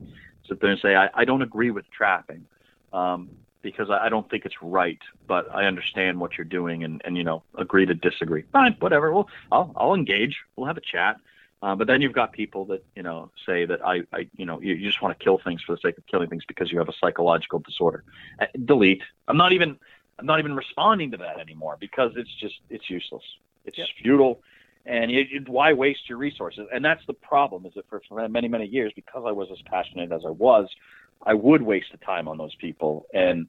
sit 0.48 0.62
there 0.62 0.72
and 0.72 0.80
say 0.80 0.96
i, 0.96 1.10
I 1.14 1.26
don't 1.26 1.42
agree 1.42 1.72
with 1.72 1.86
trapping 1.92 2.46
um, 2.94 3.30
because 3.62 3.90
I, 3.90 4.06
I 4.06 4.10
don't 4.10 4.30
think 4.30 4.46
it's 4.46 4.56
right 4.62 5.00
but 5.28 5.54
i 5.54 5.66
understand 5.66 6.20
what 6.20 6.38
you're 6.38 6.46
doing 6.46 6.84
and, 6.84 7.02
and 7.06 7.18
you 7.18 7.24
know 7.24 7.44
agree 7.58 7.86
to 7.86 7.94
disagree 7.94 8.44
fine 8.54 8.76
whatever 8.80 9.12
well 9.12 9.30
i'll, 9.52 9.74
I'll 9.76 9.94
engage 9.94 10.38
we'll 10.56 10.68
have 10.68 10.78
a 10.78 10.82
chat 10.82 11.18
uh, 11.62 11.76
but 11.76 11.88
then 11.88 12.02
you've 12.02 12.14
got 12.14 12.32
people 12.32 12.64
that 12.66 12.84
you 12.96 13.04
know 13.04 13.30
say 13.46 13.66
that 13.66 13.86
I, 13.86 14.02
I 14.14 14.30
you 14.38 14.46
know 14.46 14.62
you, 14.62 14.76
you 14.76 14.88
just 14.88 15.02
want 15.02 15.18
to 15.18 15.22
kill 15.22 15.40
things 15.44 15.62
for 15.62 15.76
the 15.76 15.82
sake 15.82 15.98
of 15.98 16.06
killing 16.08 16.30
things 16.30 16.44
because 16.48 16.72
you 16.72 16.80
have 16.80 16.88
a 16.88 16.94
psychological 17.02 17.60
disorder. 17.60 18.06
Uh, 18.40 18.46
delete. 18.64 19.02
I'm 19.28 19.36
not 19.36 19.52
even 19.52 19.78
I'm 20.18 20.26
not 20.26 20.40
even 20.40 20.56
responding 20.56 21.12
to 21.12 21.18
that 21.18 21.38
anymore 21.38 21.76
because 21.78 22.14
it's 22.16 22.34
just 22.40 22.56
it's 22.70 22.90
useless. 22.90 23.24
It's 23.66 23.78
yep. 23.78 23.88
futile, 24.02 24.40
and 24.86 25.12
you, 25.12 25.22
you, 25.30 25.44
why 25.48 25.74
waste 25.74 26.08
your 26.08 26.18
resources? 26.18 26.68
And 26.74 26.84
that's 26.84 27.06
the 27.06 27.14
problem. 27.14 27.66
Is 27.66 27.74
that 27.76 27.88
for, 27.90 28.02
for 28.08 28.28
many 28.28 28.48
many 28.48 28.66
years 28.66 28.92
because 28.96 29.24
I 29.26 29.32
was 29.32 29.50
as 29.52 29.62
passionate 29.66 30.12
as 30.12 30.22
I 30.26 30.32
was, 30.32 30.68
I 31.24 31.34
would 31.34 31.62
waste 31.62 31.92
the 31.92 31.98
time 31.98 32.28
on 32.28 32.38
those 32.38 32.56
people, 32.56 33.06
and 33.14 33.48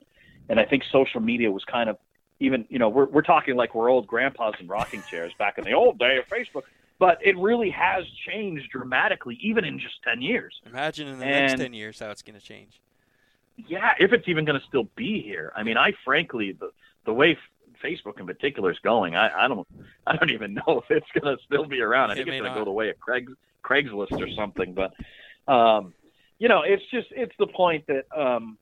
and 0.48 0.60
I 0.60 0.64
think 0.64 0.84
social 0.90 1.20
media 1.20 1.50
was 1.50 1.64
kind 1.64 1.88
of 1.90 1.98
even 2.40 2.66
you 2.68 2.78
know 2.78 2.88
we're 2.88 3.06
we're 3.06 3.22
talking 3.22 3.56
like 3.56 3.74
we're 3.74 3.90
old 3.90 4.06
grandpas 4.06 4.54
in 4.60 4.68
rocking 4.68 5.02
chairs 5.10 5.32
back 5.38 5.58
in 5.58 5.64
the 5.64 5.72
old 5.72 5.98
day 5.98 6.18
of 6.18 6.26
Facebook 6.26 6.62
but 7.00 7.18
it 7.22 7.36
really 7.38 7.70
has 7.70 8.04
changed 8.28 8.70
dramatically, 8.70 9.38
even 9.40 9.64
in 9.64 9.80
just 9.80 9.94
10 10.04 10.20
years. 10.20 10.60
Imagine 10.66 11.08
in 11.08 11.18
the 11.18 11.24
and, 11.24 11.46
next 11.48 11.60
10 11.60 11.72
years 11.72 11.98
how 11.98 12.10
it's 12.10 12.20
going 12.20 12.38
to 12.38 12.44
change. 12.44 12.78
Yeah, 13.56 13.94
if 13.98 14.12
it's 14.12 14.28
even 14.28 14.44
going 14.44 14.60
to 14.60 14.66
still 14.66 14.86
be 14.96 15.22
here. 15.22 15.50
I 15.56 15.62
mean, 15.62 15.78
I 15.78 15.92
frankly, 16.04 16.52
the, 16.52 16.70
the 17.06 17.14
way 17.14 17.38
Facebook 17.82 18.20
in 18.20 18.26
particular 18.26 18.70
is 18.70 18.78
going, 18.80 19.14
I, 19.14 19.44
I 19.44 19.48
don't, 19.48 19.66
I 20.06 20.16
don't 20.16 20.30
even 20.30 20.54
know 20.54 20.82
if 20.88 20.90
it's 20.90 21.20
going 21.20 21.36
to 21.36 21.42
still 21.44 21.66
be 21.66 21.80
around. 21.80 22.10
I 22.10 22.14
think 22.14 22.28
it 22.28 22.34
it's 22.34 22.40
going 22.40 22.52
to 22.52 22.58
go 22.58 22.64
the 22.64 22.70
way 22.70 22.90
of 22.90 22.98
Craig, 23.00 23.30
Craigslist 23.64 24.12
or 24.12 24.30
something. 24.30 24.74
But, 24.74 24.94
um, 25.52 25.94
you 26.38 26.48
know, 26.48 26.62
it's 26.62 26.84
just, 26.90 27.08
it's 27.10 27.34
the 27.38 27.46
point 27.46 27.86
that, 27.88 28.06
um, 28.16 28.58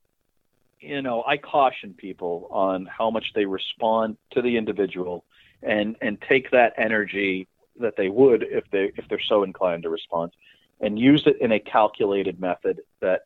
you 0.80 1.02
know, 1.02 1.24
I 1.26 1.36
caution 1.36 1.94
people 1.94 2.48
on 2.50 2.86
how 2.86 3.10
much 3.10 3.32
they 3.34 3.44
respond 3.44 4.16
to 4.30 4.42
the 4.42 4.56
individual 4.56 5.24
and, 5.62 5.96
and 6.00 6.20
take 6.20 6.50
that 6.52 6.74
energy 6.76 7.48
that 7.80 7.96
they 7.96 8.08
would 8.08 8.42
if 8.42 8.64
they 8.70 8.92
if 8.96 9.08
they're 9.08 9.20
so 9.20 9.42
inclined 9.42 9.82
to 9.84 9.90
respond, 9.90 10.32
and 10.80 10.98
use 10.98 11.26
it 11.26 11.40
in 11.40 11.52
a 11.52 11.60
calculated 11.60 12.40
method 12.40 12.80
that 13.00 13.22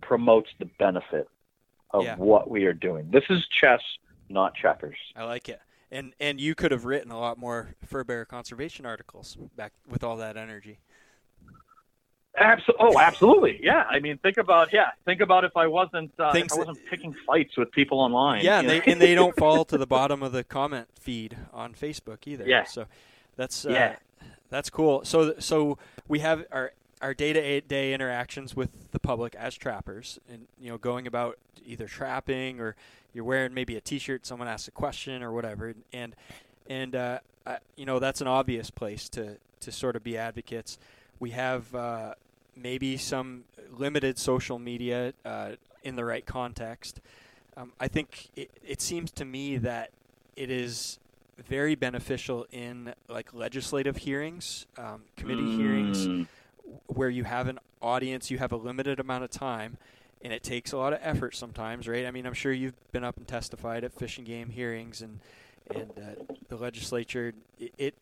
promotes 0.00 0.50
the 0.58 0.66
benefit 0.78 1.28
of 1.90 2.04
yeah. 2.04 2.16
what 2.16 2.50
we 2.50 2.64
are 2.64 2.72
doing. 2.72 3.10
This 3.10 3.24
is 3.30 3.46
chess, 3.48 3.80
not 4.28 4.54
checkers. 4.54 4.98
I 5.14 5.24
like 5.24 5.48
it. 5.48 5.60
And 5.90 6.14
and 6.18 6.40
you 6.40 6.54
could 6.54 6.72
have 6.72 6.84
written 6.84 7.10
a 7.10 7.18
lot 7.18 7.38
more 7.38 7.74
fur 7.86 8.04
bear 8.04 8.24
conservation 8.24 8.84
articles 8.86 9.36
back 9.56 9.72
with 9.88 10.02
all 10.02 10.16
that 10.16 10.36
energy. 10.36 10.80
Absol- 12.38 12.74
oh, 12.78 12.98
absolutely. 13.00 13.58
Yeah. 13.62 13.84
I 13.88 13.98
mean, 13.98 14.18
think 14.18 14.36
about 14.36 14.72
yeah. 14.72 14.90
Think 15.04 15.20
about 15.20 15.44
if 15.44 15.56
I 15.56 15.66
wasn't 15.66 16.12
uh, 16.18 16.32
if 16.34 16.52
I 16.52 16.56
wasn't 16.56 16.78
picking 16.90 17.14
fights 17.26 17.56
with 17.56 17.70
people 17.72 18.00
online. 18.00 18.44
Yeah, 18.44 18.60
and 18.60 18.68
they, 18.68 18.82
and 18.82 19.00
they 19.00 19.14
don't 19.14 19.34
fall 19.38 19.64
to 19.66 19.78
the 19.78 19.86
bottom 19.86 20.22
of 20.22 20.32
the 20.32 20.44
comment 20.44 20.88
feed 20.98 21.36
on 21.52 21.72
Facebook 21.72 22.26
either. 22.26 22.46
Yeah. 22.46 22.64
So 22.64 22.86
that's 23.36 23.64
uh, 23.64 23.70
yeah. 23.70 23.96
That's 24.50 24.70
cool. 24.70 25.04
So 25.04 25.34
so 25.38 25.78
we 26.08 26.18
have 26.18 26.44
our 26.52 26.72
our 27.02 27.14
day 27.14 27.32
to 27.32 27.60
day 27.62 27.92
interactions 27.92 28.56
with 28.56 28.90
the 28.92 28.98
public 28.98 29.34
as 29.34 29.54
trappers, 29.54 30.18
and 30.30 30.46
you 30.60 30.70
know, 30.70 30.78
going 30.78 31.06
about 31.06 31.38
either 31.66 31.86
trapping 31.86 32.60
or 32.60 32.76
you're 33.12 33.24
wearing 33.24 33.54
maybe 33.54 33.76
a 33.76 33.80
T-shirt, 33.80 34.26
someone 34.26 34.48
asks 34.48 34.68
a 34.68 34.72
question 34.72 35.22
or 35.22 35.32
whatever, 35.32 35.74
and 35.92 36.14
and 36.68 36.94
uh, 36.94 37.18
I, 37.46 37.58
you 37.76 37.86
know 37.86 37.98
that's 37.98 38.20
an 38.20 38.26
obvious 38.26 38.70
place 38.70 39.08
to 39.10 39.36
to 39.60 39.72
sort 39.72 39.96
of 39.96 40.04
be 40.04 40.16
advocates. 40.16 40.78
We 41.18 41.30
have 41.30 41.74
uh, 41.74 42.14
maybe 42.56 42.96
some 42.96 43.44
limited 43.76 44.18
social 44.18 44.58
media 44.58 45.12
uh, 45.24 45.52
in 45.82 45.96
the 45.96 46.04
right 46.04 46.24
context. 46.24 47.00
Um, 47.56 47.72
I 47.80 47.88
think 47.88 48.28
it, 48.36 48.50
it 48.66 48.82
seems 48.82 49.10
to 49.12 49.24
me 49.24 49.56
that 49.58 49.90
it 50.36 50.50
is 50.50 50.98
very 51.38 51.74
beneficial 51.74 52.46
in 52.52 52.94
like 53.08 53.32
legislative 53.34 53.98
hearings, 53.98 54.66
um, 54.76 55.02
committee 55.16 55.42
mm. 55.42 55.56
hearings, 55.56 56.28
where 56.86 57.10
you 57.10 57.24
have 57.24 57.48
an 57.48 57.58
audience, 57.82 58.30
you 58.30 58.38
have 58.38 58.52
a 58.52 58.56
limited 58.56 59.00
amount 59.00 59.24
of 59.24 59.30
time, 59.30 59.76
and 60.22 60.32
it 60.32 60.42
takes 60.42 60.72
a 60.72 60.76
lot 60.76 60.92
of 60.92 60.98
effort 61.02 61.36
sometimes, 61.36 61.86
right? 61.86 62.06
I 62.06 62.10
mean, 62.10 62.26
I'm 62.26 62.34
sure 62.34 62.52
you've 62.52 62.74
been 62.92 63.04
up 63.04 63.16
and 63.16 63.26
testified 63.26 63.84
at 63.84 63.92
fish 63.92 64.18
and 64.18 64.26
game 64.26 64.50
hearings, 64.50 65.02
and 65.02 65.20
and 65.74 65.90
uh, 65.98 66.34
the 66.48 66.56
legislature. 66.56 67.32
It, 67.58 67.72
it, 67.78 67.94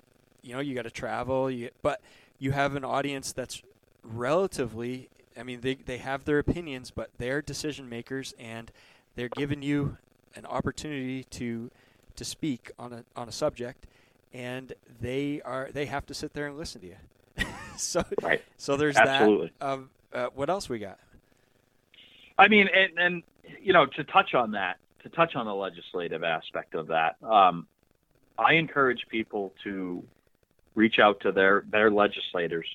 you 0.42 0.54
know, 0.54 0.60
you 0.60 0.74
got 0.74 0.82
to 0.82 0.90
travel, 0.90 1.50
you, 1.50 1.70
but 1.82 2.00
you 2.38 2.52
have 2.52 2.76
an 2.76 2.84
audience 2.84 3.32
that's 3.32 3.62
relatively. 4.02 5.08
I 5.36 5.42
mean, 5.42 5.60
they 5.60 5.74
they 5.74 5.98
have 5.98 6.24
their 6.24 6.38
opinions, 6.38 6.90
but 6.90 7.10
they're 7.18 7.42
decision 7.42 7.88
makers, 7.88 8.34
and 8.38 8.70
they're 9.16 9.30
giving 9.30 9.62
you 9.62 9.96
an 10.36 10.46
opportunity 10.46 11.24
to 11.24 11.70
to 12.16 12.24
speak 12.24 12.70
on 12.78 12.92
a 12.92 13.04
on 13.16 13.28
a 13.28 13.32
subject, 13.32 13.86
and 14.32 14.74
they 15.00 15.40
are 15.44 15.70
they 15.72 15.86
have 15.86 16.06
to 16.06 16.14
sit 16.14 16.34
there 16.34 16.46
and 16.46 16.56
listen 16.56 16.80
to 16.82 16.88
you. 16.88 16.96
so 17.78 18.04
right. 18.22 18.42
so 18.56 18.76
there's 18.76 18.96
Absolutely. 18.96 19.52
that. 19.60 19.66
Um, 19.66 19.90
uh, 20.12 20.26
what 20.34 20.48
else 20.48 20.68
we 20.68 20.78
got? 20.78 20.98
I 22.38 22.48
mean, 22.48 22.68
and, 22.74 22.98
and 22.98 23.22
you 23.60 23.72
know, 23.72 23.86
to 23.86 24.04
touch 24.04 24.34
on 24.34 24.52
that, 24.52 24.78
to 25.02 25.08
touch 25.08 25.34
on 25.36 25.46
the 25.46 25.54
legislative 25.54 26.24
aspect 26.24 26.74
of 26.74 26.88
that, 26.88 27.16
um, 27.22 27.66
I 28.38 28.54
encourage 28.54 29.06
people 29.08 29.52
to 29.64 30.02
reach 30.74 30.98
out 30.98 31.20
to 31.20 31.32
their 31.32 31.64
their 31.70 31.90
legislators, 31.90 32.66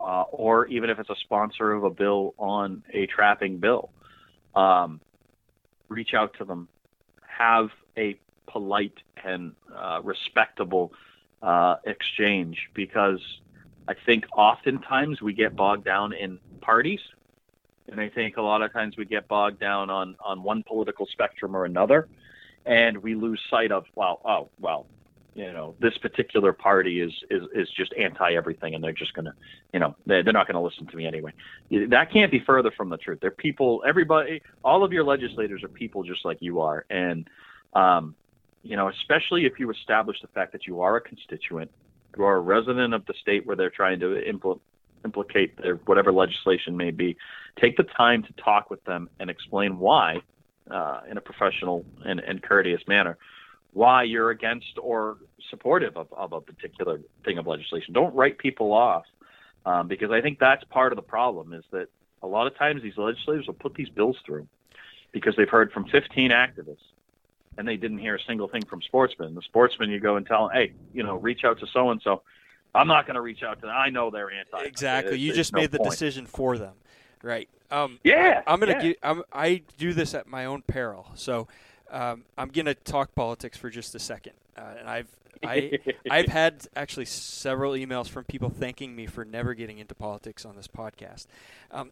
uh, 0.00 0.24
or 0.30 0.66
even 0.66 0.90
if 0.90 0.98
it's 0.98 1.10
a 1.10 1.16
sponsor 1.16 1.72
of 1.72 1.84
a 1.84 1.90
bill 1.90 2.34
on 2.38 2.82
a 2.92 3.06
trapping 3.06 3.58
bill, 3.58 3.90
um, 4.54 5.00
reach 5.88 6.14
out 6.14 6.34
to 6.38 6.44
them, 6.44 6.68
have 7.26 7.70
a 7.96 8.18
polite 8.46 8.98
and 9.24 9.52
uh, 9.74 10.00
respectable 10.02 10.92
uh, 11.42 11.76
exchange 11.84 12.70
because 12.74 13.20
I 13.86 13.94
think 14.06 14.24
oftentimes 14.36 15.20
we 15.20 15.32
get 15.32 15.56
bogged 15.56 15.84
down 15.84 16.12
in 16.12 16.38
parties. 16.60 17.00
And 17.90 18.00
I 18.00 18.08
think 18.08 18.38
a 18.38 18.42
lot 18.42 18.62
of 18.62 18.72
times 18.72 18.96
we 18.96 19.04
get 19.04 19.28
bogged 19.28 19.60
down 19.60 19.90
on, 19.90 20.16
on 20.24 20.42
one 20.42 20.62
political 20.62 21.06
spectrum 21.06 21.54
or 21.54 21.66
another. 21.66 22.08
And 22.64 22.98
we 22.98 23.14
lose 23.14 23.40
sight 23.50 23.72
of, 23.72 23.84
well, 23.94 24.20
oh, 24.24 24.48
well, 24.58 24.86
you 25.34 25.52
know, 25.52 25.74
this 25.80 25.98
particular 25.98 26.52
party 26.52 27.00
is, 27.00 27.12
is, 27.28 27.42
is 27.54 27.68
just 27.76 27.92
anti 27.98 28.34
everything 28.34 28.74
and 28.74 28.82
they're 28.82 28.92
just 28.92 29.14
to, 29.26 29.34
you 29.72 29.80
know, 29.80 29.94
they're, 30.06 30.22
they're 30.22 30.32
not 30.32 30.46
to 30.54 30.60
listen 30.60 30.86
to 30.86 30.96
me 30.96 31.06
anyway. 31.06 31.32
That 31.70 32.10
can't 32.12 32.30
be 32.30 32.40
further 32.46 32.70
from 32.70 32.88
the 32.88 32.96
truth. 32.96 33.18
They're 33.20 33.30
people, 33.30 33.82
everybody, 33.86 34.40
all 34.64 34.84
of 34.84 34.92
your 34.92 35.04
legislators 35.04 35.62
are 35.62 35.68
people 35.68 36.04
just 36.04 36.24
like 36.24 36.38
you 36.40 36.60
are. 36.60 36.86
And, 36.88 37.28
um, 37.74 38.14
you 38.62 38.76
know, 38.76 38.88
especially 38.88 39.44
if 39.44 39.58
you 39.58 39.70
establish 39.70 40.20
the 40.22 40.28
fact 40.28 40.52
that 40.52 40.66
you 40.66 40.80
are 40.80 40.96
a 40.96 41.00
constituent, 41.00 41.70
you 42.16 42.24
are 42.24 42.36
a 42.36 42.40
resident 42.40 42.94
of 42.94 43.06
the 43.06 43.14
state 43.20 43.46
where 43.46 43.56
they're 43.56 43.70
trying 43.70 44.00
to 44.00 44.20
impl- 44.30 44.60
implicate 45.04 45.56
their 45.60 45.76
whatever 45.76 46.12
legislation 46.12 46.76
may 46.76 46.90
be, 46.90 47.16
take 47.60 47.76
the 47.76 47.84
time 47.84 48.22
to 48.22 48.32
talk 48.34 48.70
with 48.70 48.82
them 48.84 49.08
and 49.20 49.30
explain 49.30 49.78
why, 49.78 50.18
uh, 50.70 51.00
in 51.10 51.16
a 51.16 51.20
professional 51.20 51.84
and, 52.04 52.20
and 52.20 52.42
courteous 52.42 52.82
manner, 52.88 53.18
why 53.72 54.02
you're 54.02 54.30
against 54.30 54.78
or 54.80 55.18
supportive 55.50 55.96
of, 55.96 56.06
of 56.12 56.32
a 56.32 56.40
particular 56.40 57.00
thing 57.24 57.38
of 57.38 57.46
legislation. 57.46 57.92
Don't 57.92 58.14
write 58.14 58.38
people 58.38 58.72
off, 58.72 59.04
um, 59.66 59.88
because 59.88 60.10
I 60.10 60.20
think 60.20 60.38
that's 60.38 60.64
part 60.64 60.92
of 60.92 60.96
the 60.96 61.02
problem 61.02 61.52
is 61.52 61.64
that 61.72 61.88
a 62.22 62.26
lot 62.26 62.46
of 62.46 62.56
times 62.56 62.82
these 62.82 62.96
legislators 62.96 63.46
will 63.46 63.54
put 63.54 63.74
these 63.74 63.88
bills 63.90 64.16
through 64.24 64.46
because 65.12 65.34
they've 65.36 65.48
heard 65.48 65.70
from 65.72 65.84
15 65.86 66.30
activists 66.30 66.76
and 67.56 67.66
they 67.66 67.76
didn't 67.76 67.98
hear 67.98 68.16
a 68.16 68.22
single 68.22 68.48
thing 68.48 68.64
from 68.64 68.82
sportsmen. 68.82 69.34
The 69.34 69.42
sportsmen, 69.42 69.90
you 69.90 70.00
go 70.00 70.16
and 70.16 70.26
tell 70.26 70.48
them, 70.48 70.56
hey, 70.56 70.72
you 70.92 71.02
know, 71.02 71.16
reach 71.16 71.44
out 71.44 71.60
to 71.60 71.66
so 71.72 71.90
and 71.90 72.00
so. 72.02 72.22
I'm 72.74 72.88
not 72.88 73.06
going 73.06 73.14
to 73.14 73.20
reach 73.20 73.42
out 73.44 73.60
to 73.60 73.66
them. 73.66 73.74
I 73.76 73.90
know 73.90 74.10
they're 74.10 74.32
anti. 74.32 74.64
Exactly. 74.64 75.18
You 75.18 75.28
There's 75.28 75.36
just 75.36 75.52
no 75.52 75.60
made 75.60 75.70
the 75.70 75.78
point. 75.78 75.90
decision 75.90 76.26
for 76.26 76.58
them, 76.58 76.74
right? 77.22 77.48
Um, 77.70 78.00
Yeah, 78.02 78.42
I, 78.46 78.52
am 78.52 78.60
gonna 78.60 78.82
yeah. 78.82 78.92
I'm, 79.02 79.22
I 79.32 79.62
do 79.78 79.92
this 79.92 80.14
at 80.14 80.26
my 80.26 80.44
own 80.44 80.62
peril. 80.62 81.06
So 81.14 81.48
um, 81.90 82.24
I'm 82.36 82.48
gonna 82.48 82.74
talk 82.74 83.14
politics 83.14 83.56
for 83.56 83.70
just 83.70 83.94
a 83.94 83.98
second, 83.98 84.34
uh, 84.56 84.74
and 84.78 84.88
I've 84.88 85.08
I 85.42 85.78
I've 86.10 86.28
had 86.28 86.66
actually 86.76 87.06
several 87.06 87.72
emails 87.72 88.08
from 88.08 88.24
people 88.24 88.50
thanking 88.50 88.94
me 88.94 89.06
for 89.06 89.24
never 89.24 89.54
getting 89.54 89.78
into 89.78 89.94
politics 89.94 90.44
on 90.44 90.56
this 90.56 90.68
podcast. 90.68 91.26
Um, 91.70 91.90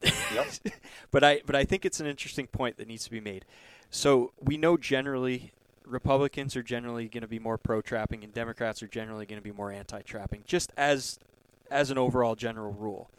but 1.11 1.25
I 1.25 1.43
but 1.47 1.57
I 1.57 1.65
think 1.65 1.85
it's 1.85 2.01
an 2.01 2.07
interesting 2.07 2.47
point 2.47 2.77
that 2.77 2.89
needs 2.89 3.05
to 3.05 3.11
be 3.11 3.21
made. 3.21 3.45
So 3.93 4.33
we 4.41 4.57
know 4.57 4.79
generally 4.79 5.53
Republicans 5.85 6.57
are 6.57 6.63
generally 6.63 7.09
going 7.09 7.21
to 7.21 7.29
be 7.29 7.39
more 7.39 7.59
pro-trapping, 7.59 8.25
and 8.25 8.33
Democrats 8.33 8.83
are 8.83 8.89
generally 8.89 9.27
going 9.27 9.39
to 9.39 9.45
be 9.45 9.53
more 9.53 9.71
anti-trapping, 9.71 10.45
just 10.47 10.73
as 10.77 11.19
as 11.71 11.91
an 11.91 11.99
overall 11.99 12.35
general 12.35 12.73
rule. 12.73 13.11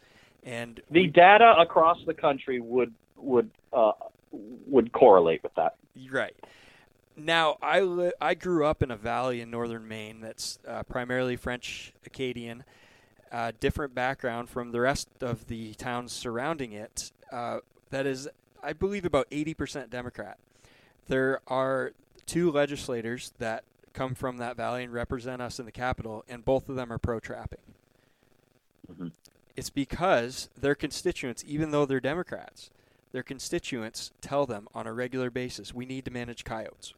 And 0.42 0.80
the 0.90 1.06
data 1.06 1.54
across 1.58 1.98
the 2.06 2.12
country 2.12 2.60
would 2.60 2.92
would 3.16 3.50
uh, 3.72 3.92
would 4.32 4.90
correlate 4.90 5.44
with 5.44 5.54
that. 5.54 5.76
Right. 6.10 6.34
Now, 7.16 7.56
I, 7.62 7.80
li- 7.80 8.12
I 8.20 8.34
grew 8.34 8.66
up 8.66 8.82
in 8.82 8.90
a 8.90 8.96
valley 8.96 9.40
in 9.40 9.48
northern 9.48 9.86
Maine 9.86 10.20
that's 10.20 10.58
uh, 10.66 10.82
primarily 10.82 11.36
French 11.36 11.92
Acadian, 12.04 12.64
uh, 13.30 13.52
different 13.60 13.94
background 13.94 14.50
from 14.50 14.72
the 14.72 14.80
rest 14.80 15.08
of 15.20 15.46
the 15.46 15.74
towns 15.74 16.12
surrounding 16.12 16.72
it. 16.72 17.12
Uh, 17.30 17.60
that 17.90 18.04
is, 18.04 18.28
I 18.64 18.72
believe, 18.72 19.04
about 19.04 19.30
80% 19.30 19.90
Democrat. 19.90 20.38
There 21.08 21.40
are 21.46 21.92
two 22.26 22.50
legislators 22.50 23.32
that 23.38 23.64
come 23.92 24.14
from 24.14 24.38
that 24.38 24.56
valley 24.56 24.84
and 24.84 24.92
represent 24.92 25.40
us 25.40 25.58
in 25.58 25.66
the 25.66 25.72
capital, 25.72 26.24
and 26.28 26.44
both 26.44 26.68
of 26.68 26.76
them 26.76 26.92
are 26.92 26.98
pro 26.98 27.20
trapping. 27.20 27.60
Mm-hmm. 28.90 29.08
It's 29.56 29.70
because 29.70 30.48
their 30.60 30.74
constituents, 30.74 31.44
even 31.46 31.70
though 31.70 31.86
they're 31.86 32.00
Democrats, 32.00 32.70
their 33.12 33.22
constituents 33.22 34.10
tell 34.20 34.46
them 34.46 34.66
on 34.74 34.86
a 34.86 34.92
regular 34.92 35.30
basis, 35.30 35.72
we 35.72 35.86
need 35.86 36.04
to 36.06 36.10
manage 36.10 36.44
coyotes. 36.44 36.94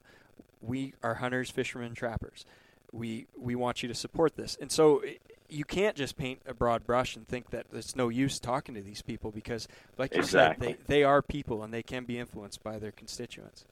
We 0.62 0.94
are 1.02 1.16
hunters, 1.16 1.50
fishermen, 1.50 1.94
trappers. 1.94 2.46
We 2.92 3.26
we 3.38 3.54
want 3.54 3.82
you 3.82 3.88
to 3.88 3.94
support 3.94 4.36
this. 4.36 4.57
And 4.59 4.72
so 4.72 5.02
you 5.50 5.64
can't 5.64 5.94
just 5.96 6.16
paint 6.16 6.40
a 6.46 6.54
broad 6.54 6.86
brush 6.86 7.14
and 7.14 7.28
think 7.28 7.50
that 7.50 7.66
it's 7.72 7.94
no 7.94 8.09
use 8.09 8.40
talking 8.40 8.74
to 8.74 8.80
these 8.80 9.02
people 9.02 9.30
because 9.30 9.68
like 9.98 10.14
you 10.14 10.20
Exactly. 10.20 10.68
said, 10.68 10.78
they, 10.86 11.00
they 11.00 11.04
are 11.04 11.20
people 11.20 11.62
and 11.62 11.72
they 11.74 11.82
can 11.82 12.04
be 12.04 12.18
influenced 12.18 12.62
by 12.64 12.78
their 12.78 12.92
constituents. 12.92 13.66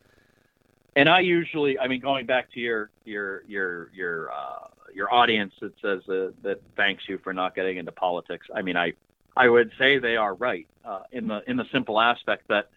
And 0.96 1.08
I 1.08 1.20
usually, 1.20 1.78
I 1.78 1.88
mean, 1.88 2.00
going 2.00 2.26
back 2.26 2.52
to 2.52 2.60
your 2.60 2.90
your 3.04 3.42
your 3.46 3.90
your 3.92 4.32
uh, 4.32 4.68
your 4.94 5.12
audience 5.12 5.52
that 5.60 5.72
says 5.82 6.08
uh, 6.08 6.30
that 6.42 6.60
thanks 6.76 7.04
you 7.08 7.18
for 7.18 7.32
not 7.32 7.54
getting 7.54 7.78
into 7.78 7.92
politics. 7.92 8.46
I 8.54 8.62
mean, 8.62 8.76
I 8.76 8.92
I 9.36 9.48
would 9.48 9.72
say 9.78 9.98
they 9.98 10.16
are 10.16 10.34
right 10.34 10.66
uh, 10.84 11.02
in 11.10 11.26
the 11.26 11.42
in 11.48 11.56
the 11.56 11.64
simple 11.72 12.00
aspect 12.00 12.48
that 12.48 12.70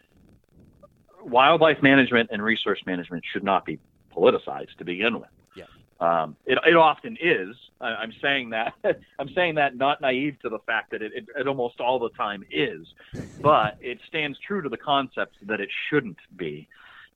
wildlife 1.21 1.81
management 1.81 2.29
and 2.31 2.41
resource 2.41 2.79
management 2.85 3.23
should 3.31 3.43
not 3.43 3.65
be 3.65 3.79
politicized 4.15 4.75
to 4.77 4.85
begin 4.85 5.19
with. 5.19 5.29
Yeah. 5.55 5.65
Um, 5.99 6.35
it, 6.45 6.57
it 6.65 6.75
often 6.75 7.17
is. 7.21 7.55
I, 7.79 7.87
I'm 7.87 8.13
saying 8.21 8.51
that. 8.51 8.73
I'm 9.19 9.29
saying 9.35 9.55
that 9.55 9.75
not 9.75 10.01
naive 10.01 10.37
to 10.41 10.49
the 10.49 10.59
fact 10.59 10.91
that 10.91 11.01
it, 11.01 11.11
it, 11.15 11.25
it 11.37 11.47
almost 11.47 11.79
all 11.79 11.99
the 11.99 12.09
time 12.09 12.43
is, 12.51 12.87
but 13.41 13.77
it 13.81 13.99
stands 14.07 14.37
true 14.39 14.61
to 14.61 14.69
the 14.69 14.77
concept 14.77 15.35
that 15.43 15.59
it 15.59 15.69
shouldn't 15.89 16.17
be, 16.35 16.67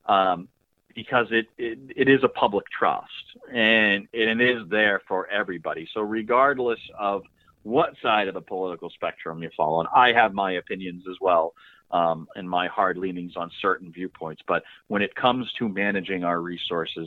um, 0.06 0.48
because 0.94 1.26
it, 1.30 1.46
it 1.58 1.78
it 1.96 2.08
is 2.08 2.20
a 2.24 2.28
public 2.28 2.64
trust 2.76 3.10
and 3.52 4.08
it 4.12 4.40
is 4.40 4.68
there 4.70 5.00
for 5.08 5.28
everybody. 5.28 5.88
So 5.94 6.00
regardless 6.00 6.80
of 6.98 7.22
what 7.62 7.90
side 8.02 8.28
of 8.28 8.34
the 8.34 8.40
political 8.40 8.90
spectrum 8.90 9.42
you 9.42 9.50
fall 9.56 9.74
on, 9.74 9.86
I 9.94 10.12
have 10.12 10.34
my 10.34 10.52
opinions 10.52 11.04
as 11.10 11.16
well. 11.20 11.54
Um, 11.90 12.26
and 12.36 12.48
my 12.48 12.68
hard 12.68 12.96
leanings 12.96 13.34
on 13.36 13.50
certain 13.60 13.92
viewpoints, 13.92 14.40
but 14.48 14.62
when 14.88 15.02
it 15.02 15.14
comes 15.14 15.46
to 15.58 15.68
managing 15.68 16.24
our 16.24 16.40
resources, 16.40 17.06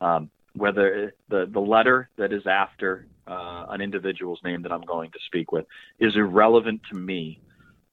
um, 0.00 0.28
whether 0.56 1.14
the, 1.28 1.48
the 1.52 1.60
letter 1.60 2.08
that 2.16 2.32
is 2.32 2.46
after 2.46 3.06
uh, 3.26 3.66
an 3.70 3.80
individual's 3.80 4.40
name 4.44 4.62
that 4.62 4.72
I'm 4.72 4.82
going 4.82 5.10
to 5.10 5.18
speak 5.26 5.52
with 5.52 5.66
is 5.98 6.16
irrelevant 6.16 6.80
to 6.92 6.98
me. 6.98 7.40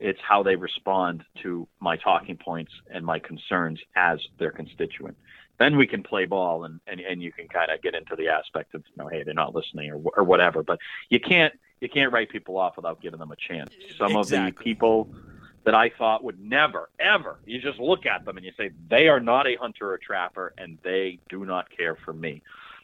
It's 0.01 0.19
how 0.27 0.43
they 0.43 0.55
respond 0.55 1.23
to 1.43 1.67
my 1.79 1.95
talking 1.95 2.37
points 2.37 2.73
and 2.89 3.05
my 3.05 3.19
concerns 3.19 3.79
as 3.95 4.19
their 4.39 4.51
constituent. 4.51 5.15
Then 5.59 5.77
we 5.77 5.85
can 5.85 6.01
play 6.01 6.25
ball 6.25 6.63
and, 6.63 6.79
and, 6.87 6.99
and 6.99 7.21
you 7.21 7.31
can 7.31 7.47
kind 7.47 7.69
of 7.69 7.81
get 7.83 7.93
into 7.93 8.15
the 8.15 8.29
aspect 8.29 8.73
of, 8.73 8.83
you 8.87 9.03
know, 9.03 9.07
hey, 9.07 9.21
they're 9.23 9.33
not 9.35 9.53
listening 9.53 9.91
or, 9.91 10.01
or 10.17 10.23
whatever. 10.23 10.63
But 10.63 10.79
you 11.09 11.19
can't 11.19 11.53
you 11.81 11.89
can't 11.89 12.11
write 12.11 12.29
people 12.29 12.57
off 12.57 12.75
without 12.75 13.01
giving 13.01 13.19
them 13.19 13.31
a 13.31 13.35
chance. 13.35 13.71
Some 13.97 14.15
of 14.15 14.27
the 14.29 14.53
people 14.59 15.09
that 15.63 15.75
I 15.75 15.89
thought 15.89 16.23
would 16.23 16.39
never, 16.39 16.89
ever. 16.99 17.39
You 17.45 17.61
just 17.61 17.79
look 17.79 18.05
at 18.05 18.25
them 18.25 18.37
and 18.37 18.45
you 18.45 18.51
say 18.57 18.71
they 18.89 19.07
are 19.07 19.19
not 19.19 19.47
a 19.47 19.55
hunter 19.55 19.91
or 19.91 19.97
trapper, 19.97 20.53
and 20.57 20.77
they 20.83 21.19
do 21.29 21.45
not 21.45 21.75
care 21.75 21.95
for 21.95 22.13
me. 22.13 22.41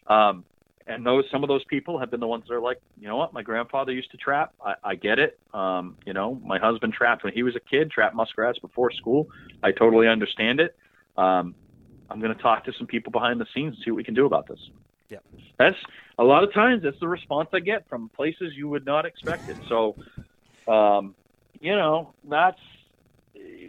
Um, 0.07 0.45
and 0.87 1.05
those 1.05 1.25
some 1.31 1.43
of 1.43 1.49
those 1.49 1.63
people 1.65 1.99
have 1.99 2.09
been 2.09 2.19
the 2.19 2.27
ones 2.27 2.45
that 2.47 2.53
are 2.53 2.61
like, 2.61 2.79
you 2.99 3.07
know 3.07 3.17
what, 3.17 3.33
my 3.33 3.41
grandfather 3.41 3.91
used 3.91 4.11
to 4.11 4.17
trap. 4.17 4.53
I, 4.63 4.73
I 4.83 4.95
get 4.95 5.19
it. 5.19 5.37
Um, 5.53 5.97
you 6.05 6.13
know, 6.13 6.39
my 6.45 6.57
husband 6.57 6.93
trapped 6.93 7.23
when 7.23 7.33
he 7.33 7.43
was 7.43 7.55
a 7.55 7.59
kid, 7.59 7.91
trapped 7.91 8.15
muskrats 8.15 8.59
before 8.59 8.91
school. 8.91 9.27
I 9.63 9.71
totally 9.71 10.07
understand 10.07 10.59
it. 10.59 10.75
Um, 11.17 11.55
I'm 12.09 12.19
going 12.21 12.33
to 12.33 12.41
talk 12.41 12.63
to 12.65 12.73
some 12.77 12.87
people 12.87 13.11
behind 13.11 13.41
the 13.41 13.45
scenes 13.53 13.75
and 13.75 13.83
see 13.83 13.91
what 13.91 13.97
we 13.97 14.03
can 14.03 14.13
do 14.13 14.25
about 14.25 14.47
this. 14.47 14.59
Yep. 15.09 15.23
That's 15.59 15.75
a 16.17 16.23
lot 16.23 16.43
of 16.43 16.53
times 16.53 16.83
that's 16.83 16.99
the 17.01 17.07
response 17.07 17.49
I 17.53 17.59
get 17.59 17.87
from 17.89 18.09
places 18.15 18.53
you 18.55 18.69
would 18.69 18.85
not 18.85 19.05
expect 19.05 19.49
it. 19.49 19.57
So, 19.67 19.97
um, 20.67 21.15
you 21.59 21.75
know, 21.75 22.13
that's 22.29 22.59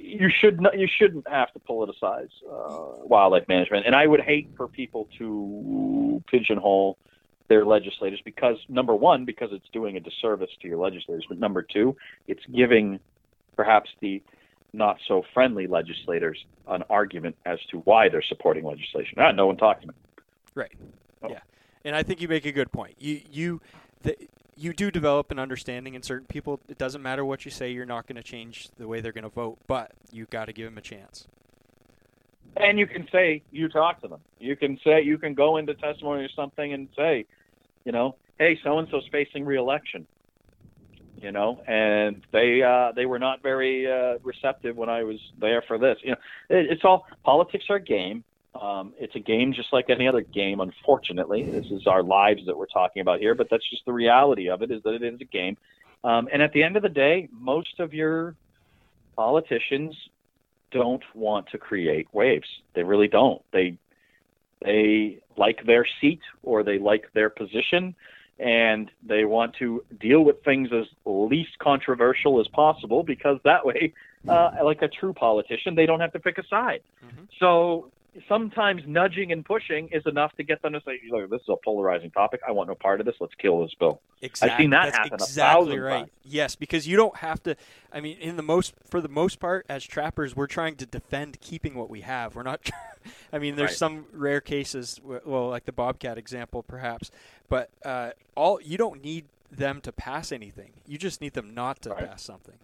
you 0.08 0.30
should 0.30 0.60
not, 0.60 0.78
you 0.78 0.88
shouldn't 0.88 1.28
have 1.28 1.52
to 1.52 1.60
politicize 1.60 2.30
uh, 2.50 3.04
wildlife 3.04 3.46
management. 3.48 3.86
And 3.86 3.94
I 3.94 4.06
would 4.06 4.20
hate 4.20 4.48
for 4.56 4.68
people 4.68 5.08
to 5.18 6.22
pigeonhole 6.26 6.98
their 7.48 7.64
legislators 7.64 8.20
because 8.24 8.56
number 8.68 8.94
one, 8.94 9.24
because 9.24 9.50
it's 9.52 9.68
doing 9.72 9.96
a 9.96 10.00
disservice 10.00 10.50
to 10.62 10.68
your 10.68 10.78
legislators, 10.78 11.24
but 11.28 11.38
number 11.38 11.62
two, 11.62 11.96
it's 12.26 12.44
giving 12.54 13.00
perhaps 13.56 13.90
the 14.00 14.22
not 14.72 14.98
so 15.06 15.24
friendly 15.32 15.66
legislators 15.66 16.44
an 16.68 16.84
argument 16.90 17.36
as 17.46 17.58
to 17.70 17.78
why 17.80 18.08
they're 18.08 18.22
supporting 18.22 18.64
legislation. 18.64 19.18
Ah, 19.18 19.32
no 19.32 19.46
one 19.46 19.56
talked 19.56 19.82
to 19.82 19.88
me. 19.88 19.94
Right. 20.54 20.72
Oh. 21.22 21.30
Yeah. 21.30 21.40
And 21.84 21.96
I 21.96 22.02
think 22.02 22.20
you 22.20 22.28
make 22.28 22.44
a 22.44 22.52
good 22.52 22.70
point. 22.70 22.96
You 22.98 23.20
you 23.30 23.60
the, 24.02 24.16
you 24.58 24.72
do 24.72 24.90
develop 24.90 25.30
an 25.30 25.38
understanding 25.38 25.94
in 25.94 26.02
certain 26.02 26.26
people. 26.26 26.60
It 26.68 26.78
doesn't 26.78 27.02
matter 27.02 27.24
what 27.24 27.44
you 27.44 27.50
say, 27.50 27.70
you're 27.70 27.86
not 27.86 28.06
going 28.06 28.16
to 28.16 28.22
change 28.22 28.68
the 28.76 28.88
way 28.88 29.00
they're 29.00 29.12
going 29.12 29.24
to 29.24 29.30
vote, 29.30 29.58
but 29.66 29.92
you've 30.10 30.30
got 30.30 30.46
to 30.46 30.52
give 30.52 30.66
them 30.66 30.78
a 30.78 30.82
chance. 30.82 31.28
And 32.56 32.78
you 32.78 32.86
can 32.86 33.06
say 33.12 33.42
you 33.52 33.68
talk 33.68 34.00
to 34.02 34.08
them. 34.08 34.20
You 34.40 34.56
can 34.56 34.78
say 34.82 35.02
you 35.02 35.16
can 35.18 35.34
go 35.34 35.58
into 35.58 35.74
testimony 35.74 36.24
or 36.24 36.28
something 36.34 36.72
and 36.72 36.88
say, 36.96 37.26
you 37.84 37.92
know, 37.92 38.16
hey, 38.38 38.58
so 38.64 38.78
and 38.78 38.88
so's 38.90 39.06
facing 39.12 39.44
reelection. 39.44 40.06
You 41.20 41.32
know, 41.32 41.60
and 41.66 42.24
they 42.32 42.62
uh, 42.62 42.92
they 42.92 43.04
were 43.04 43.18
not 43.18 43.42
very 43.42 43.90
uh, 43.90 44.18
receptive 44.22 44.76
when 44.76 44.88
I 44.88 45.02
was 45.02 45.18
there 45.40 45.62
for 45.66 45.76
this. 45.76 45.98
You 46.02 46.12
know, 46.12 46.16
it, 46.48 46.66
it's 46.70 46.84
all 46.84 47.06
politics 47.24 47.64
are 47.70 47.80
game. 47.80 48.22
Um, 48.54 48.94
it's 48.98 49.14
a 49.14 49.20
game 49.20 49.52
just 49.52 49.72
like 49.72 49.90
any 49.90 50.08
other 50.08 50.22
game. 50.22 50.60
Unfortunately, 50.60 51.44
this 51.44 51.66
is 51.70 51.86
our 51.86 52.02
lives 52.02 52.42
that 52.46 52.56
we're 52.56 52.66
talking 52.66 53.02
about 53.02 53.20
here, 53.20 53.34
but 53.34 53.48
that's 53.50 53.68
just 53.68 53.84
the 53.84 53.92
reality 53.92 54.48
of 54.48 54.62
it. 54.62 54.70
Is 54.70 54.82
that 54.84 54.94
it 54.94 55.02
is 55.02 55.20
a 55.20 55.24
game. 55.24 55.56
Um, 56.04 56.28
and 56.32 56.42
at 56.42 56.52
the 56.52 56.62
end 56.62 56.76
of 56.76 56.82
the 56.82 56.88
day, 56.88 57.28
most 57.32 57.80
of 57.80 57.92
your 57.92 58.34
politicians 59.16 59.94
don't 60.70 61.02
want 61.14 61.48
to 61.48 61.58
create 61.58 62.08
waves. 62.12 62.46
They 62.74 62.82
really 62.82 63.08
don't. 63.08 63.42
They 63.52 63.78
they 64.64 65.18
like 65.36 65.64
their 65.66 65.86
seat 66.00 66.20
or 66.42 66.62
they 66.62 66.78
like 66.78 67.12
their 67.14 67.30
position 67.30 67.94
and 68.40 68.90
they 69.06 69.24
want 69.24 69.54
to 69.56 69.84
deal 70.00 70.24
with 70.24 70.42
things 70.44 70.68
as 70.72 70.86
least 71.04 71.58
controversial 71.58 72.40
as 72.40 72.48
possible 72.48 73.02
because 73.02 73.38
that 73.44 73.64
way 73.64 73.92
uh, 74.28 74.50
like 74.64 74.82
a 74.82 74.88
true 74.88 75.12
politician 75.12 75.74
they 75.74 75.86
don't 75.86 76.00
have 76.00 76.12
to 76.12 76.18
pick 76.18 76.38
a 76.38 76.46
side. 76.48 76.80
So 77.38 77.90
sometimes 78.28 78.82
nudging 78.86 79.32
and 79.32 79.44
pushing 79.44 79.88
is 79.88 80.02
enough 80.06 80.32
to 80.36 80.42
get 80.42 80.60
them 80.62 80.72
to 80.72 80.80
say, 80.84 81.00
"Look, 81.10 81.30
this 81.30 81.40
is 81.42 81.48
a 81.48 81.56
polarizing 81.64 82.10
topic. 82.10 82.40
I 82.46 82.52
want 82.52 82.68
no 82.68 82.74
part 82.74 83.00
of 83.00 83.06
this. 83.06 83.14
Let's 83.20 83.34
kill 83.34 83.62
this 83.62 83.74
bill." 83.74 84.00
Exactly. 84.22 84.50
I've 84.52 84.58
seen 84.58 84.70
that 84.70 84.84
That's 84.86 84.96
happen 84.96 85.14
exactly 85.14 85.78
right. 85.78 85.98
times. 86.00 86.10
Yes, 86.24 86.56
because 86.56 86.86
you 86.88 86.96
don't 86.96 87.16
have 87.18 87.42
to. 87.44 87.56
I 87.92 88.00
mean, 88.00 88.18
in 88.18 88.36
the 88.36 88.42
most 88.42 88.74
for 88.84 89.00
the 89.00 89.08
most 89.08 89.38
part, 89.40 89.66
as 89.68 89.84
trappers, 89.84 90.34
we're 90.34 90.46
trying 90.46 90.76
to 90.76 90.86
defend 90.86 91.40
keeping 91.40 91.74
what 91.74 91.90
we 91.90 92.00
have. 92.00 92.34
We're 92.34 92.42
not. 92.42 92.68
I 93.32 93.38
mean, 93.38 93.56
there's 93.56 93.70
Right. 93.70 93.76
some 93.78 94.06
rare 94.12 94.40
cases, 94.40 95.00
well, 95.04 95.48
like 95.48 95.64
the 95.64 95.72
bobcat 95.72 96.18
example, 96.18 96.62
perhaps, 96.62 97.10
but 97.48 97.70
uh, 97.84 98.10
all 98.34 98.60
you 98.60 98.76
don't 98.78 99.02
need 99.02 99.26
them 99.50 99.80
to 99.82 99.92
pass 99.92 100.32
anything. 100.32 100.72
You 100.86 100.98
just 100.98 101.20
need 101.20 101.34
them 101.34 101.54
not 101.54 101.80
to 101.82 101.94
pass 101.94 102.22
something. 102.22 102.56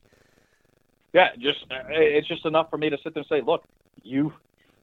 Yeah, 1.12 1.28
just 1.38 1.64
uh, 1.70 1.84
it's 1.88 2.26
just 2.26 2.44
enough 2.44 2.68
for 2.70 2.76
me 2.76 2.90
to 2.90 2.98
sit 3.04 3.14
there 3.14 3.20
and 3.22 3.28
say, 3.28 3.40
look, 3.40 3.62
you 4.02 4.32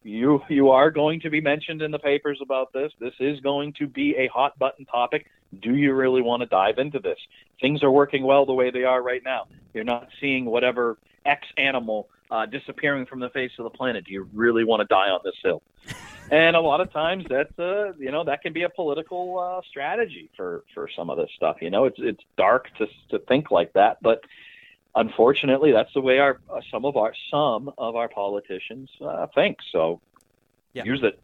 you 0.04 0.42
you 0.50 0.70
are 0.70 0.92
going 0.92 1.20
to 1.22 1.30
be 1.30 1.42
mentioned 1.42 1.82
in 1.82 1.92
the 1.92 2.00
papers 2.00 2.40
about 2.42 2.74
this. 2.74 2.92
This 3.00 3.14
is 3.20 3.40
going 3.40 3.74
to 3.74 3.88
be 3.88 4.16
a 4.18 4.28
hot 4.28 4.58
button 4.58 4.86
topic. 4.86 5.28
Do 5.62 5.76
you 5.76 5.94
really 5.94 6.22
want 6.22 6.42
to 6.42 6.48
dive 6.48 6.78
into 6.78 7.00
this? 7.00 7.18
Things 7.60 7.84
are 7.84 7.92
working 7.92 8.24
well 8.24 8.46
the 8.46 8.54
way 8.54 8.72
they 8.72 8.84
are 8.84 9.02
right 9.02 9.22
now. 9.24 9.48
You're 9.74 9.84
not 9.84 10.08
seeing 10.20 10.46
whatever 10.46 10.98
X 11.26 11.46
animal 11.58 12.10
uh, 12.32 12.46
disappearing 12.46 13.06
from 13.06 13.20
the 13.20 13.30
face 13.30 13.52
of 13.60 13.64
the 13.64 13.70
planet. 13.70 14.06
Do 14.06 14.14
you 14.14 14.28
really 14.34 14.64
want 14.64 14.82
to 14.82 14.88
die 14.88 15.10
on 15.10 15.20
this 15.24 15.36
hill? 15.44 15.62
and 16.32 16.56
a 16.56 16.62
lot 16.62 16.80
of 16.80 16.92
times 16.94 17.26
that's 17.30 17.58
uh 17.60 17.94
you 18.00 18.12
know 18.12 18.24
that 18.24 18.42
can 18.42 18.54
be 18.54 18.64
a 18.64 18.70
political 18.70 19.40
uh, 19.40 19.62
strategy 19.70 20.30
for 20.36 20.64
for 20.74 20.90
some 20.96 21.10
of 21.10 21.18
this 21.18 21.30
stuff. 21.36 21.58
You 21.62 21.70
know, 21.70 21.86
it's 21.86 22.00
it's 22.00 22.24
dark 22.38 22.70
to 22.78 22.88
to 23.10 23.20
think 23.20 23.52
like 23.52 23.74
that, 23.74 23.98
but 24.02 24.24
unfortunately, 24.96 25.72
that's 25.72 25.94
the 25.94 26.02
way 26.02 26.20
our 26.20 26.40
uh, 26.50 26.62
some 26.72 26.86
of 26.86 26.98
our 26.98 27.14
some 27.30 27.72
of 27.78 27.96
our 27.96 28.08
politicians 28.10 28.90
uh, 29.02 29.28
think. 29.34 29.58
So 29.72 30.02
Yeah. 30.74 30.84
use 30.84 31.02
it. 31.04 31.20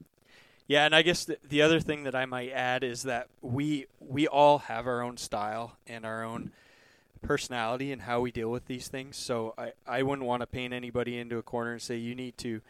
Yeah, 0.67 0.85
and 0.85 0.93
I 0.93 1.01
guess 1.01 1.23
the, 1.23 1.37
the 1.47 1.61
other 1.61 1.79
thing 1.79 2.03
that 2.03 2.13
I 2.13 2.25
might 2.25 2.51
add 2.51 2.83
is 2.83 3.03
that 3.03 3.27
we 3.41 3.85
we 3.99 4.27
all 4.27 4.59
have 4.59 4.85
our 4.87 5.01
own 5.01 5.17
style 5.17 5.77
and 5.87 6.05
our 6.05 6.23
own 6.23 6.51
personality 7.21 7.91
and 7.91 8.01
how 8.03 8.19
we 8.21 8.31
deal 8.31 8.49
with 8.51 8.65
these 8.67 8.87
things. 8.87 9.17
So 9.17 9.53
I, 9.57 9.71
I 9.87 10.03
wouldn't 10.03 10.27
want 10.27 10.41
to 10.41 10.47
paint 10.47 10.73
anybody 10.73 11.17
into 11.17 11.37
a 11.37 11.41
corner 11.41 11.71
and 11.73 11.81
say 11.81 11.95
you 11.95 12.15
need 12.15 12.37
to 12.39 12.61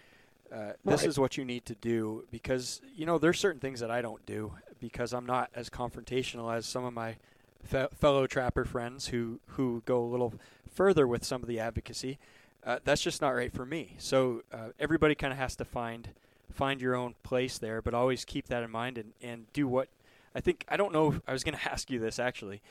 uh, 0.51 0.71
this 0.85 1.01
Right. 1.01 1.09
is 1.09 1.19
what 1.19 1.37
you 1.37 1.43
need 1.43 1.65
to 1.65 1.75
do 1.75 2.23
because 2.31 2.81
you 2.95 3.05
know 3.05 3.17
there's 3.17 3.39
certain 3.39 3.59
things 3.59 3.79
that 3.81 3.91
I 3.91 4.01
don't 4.01 4.25
do 4.25 4.53
because 4.79 5.11
I'm 5.13 5.25
not 5.25 5.49
as 5.55 5.69
confrontational 5.69 6.55
as 6.55 6.65
some 6.65 6.85
of 6.85 6.93
my 6.93 7.17
fe- 7.63 7.89
fellow 7.99 8.27
trapper 8.27 8.63
friends 8.63 9.07
who 9.07 9.39
who 9.47 9.81
go 9.85 10.03
a 10.03 10.07
little 10.07 10.33
further 10.77 11.07
with 11.07 11.25
some 11.25 11.41
of 11.41 11.47
the 11.47 11.59
advocacy. 11.59 12.19
Uh, 12.63 12.77
that's 12.83 13.01
just 13.01 13.19
not 13.19 13.29
right 13.29 13.51
for 13.51 13.65
me. 13.65 13.95
So 13.97 14.43
uh, 14.53 14.69
everybody 14.79 15.15
kind 15.15 15.33
of 15.33 15.39
has 15.39 15.55
to 15.57 15.65
find 15.65 16.09
find 16.53 16.81
your 16.81 16.95
own 16.95 17.15
place 17.23 17.57
there, 17.57 17.81
but 17.81 17.93
always 17.93 18.23
keep 18.23 18.47
that 18.47 18.63
in 18.63 18.71
mind 18.71 18.97
and, 18.97 19.13
and 19.21 19.51
do 19.53 19.67
what 19.67 19.89
I 20.33 20.39
think. 20.39 20.65
I 20.69 20.77
don't 20.77 20.93
know. 20.93 21.13
If, 21.13 21.21
I 21.27 21.33
was 21.33 21.43
going 21.43 21.57
to 21.63 21.71
ask 21.71 21.89
you 21.89 21.99
this 21.99 22.19
actually. 22.19 22.61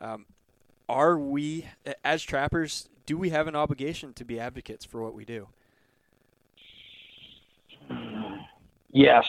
Um, 0.00 0.26
are 0.88 1.18
we, 1.18 1.66
as 2.04 2.22
trappers, 2.22 2.88
do 3.04 3.18
we 3.18 3.30
have 3.30 3.48
an 3.48 3.56
obligation 3.56 4.12
to 4.14 4.24
be 4.24 4.38
advocates 4.38 4.84
for 4.84 5.02
what 5.02 5.14
we 5.14 5.24
do? 5.24 5.48
Yes. 8.92 9.24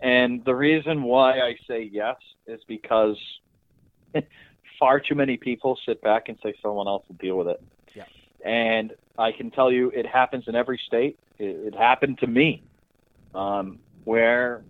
And 0.00 0.42
the 0.46 0.54
reason 0.54 1.02
why 1.02 1.40
I 1.40 1.56
say 1.68 1.90
yes 1.92 2.16
is 2.46 2.60
because 2.66 3.18
far 4.78 5.00
too 5.00 5.14
many 5.14 5.36
people 5.36 5.78
sit 5.86 6.00
back 6.02 6.28
and 6.28 6.38
say 6.42 6.54
someone 6.62 6.86
else 6.86 7.04
will 7.08 7.16
deal 7.16 7.36
with 7.36 7.48
it. 7.48 7.62
Yeah. 7.94 8.04
And 8.44 8.92
I 9.18 9.32
can 9.32 9.50
tell 9.50 9.72
you 9.72 9.90
it 9.90 10.06
happens 10.06 10.44
in 10.46 10.54
every 10.54 10.80
state. 10.86 11.18
It, 11.38 11.74
it 11.74 11.74
happened 11.74 12.18
to 12.18 12.26
me 12.26 12.62
um, 13.34 13.78
where 14.04 14.62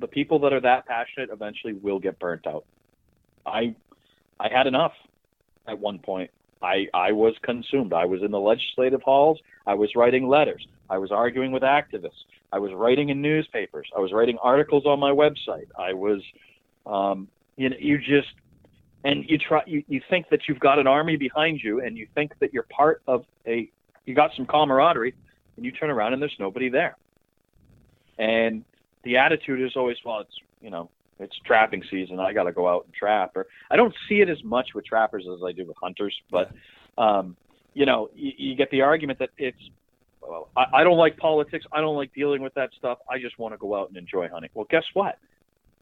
the 0.00 0.08
people 0.08 0.38
that 0.40 0.52
are 0.52 0.60
that 0.60 0.86
passionate 0.86 1.30
eventually 1.32 1.74
will 1.74 1.98
get 1.98 2.18
burnt 2.18 2.46
out. 2.46 2.64
I 3.46 3.74
I 4.40 4.48
had 4.48 4.66
enough 4.66 4.92
at 5.66 5.78
one 5.78 5.98
point. 5.98 6.30
I, 6.62 6.88
I 6.94 7.12
was 7.12 7.34
consumed. 7.42 7.92
I 7.92 8.06
was 8.06 8.22
in 8.22 8.30
the 8.30 8.40
legislative 8.40 9.02
halls. 9.02 9.38
I 9.66 9.74
was 9.74 9.90
writing 9.94 10.28
letters. 10.28 10.66
I 10.88 10.98
was 10.98 11.12
arguing 11.12 11.52
with 11.52 11.62
activists. 11.62 12.24
I 12.52 12.58
was 12.58 12.72
writing 12.72 13.10
in 13.10 13.20
newspapers. 13.20 13.88
I 13.96 14.00
was 14.00 14.12
writing 14.12 14.38
articles 14.42 14.86
on 14.86 14.98
my 14.98 15.10
website. 15.10 15.68
I 15.78 15.92
was, 15.92 16.22
um, 16.86 17.28
you 17.56 17.68
know, 17.68 17.76
you 17.78 17.98
just, 17.98 18.32
and 19.04 19.24
you 19.28 19.38
try, 19.38 19.62
you, 19.66 19.84
you 19.86 20.00
think 20.10 20.28
that 20.30 20.40
you've 20.48 20.60
got 20.60 20.78
an 20.78 20.86
army 20.86 21.16
behind 21.16 21.60
you 21.62 21.80
and 21.80 21.96
you 21.96 22.06
think 22.14 22.32
that 22.40 22.52
you're 22.52 22.64
part 22.64 23.02
of 23.06 23.24
a, 23.46 23.70
you 24.06 24.14
got 24.14 24.30
some 24.36 24.46
camaraderie 24.46 25.14
and 25.56 25.64
you 25.64 25.70
turn 25.70 25.90
around 25.90 26.14
and 26.14 26.22
there's 26.22 26.36
nobody 26.40 26.68
there. 26.68 26.96
And 28.18 28.64
the 29.04 29.16
attitude 29.18 29.60
is 29.60 29.76
always, 29.76 29.96
well, 30.04 30.20
it's, 30.20 30.34
you 30.60 30.70
know, 30.70 30.90
it's 31.20 31.36
trapping 31.44 31.82
season. 31.90 32.18
I 32.18 32.32
got 32.32 32.44
to 32.44 32.52
go 32.52 32.66
out 32.68 32.86
and 32.86 32.94
trap. 32.94 33.32
Or 33.36 33.46
I 33.70 33.76
don't 33.76 33.94
see 34.08 34.20
it 34.20 34.28
as 34.28 34.42
much 34.42 34.70
with 34.74 34.84
trappers 34.84 35.26
as 35.32 35.40
I 35.44 35.52
do 35.52 35.66
with 35.66 35.76
hunters, 35.80 36.14
but, 36.30 36.50
um, 36.96 37.36
you 37.74 37.86
know, 37.86 38.08
you, 38.14 38.32
you 38.36 38.56
get 38.56 38.70
the 38.70 38.82
argument 38.82 39.18
that 39.18 39.30
it's, 39.36 39.58
well, 40.22 40.48
I, 40.56 40.64
I 40.74 40.84
don't 40.84 40.96
like 40.96 41.16
politics. 41.18 41.66
I 41.72 41.80
don't 41.80 41.96
like 41.96 42.14
dealing 42.14 42.40
with 42.40 42.54
that 42.54 42.70
stuff. 42.78 42.98
I 43.10 43.18
just 43.18 43.38
want 43.38 43.52
to 43.52 43.58
go 43.58 43.74
out 43.74 43.88
and 43.88 43.96
enjoy 43.96 44.28
hunting. 44.28 44.50
Well, 44.54 44.66
guess 44.70 44.84
what? 44.94 45.18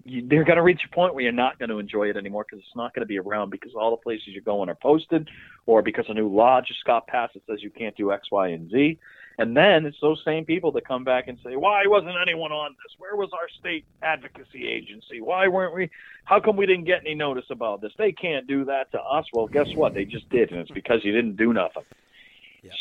You, 0.04 0.26
they're 0.26 0.44
going 0.44 0.56
to 0.56 0.62
reach 0.62 0.80
a 0.84 0.94
point 0.94 1.14
where 1.14 1.22
you're 1.22 1.32
not 1.32 1.58
going 1.58 1.68
to 1.68 1.78
enjoy 1.78 2.10
it 2.10 2.16
anymore 2.16 2.44
because 2.48 2.64
it's 2.64 2.76
not 2.76 2.94
going 2.94 3.02
to 3.02 3.06
be 3.06 3.18
around 3.18 3.50
because 3.50 3.72
all 3.74 3.90
the 3.90 3.96
places 3.96 4.28
you're 4.28 4.42
going 4.42 4.68
are 4.68 4.74
posted 4.74 5.28
or 5.66 5.82
because 5.82 6.06
a 6.08 6.14
new 6.14 6.28
law 6.28 6.60
just 6.60 6.84
got 6.84 7.06
passed 7.06 7.34
that 7.34 7.42
says 7.46 7.62
you 7.62 7.70
can't 7.70 7.96
do 7.96 8.12
X, 8.12 8.30
Y, 8.30 8.48
and 8.48 8.70
Z. 8.70 8.98
And 9.38 9.56
then 9.56 9.86
it's 9.86 9.96
those 10.00 10.20
same 10.24 10.44
people 10.44 10.72
that 10.72 10.86
come 10.86 11.04
back 11.04 11.28
and 11.28 11.38
say, 11.42 11.56
why 11.56 11.86
wasn't 11.86 12.14
anyone 12.20 12.52
on 12.52 12.72
this? 12.72 12.94
Where 12.98 13.16
was 13.16 13.30
our 13.32 13.48
state 13.58 13.84
advocacy 14.02 14.68
agency? 14.68 15.20
Why 15.20 15.48
weren't 15.48 15.74
we? 15.74 15.90
How 16.24 16.38
come 16.38 16.56
we 16.56 16.66
didn't 16.66 16.84
get 16.84 17.00
any 17.00 17.14
notice 17.14 17.46
about 17.50 17.80
this? 17.80 17.92
They 17.96 18.12
can't 18.12 18.46
do 18.46 18.64
that 18.66 18.92
to 18.92 19.00
us. 19.00 19.24
Well, 19.32 19.46
guess 19.46 19.68
what? 19.74 19.94
They 19.94 20.04
just 20.04 20.28
did, 20.28 20.50
and 20.50 20.60
it's 20.60 20.70
because 20.70 21.00
you 21.02 21.12
didn't 21.12 21.36
do 21.36 21.52
nothing. 21.52 21.84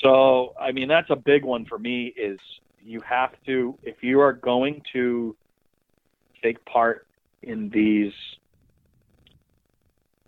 So, 0.03 0.53
I 0.59 0.71
mean, 0.71 0.87
that's 0.87 1.09
a 1.09 1.15
big 1.15 1.43
one 1.43 1.65
for 1.65 1.79
me 1.79 2.13
is 2.17 2.39
you 2.83 3.01
have 3.01 3.31
to, 3.45 3.77
if 3.83 4.03
you 4.03 4.19
are 4.19 4.33
going 4.33 4.81
to 4.93 5.35
take 6.43 6.63
part 6.65 7.07
in 7.43 7.69
these 7.69 8.13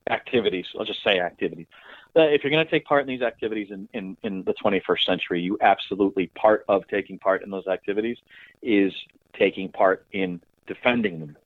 activities, 0.10 0.66
I'll 0.78 0.86
just 0.86 1.04
say 1.04 1.20
activities. 1.20 1.68
Uh, 2.16 2.22
if 2.22 2.44
you're 2.44 2.52
going 2.52 2.66
to 2.66 2.70
take 2.70 2.86
part 2.86 3.02
in 3.02 3.08
these 3.08 3.22
activities 3.22 3.70
in, 3.72 3.88
in, 3.94 4.18
in 4.24 4.44
the 4.44 4.54
21st 4.54 5.04
century, 5.04 5.42
you 5.42 5.58
absolutely, 5.62 6.28
part 6.28 6.64
of 6.68 6.88
taking 6.88 7.18
part 7.18 7.44
in 7.44 7.50
those 7.50 7.68
activities 7.68 8.18
is 8.62 8.94
taking 9.38 9.70
part 9.70 10.06
in 10.12 10.40
defending 10.68 11.20
them. 11.20 11.38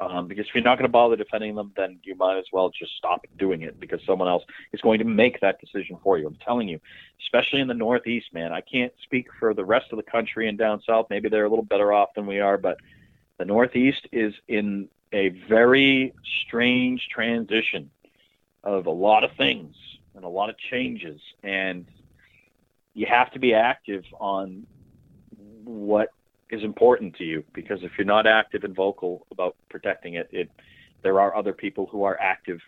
Um, 0.00 0.26
because 0.26 0.46
if 0.46 0.54
you're 0.54 0.64
not 0.64 0.76
going 0.76 0.88
to 0.88 0.92
bother 0.92 1.16
defending 1.16 1.54
them, 1.54 1.72
then 1.76 1.98
you 2.02 2.16
might 2.16 2.36
as 2.36 2.44
well 2.52 2.68
just 2.68 2.96
stop 2.96 3.24
doing 3.38 3.62
it 3.62 3.78
because 3.78 4.00
someone 4.04 4.28
else 4.28 4.44
is 4.72 4.80
going 4.80 4.98
to 4.98 5.04
make 5.04 5.40
that 5.40 5.60
decision 5.60 5.98
for 6.02 6.18
you. 6.18 6.26
I'm 6.26 6.36
telling 6.44 6.68
you, 6.68 6.80
especially 7.22 7.60
in 7.60 7.68
the 7.68 7.74
Northeast, 7.74 8.26
man. 8.32 8.52
I 8.52 8.60
can't 8.60 8.92
speak 9.04 9.28
for 9.38 9.54
the 9.54 9.64
rest 9.64 9.86
of 9.92 9.96
the 9.96 10.02
country 10.02 10.48
and 10.48 10.58
down 10.58 10.82
south. 10.86 11.06
Maybe 11.10 11.28
they're 11.28 11.44
a 11.44 11.48
little 11.48 11.64
better 11.64 11.92
off 11.92 12.10
than 12.14 12.26
we 12.26 12.40
are, 12.40 12.58
but 12.58 12.78
the 13.38 13.44
Northeast 13.44 14.06
is 14.12 14.34
in 14.48 14.88
a 15.14 15.28
very 15.48 16.12
strange 16.46 17.08
transition 17.08 17.88
of 18.64 18.86
a 18.86 18.90
lot 18.90 19.22
of 19.22 19.30
things 19.38 19.76
and 20.16 20.24
a 20.24 20.28
lot 20.28 20.50
of 20.50 20.56
changes, 20.58 21.20
and 21.44 21.86
you 22.94 23.06
have 23.06 23.32
to 23.32 23.38
be 23.38 23.54
active 23.54 24.02
on 24.18 24.66
what 25.64 26.08
is 26.50 26.62
important 26.62 27.16
to 27.16 27.24
you 27.24 27.44
because 27.52 27.78
if 27.82 27.92
you're 27.96 28.04
not 28.04 28.26
active 28.26 28.64
and 28.64 28.74
vocal 28.74 29.26
about 29.30 29.56
protecting 29.70 30.14
it, 30.14 30.28
it 30.32 30.50
there 31.02 31.20
are 31.20 31.34
other 31.36 31.52
people 31.52 31.86
who 31.86 32.02
are 32.02 32.20
active 32.20 32.60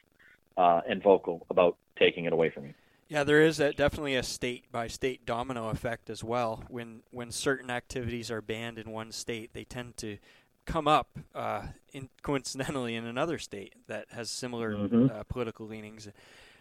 uh, 0.56 0.80
and 0.88 1.02
vocal 1.02 1.46
about 1.50 1.76
taking 1.98 2.26
it 2.26 2.32
away 2.32 2.50
from 2.50 2.66
you. 2.66 2.74
Yeah, 3.08 3.24
there 3.24 3.42
is 3.42 3.60
a, 3.60 3.72
definitely 3.72 4.16
a 4.16 4.22
state 4.22 4.70
by 4.70 4.88
state 4.88 5.26
domino 5.26 5.68
effect 5.68 6.10
as 6.10 6.22
well. 6.22 6.64
When 6.68 7.02
when 7.10 7.32
certain 7.32 7.70
activities 7.70 8.30
are 8.30 8.40
banned 8.40 8.78
in 8.78 8.90
one 8.90 9.10
state, 9.10 9.52
they 9.52 9.64
tend 9.64 9.96
to 9.98 10.18
come 10.66 10.86
up 10.88 11.08
uh, 11.34 11.62
in, 11.92 12.08
coincidentally 12.22 12.94
in 12.94 13.06
another 13.06 13.38
state 13.38 13.72
that 13.86 14.06
has 14.10 14.28
similar 14.30 14.74
Mhm. 14.74 15.10
uh, 15.10 15.22
political 15.24 15.66
leanings. 15.66 16.08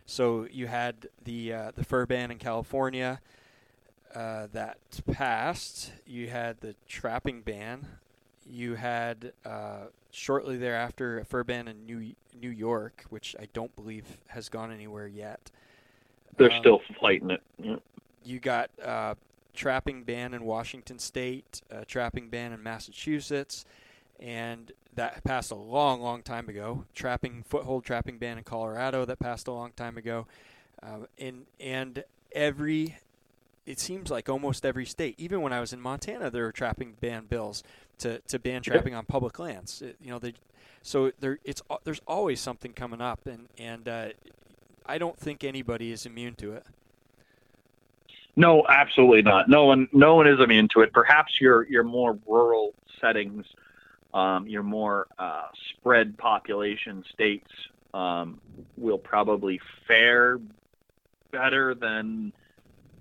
So 0.06 0.48
you 0.52 0.68
had 0.68 1.10
the 1.24 1.52
uh, 1.52 1.72
the 1.76 1.84
fur 1.84 2.06
ban 2.06 2.32
in 2.32 2.38
California 2.38 3.20
uh, 4.14 4.48
that 4.54 4.78
passed. 5.12 5.92
You 6.06 6.30
had 6.30 6.62
the 6.62 6.76
trapping 6.88 7.42
ban. 7.42 7.88
You 8.48 8.76
had 8.76 9.34
uh, 9.44 9.88
shortly 10.12 10.58
thereafter 10.58 11.20
a 11.20 11.26
fur 11.26 11.44
ban 11.44 11.68
in 11.68 11.86
New 11.86 12.14
New 12.40 12.52
York, 12.52 13.06
which 13.10 13.36
I 13.40 13.48
don't 13.54 13.76
believe 13.76 14.18
has 14.28 14.48
gone 14.48 14.72
anywhere 14.72 15.08
yet. 15.08 15.50
They're 16.38 16.52
Um, 16.52 16.60
still 16.60 16.82
fighting 17.00 17.32
it. 17.32 17.42
Yeah. 17.58 17.78
You 18.24 18.40
got 18.40 18.70
uh, 18.84 19.16
trapping 19.56 20.04
ban 20.04 20.34
in 20.36 20.44
Washington 20.44 21.00
State, 21.00 21.62
trapping 21.88 22.30
ban 22.30 22.52
in 22.54 22.62
Massachusetts, 22.62 23.66
and 24.20 24.72
that 24.96 25.24
passed 25.24 25.52
a 25.52 25.56
long, 25.56 26.02
long 26.02 26.22
time 26.22 26.48
ago. 26.50 26.86
Trapping 26.94 27.44
foothold 27.48 27.84
trapping 27.84 28.18
ban 28.18 28.38
in 28.38 28.44
Colorado 28.44 29.06
that 29.06 29.20
passed 29.20 29.48
a 29.48 29.52
long 29.52 29.72
time 29.76 29.98
ago, 29.98 30.26
um, 30.84 31.08
and 31.18 31.46
and 31.60 32.04
every 32.32 32.98
it 33.66 33.80
seems 33.80 34.12
like 34.12 34.30
almost 34.30 34.64
every 34.66 34.86
state, 34.86 35.16
even 35.18 35.42
when 35.42 35.52
I 35.52 35.60
was 35.60 35.74
in 35.74 35.82
Montana, 35.82 36.30
there 36.30 36.44
were 36.44 36.52
trapping 36.52 36.94
ban 37.02 37.26
bills 37.26 37.64
to, 37.98 38.20
to 38.28 38.38
ban 38.38 38.62
trapping 38.62 38.94
on 38.94 39.06
public 39.06 39.40
lands. 39.40 39.82
It- 39.82 39.98
you 40.00 40.12
know, 40.12 40.20
they 40.20 40.34
so 40.82 41.12
there 41.20 41.40
it's 41.44 41.62
there's 41.84 42.02
always 42.08 42.40
something 42.40 42.74
coming 42.74 43.02
up, 43.02 43.26
and 43.26 43.48
and 43.58 43.88
uh, 43.88 44.10
I 44.86 44.98
don't 45.00 45.18
think 45.18 45.44
anybody 45.44 45.92
is 45.92 46.06
immune 46.06 46.36
to 46.36 46.54
it. 46.54 46.66
No, 48.36 48.66
absolutely 48.68 49.22
not. 49.22 49.48
No 49.50 49.66
one, 49.66 49.88
no 49.94 50.16
one 50.16 50.28
is 50.28 50.40
immune 50.42 50.68
to 50.74 50.82
it. 50.82 50.92
Perhaps 50.94 51.40
your 51.42 51.64
your 51.68 51.84
more 51.84 52.20
rural 52.28 52.74
settings, 53.02 53.46
um, 54.16 54.48
your 54.48 54.64
more 54.64 55.08
uh, 55.20 55.48
spread 55.72 56.18
population 56.18 57.04
states 57.14 57.50
um, 57.94 58.40
will 58.78 58.98
probably 58.98 59.60
fare 59.88 60.40
better 61.32 61.76
than 61.76 62.32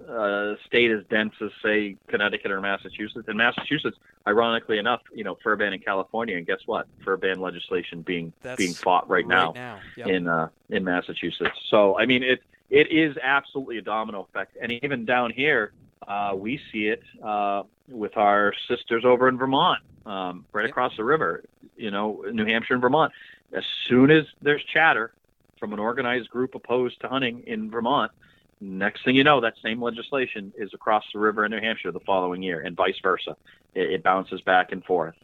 a 0.09 0.57
state 0.67 0.91
as 0.91 1.05
dense 1.09 1.33
as 1.41 1.51
say 1.63 1.97
Connecticut 2.09 2.51
or 2.51 2.61
Massachusetts. 2.61 3.29
And 3.29 3.39
Massachusetts, 3.39 3.97
ironically 4.27 4.79
enough, 4.79 5.03
you 5.15 5.23
know, 5.23 5.39
fur 5.43 5.55
ban 5.55 5.73
in 5.73 5.79
California, 5.79 6.37
and 6.37 6.45
guess 6.45 6.59
what? 6.67 6.89
Fur 7.05 7.17
ban 7.17 7.41
legislation 7.41 8.03
being 8.03 8.33
That's 8.43 8.59
being 8.59 8.75
fought 8.75 9.09
right, 9.09 9.27
now, 9.27 9.53
now. 9.53 9.79
Yep. 9.97 10.07
in 10.09 10.29
uh, 10.29 10.49
in 10.71 10.83
Massachusetts. 10.83 11.57
So 11.71 11.97
I 11.97 12.07
mean, 12.07 12.25
it 12.25 12.43
it 12.71 12.91
is 12.91 13.17
absolutely 13.23 13.79
a 13.79 13.83
domino 13.83 14.23
effect, 14.23 14.57
and 14.61 14.73
even 14.73 15.05
down 15.05 15.31
here, 15.31 15.73
uh, 16.07 16.35
we 16.37 16.61
see 16.73 16.87
it 16.89 17.03
uh, 17.23 17.63
with 17.89 18.17
our 18.17 18.53
sisters 18.69 19.05
over 19.05 19.29
in 19.29 19.39
Vermont, 19.39 19.83
um, 20.07 20.45
right 20.53 20.69
across 20.69 20.97
the 20.97 21.05
river. 21.05 21.45
You 21.77 21.91
know, 21.91 22.25
New 22.31 22.47
Hampshire 22.47 22.75
and 22.75 22.83
Vermont. 22.83 23.13
As 23.53 23.65
soon 23.89 24.11
as 24.11 24.25
there's 24.43 24.63
chatter 24.73 25.13
from 25.59 25.73
an 25.73 25.79
organized 25.79 26.31
group 26.31 26.55
opposed 26.55 27.01
to 27.01 27.09
hunting 27.09 27.43
in 27.47 27.71
Vermont, 27.71 28.13
next 28.61 29.05
thing 29.05 29.15
you 29.15 29.25
know, 29.25 29.41
that 29.41 29.55
same 29.63 29.83
legislation 29.83 30.53
is 30.57 30.73
across 30.75 31.05
the 31.13 31.19
river 31.19 31.45
in 31.45 31.51
New 31.51 31.61
Hampshire 31.61 31.93
the 31.93 32.01
following 32.01 32.43
year, 32.43 32.61
and 32.61 32.77
vice 32.77 32.99
versa. 33.03 33.37
It, 33.75 33.91
it 33.91 34.03
bounces 34.03 34.41
back 34.41 34.73
and 34.73 34.85
forth. 34.85 35.15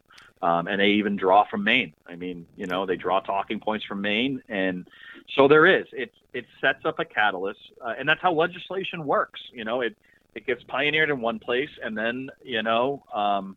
Um, 0.42 0.68
and 0.68 0.80
they 0.80 0.88
even 0.88 1.16
draw 1.16 1.44
from 1.50 1.64
Maine. 1.64 1.92
I 2.06 2.16
mean, 2.16 2.46
you 2.56 2.66
know, 2.66 2.86
they 2.86 2.96
draw 2.96 3.20
talking 3.20 3.60
points 3.60 3.84
from 3.84 4.00
Maine, 4.00 4.42
and 4.48 4.88
so 5.36 5.48
there 5.48 5.66
is. 5.66 5.86
It 5.92 6.12
it 6.32 6.46
sets 6.62 6.86
up 6.86 6.98
a 6.98 7.04
catalyst, 7.04 7.60
uh, 7.84 7.92
and 7.98 8.08
that's 8.08 8.22
how 8.22 8.32
legislation 8.32 9.04
works. 9.04 9.40
You 9.52 9.64
know, 9.64 9.82
it 9.82 9.96
it 10.34 10.46
gets 10.46 10.62
pioneered 10.64 11.10
in 11.10 11.20
one 11.20 11.38
place, 11.38 11.70
and 11.82 11.96
then 11.96 12.30
you 12.42 12.62
know, 12.62 13.02
um, 13.12 13.56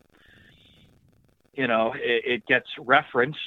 you 1.54 1.66
know, 1.66 1.92
it, 1.94 2.24
it 2.24 2.46
gets 2.46 2.66
referenced 2.78 3.38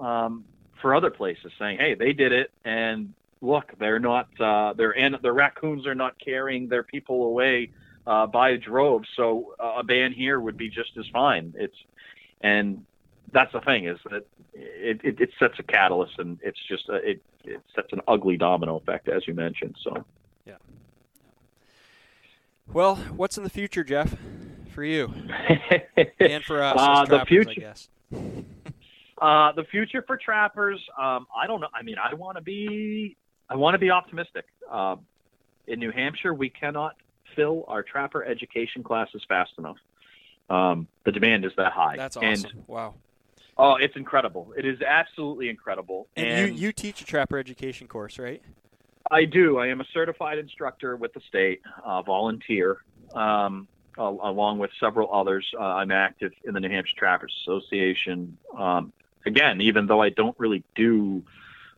um, 0.00 0.44
for 0.80 0.94
other 0.94 1.10
places, 1.10 1.52
saying, 1.58 1.78
"Hey, 1.78 1.94
they 1.94 2.12
did 2.12 2.32
it," 2.32 2.50
and 2.64 3.12
look, 3.40 3.72
they're 3.78 3.98
not. 3.98 4.28
Uh, 4.40 4.72
their 4.74 4.96
and 4.96 5.16
the 5.22 5.32
raccoons 5.32 5.86
are 5.86 5.94
not 5.94 6.18
carrying 6.18 6.68
their 6.68 6.82
people 6.82 7.24
away 7.24 7.70
uh, 8.06 8.26
by 8.26 8.56
droves, 8.56 9.08
so 9.16 9.54
uh, 9.58 9.76
a 9.78 9.84
ban 9.84 10.12
here 10.12 10.40
would 10.40 10.56
be 10.56 10.68
just 10.68 10.96
as 10.98 11.06
fine. 11.12 11.54
It's 11.56 11.76
and 12.40 12.84
that's 13.32 13.52
the 13.52 13.60
thing 13.60 13.86
is 13.86 13.98
that 14.10 14.26
it, 14.54 15.00
it, 15.04 15.20
it 15.20 15.30
sets 15.38 15.54
a 15.58 15.62
catalyst, 15.62 16.18
and 16.18 16.38
it's 16.42 16.58
just 16.68 16.88
a, 16.88 16.96
it 16.96 17.22
it 17.44 17.62
sets 17.74 17.92
an 17.92 18.00
ugly 18.08 18.36
domino 18.36 18.76
effect, 18.76 19.08
as 19.08 19.26
you 19.26 19.34
mentioned. 19.34 19.76
So. 19.82 20.04
Well, 22.72 22.96
what's 23.16 23.36
in 23.36 23.44
the 23.44 23.50
future, 23.50 23.82
Jeff, 23.82 24.14
for 24.72 24.84
you 24.84 25.12
and 26.20 26.44
for 26.44 26.62
us? 26.62 26.76
Uh, 26.78 27.00
the 27.04 27.06
trappers, 27.06 27.20
I 27.20 27.24
future- 27.24 27.60
guess. 27.60 27.88
Uh, 29.20 29.52
the 29.52 29.64
future 29.64 30.02
for 30.06 30.16
trappers, 30.16 30.80
um, 30.98 31.26
I 31.36 31.46
don't 31.46 31.60
know. 31.60 31.68
I 31.74 31.82
mean, 31.82 31.96
I 32.02 32.14
want 32.14 32.38
to 32.38 32.40
be, 32.42 33.18
I 33.50 33.54
want 33.54 33.74
to 33.74 33.78
be 33.78 33.90
optimistic. 33.90 34.46
Uh, 34.70 34.96
in 35.66 35.78
New 35.78 35.90
Hampshire, 35.90 36.32
we 36.32 36.48
cannot 36.48 36.96
fill 37.36 37.66
our 37.68 37.82
trapper 37.82 38.24
education 38.24 38.82
classes 38.82 39.20
fast 39.28 39.50
enough. 39.58 39.76
Um, 40.48 40.88
the 41.04 41.12
demand 41.12 41.44
is 41.44 41.52
that 41.58 41.72
high. 41.72 41.96
That's 41.98 42.16
And 42.16 42.46
awesome. 42.46 42.64
wow. 42.66 42.94
oh, 43.58 43.74
it's 43.74 43.94
incredible. 43.94 44.54
It 44.56 44.64
is 44.64 44.80
absolutely 44.80 45.50
incredible. 45.50 46.08
And, 46.16 46.48
you, 46.48 46.68
you 46.68 46.72
teach 46.72 47.02
a 47.02 47.04
trapper 47.04 47.36
education 47.36 47.88
course, 47.88 48.18
right? 48.18 48.42
I 49.10 49.24
do. 49.24 49.58
I 49.58 49.68
am 49.68 49.80
a 49.80 49.84
certified 49.92 50.38
instructor 50.38 50.96
with 50.96 51.12
the 51.12 51.20
state, 51.28 51.62
uh, 51.84 52.02
volunteer, 52.02 52.78
um, 53.14 53.66
al- 53.98 54.20
along 54.22 54.58
with 54.58 54.70
several 54.78 55.12
others. 55.12 55.46
Uh, 55.58 55.62
I'm 55.62 55.90
active 55.90 56.32
in 56.44 56.54
the 56.54 56.60
New 56.60 56.68
Hampshire 56.68 56.96
Trappers 56.96 57.34
Association. 57.42 58.36
Um, 58.56 58.92
again, 59.26 59.60
even 59.60 59.86
though 59.86 60.00
I 60.00 60.10
don't 60.10 60.38
really 60.38 60.62
do 60.76 61.22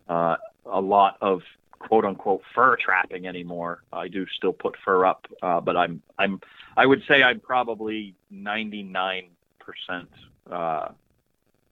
uh, 0.09 0.37
a 0.66 0.80
lot 0.80 1.16
of 1.20 1.43
quote 1.78 2.05
unquote 2.05 2.43
fur 2.55 2.76
trapping 2.76 3.26
anymore, 3.26 3.83
I 3.93 4.09
do 4.09 4.26
still 4.37 4.53
put 4.53 4.76
fur 4.85 5.07
up. 5.07 5.26
Uh, 5.43 5.61
but 5.61 5.76
I'm 5.76 6.03
I'm 6.18 6.41
I 6.76 6.85
would 6.85 7.03
say 7.09 7.22
I'm 7.22 7.41
probably 7.41 8.14
99 8.30 9.30
percent 9.59 10.11
uh, 10.51 10.89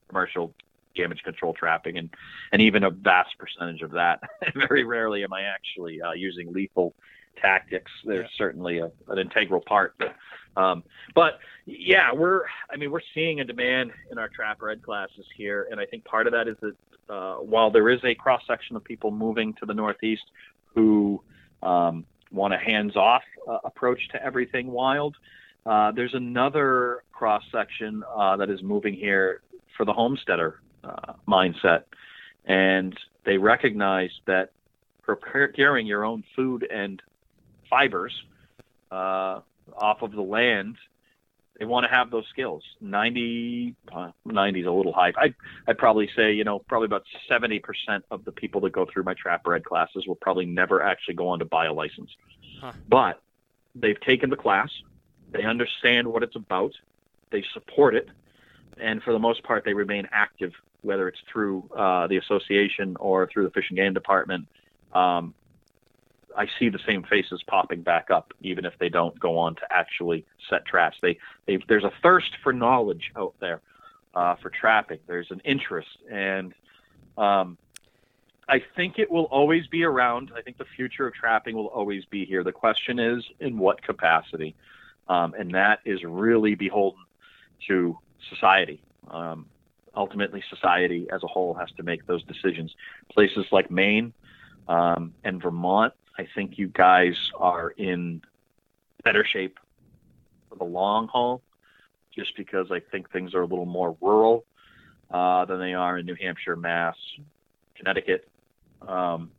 commercial 0.09 0.55
damage 0.97 1.23
control 1.23 1.55
trapping 1.55 1.99
and 1.99 2.11
and 2.53 2.61
even 2.63 2.85
a 2.85 2.91
vast 2.91 3.31
percentage 3.39 3.83
of 3.83 3.93
that. 3.93 4.21
Very 4.55 4.85
rarely 4.85 5.25
am 5.25 5.33
I 5.33 5.43
actually 5.43 6.01
uh, 6.03 6.13
using 6.13 6.53
lethal 6.53 6.95
tactics. 7.41 7.91
They're 8.05 8.23
Yeah. 8.23 8.29
certainly 8.37 8.79
a, 8.79 8.91
an 9.09 9.19
integral 9.19 9.61
part. 9.61 9.95
But, 9.99 10.17
um, 10.61 10.83
but 11.15 11.39
yeah, 11.67 12.13
we're 12.13 12.43
I 12.71 12.77
mean 12.77 12.91
we're 12.91 13.01
seeing 13.15 13.41
a 13.41 13.45
demand 13.45 13.93
in 14.11 14.19
our 14.19 14.29
trapper 14.29 14.69
ed 14.71 14.83
classes 14.83 15.27
here, 15.37 15.69
and 15.71 15.81
I 15.81 15.87
think 15.87 16.05
part 16.05 16.27
of 16.27 16.33
that 16.33 16.49
is 16.49 16.57
that 16.61 16.75
uh, 17.09 17.37
while 17.37 17.71
there 17.71 17.89
is 17.89 18.01
a 18.05 18.15
cross 18.15 18.43
section 18.47 18.77
of 18.77 18.85
people 18.85 19.11
moving 19.11 19.55
to 19.55 19.67
the 19.67 19.75
Northeast 19.75 20.25
who 20.75 21.21
um, 21.63 22.05
want 22.31 22.55
a 22.55 22.59
hands-off 22.59 23.23
uh, 23.49 23.59
approach 23.65 24.01
to 24.13 24.23
everything 24.23 24.69
wild. 24.69 25.17
Uh, 25.67 25.91
there's 25.93 26.15
another 26.15 27.03
cross 27.13 27.43
section 27.53 28.03
uh, 28.17 28.37
that 28.37 28.49
is 28.49 28.63
moving 28.63 28.95
here 28.95 29.43
for 29.77 29.85
the 29.85 29.93
homesteader 29.93 30.61
uh, 30.85 31.15
mindset, 31.29 31.85
and 32.45 32.99
they 33.25 33.39
recognize 33.39 34.11
that 34.27 34.51
preparing 35.03 35.87
your 35.87 36.05
own 36.05 36.25
food 36.37 36.67
and 36.71 37.03
fibers 37.69 38.13
uh, 38.91 39.41
off 39.77 40.03
of 40.03 40.13
the 40.13 40.23
land, 40.23 40.77
they 41.59 41.65
want 41.65 41.85
to 41.85 41.95
have 41.95 42.11
those 42.11 42.25
skills. 42.31 42.63
90, 42.81 43.75
uh, 43.93 44.11
90 44.25 44.61
is 44.61 44.67
a 44.67 44.71
little 44.71 44.93
high. 44.93 45.13
I'd, 45.21 45.35
I'd 45.69 45.79
probably 45.79 46.09
say, 46.17 46.33
you 46.33 46.45
know, 46.45 46.59
probably 46.59 46.87
about 46.87 47.05
70% 47.31 47.61
of 48.11 48.25
the 48.25 48.33
people 48.33 48.63
that 48.63 48.73
go 48.73 48.87
through 48.91 49.03
my 49.05 49.15
trapper 49.15 49.55
ed 49.55 49.65
classes 49.65 50.07
will 50.07 50.17
probably 50.17 50.47
never 50.47 50.83
actually 50.83 51.15
go 51.15 51.29
on 51.29 51.39
to 51.41 51.45
buy 51.45 51.67
a 51.67 51.73
license. 51.73 52.11
Huh. 52.61 52.73
But 52.89 53.21
they've 53.75 54.01
taken 54.01 54.31
the 54.31 54.37
class, 54.37 54.71
they 55.33 55.45
understand 55.45 56.09
what 56.09 56.23
it's 56.23 56.37
about, 56.37 56.73
they 57.31 57.45
support 57.53 57.95
it, 57.95 58.09
and 58.81 59.03
for 59.03 59.13
the 59.13 59.19
most 59.19 59.43
part, 59.43 59.65
they 59.65 59.75
remain 59.75 60.09
active, 60.13 60.53
whether 60.83 61.09
it's 61.09 61.21
through 61.31 61.69
uh, 61.77 62.07
the 62.07 62.17
association 62.17 62.97
or 62.99 63.27
through 63.27 63.45
the 63.45 63.51
fish 63.51 63.67
and 63.69 63.77
game 63.77 63.95
department. 63.95 64.47
Um, 64.93 65.35
I 66.37 66.47
see 66.59 66.69
the 66.69 66.79
same 66.87 67.03
faces 67.03 67.43
popping 67.47 67.83
back 67.83 68.11
up, 68.11 68.33
even 68.41 68.65
if 68.65 68.75
they 68.79 68.89
don't 68.89 69.19
go 69.19 69.39
on 69.39 69.57
to 69.57 69.63
actually 69.71 70.25
set 70.49 70.65
traps. 70.65 70.97
They, 71.03 71.19
they 71.47 71.59
there's 71.69 71.85
a 71.85 71.93
thirst 72.03 72.31
for 72.43 72.53
knowledge 72.53 73.11
out 73.17 73.35
there 73.41 73.61
uh, 74.15 74.37
for 74.37 74.51
trapping. 74.51 74.99
There's 75.07 75.31
an 75.31 75.41
interest, 75.45 75.99
and 76.11 76.55
um, 77.19 77.59
I 78.49 78.63
think 78.77 78.99
it 78.99 79.11
will 79.11 79.25
always 79.25 79.67
be 79.67 79.85
around. 79.85 80.33
I 80.37 80.43
think 80.43 80.59
the 80.59 80.65
future 80.77 81.07
of 81.07 81.15
trapping 81.15 81.57
will 81.57 81.67
always 81.67 82.05
be 82.05 82.25
here. 82.25 82.43
The 82.45 82.53
question 82.53 82.99
is 82.99 83.25
in 83.41 83.59
what 83.59 83.83
capacity, 83.83 84.55
um, 85.09 85.35
and 85.35 85.53
that 85.53 85.81
is 85.85 86.03
really 86.05 86.55
beholden 86.55 87.05
to 87.69 87.99
society. 88.29 88.83
Um, 89.09 89.47
ultimately, 89.97 90.43
society 90.51 91.07
as 91.13 91.23
a 91.23 91.27
whole 91.27 91.55
has 91.55 91.71
to 91.77 91.83
make 91.83 92.07
those 92.07 92.23
decisions. 92.25 92.75
Places 93.13 93.47
like 93.51 93.71
Maine 93.71 94.13
um, 94.69 95.15
and 95.25 95.41
Vermont, 95.43 95.93
I 96.19 96.27
think 96.35 96.59
you 96.59 96.69
guys 96.69 97.15
are 97.37 97.71
in 97.71 98.23
better 99.05 99.25
shape 99.25 99.59
for 100.49 100.57
the 100.57 100.65
long 100.65 101.09
haul, 101.09 101.43
just 102.15 102.37
because 102.37 102.71
I 102.71 102.81
think 102.91 103.11
things 103.11 103.35
are 103.35 103.43
a 103.43 103.47
little 103.47 103.67
more 103.67 103.97
rural 104.01 104.45
uh, 105.11 105.45
than 105.45 105.59
they 105.59 105.75
are 105.75 105.99
in 105.99 106.07
New 106.07 106.17
Hampshire, 106.21 106.57
Mass, 106.57 106.97
Connecticut. 107.77 108.29
Um, 108.87 109.31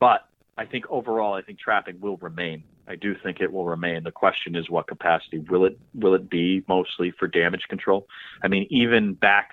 but 0.00 0.28
I 0.56 0.64
think 0.64 0.84
overall, 0.90 1.34
I 1.34 1.42
think 1.42 1.58
trapping 1.58 2.00
will 2.00 2.16
remain. 2.16 2.64
I 2.88 2.96
do 2.96 3.14
think 3.22 3.40
it 3.40 3.52
will 3.52 3.66
remain. 3.66 4.02
The 4.02 4.10
question 4.10 4.56
is 4.56 4.70
what 4.70 4.86
capacity 4.86 5.38
will 5.38 5.66
it 5.66 5.78
will 5.94 6.14
it 6.14 6.30
be 6.30 6.64
mostly 6.68 7.10
for 7.10 7.28
damage 7.28 7.66
control? 7.68 8.06
I 8.42 8.48
mean, 8.48 8.66
even 8.70 9.14
back 9.14 9.50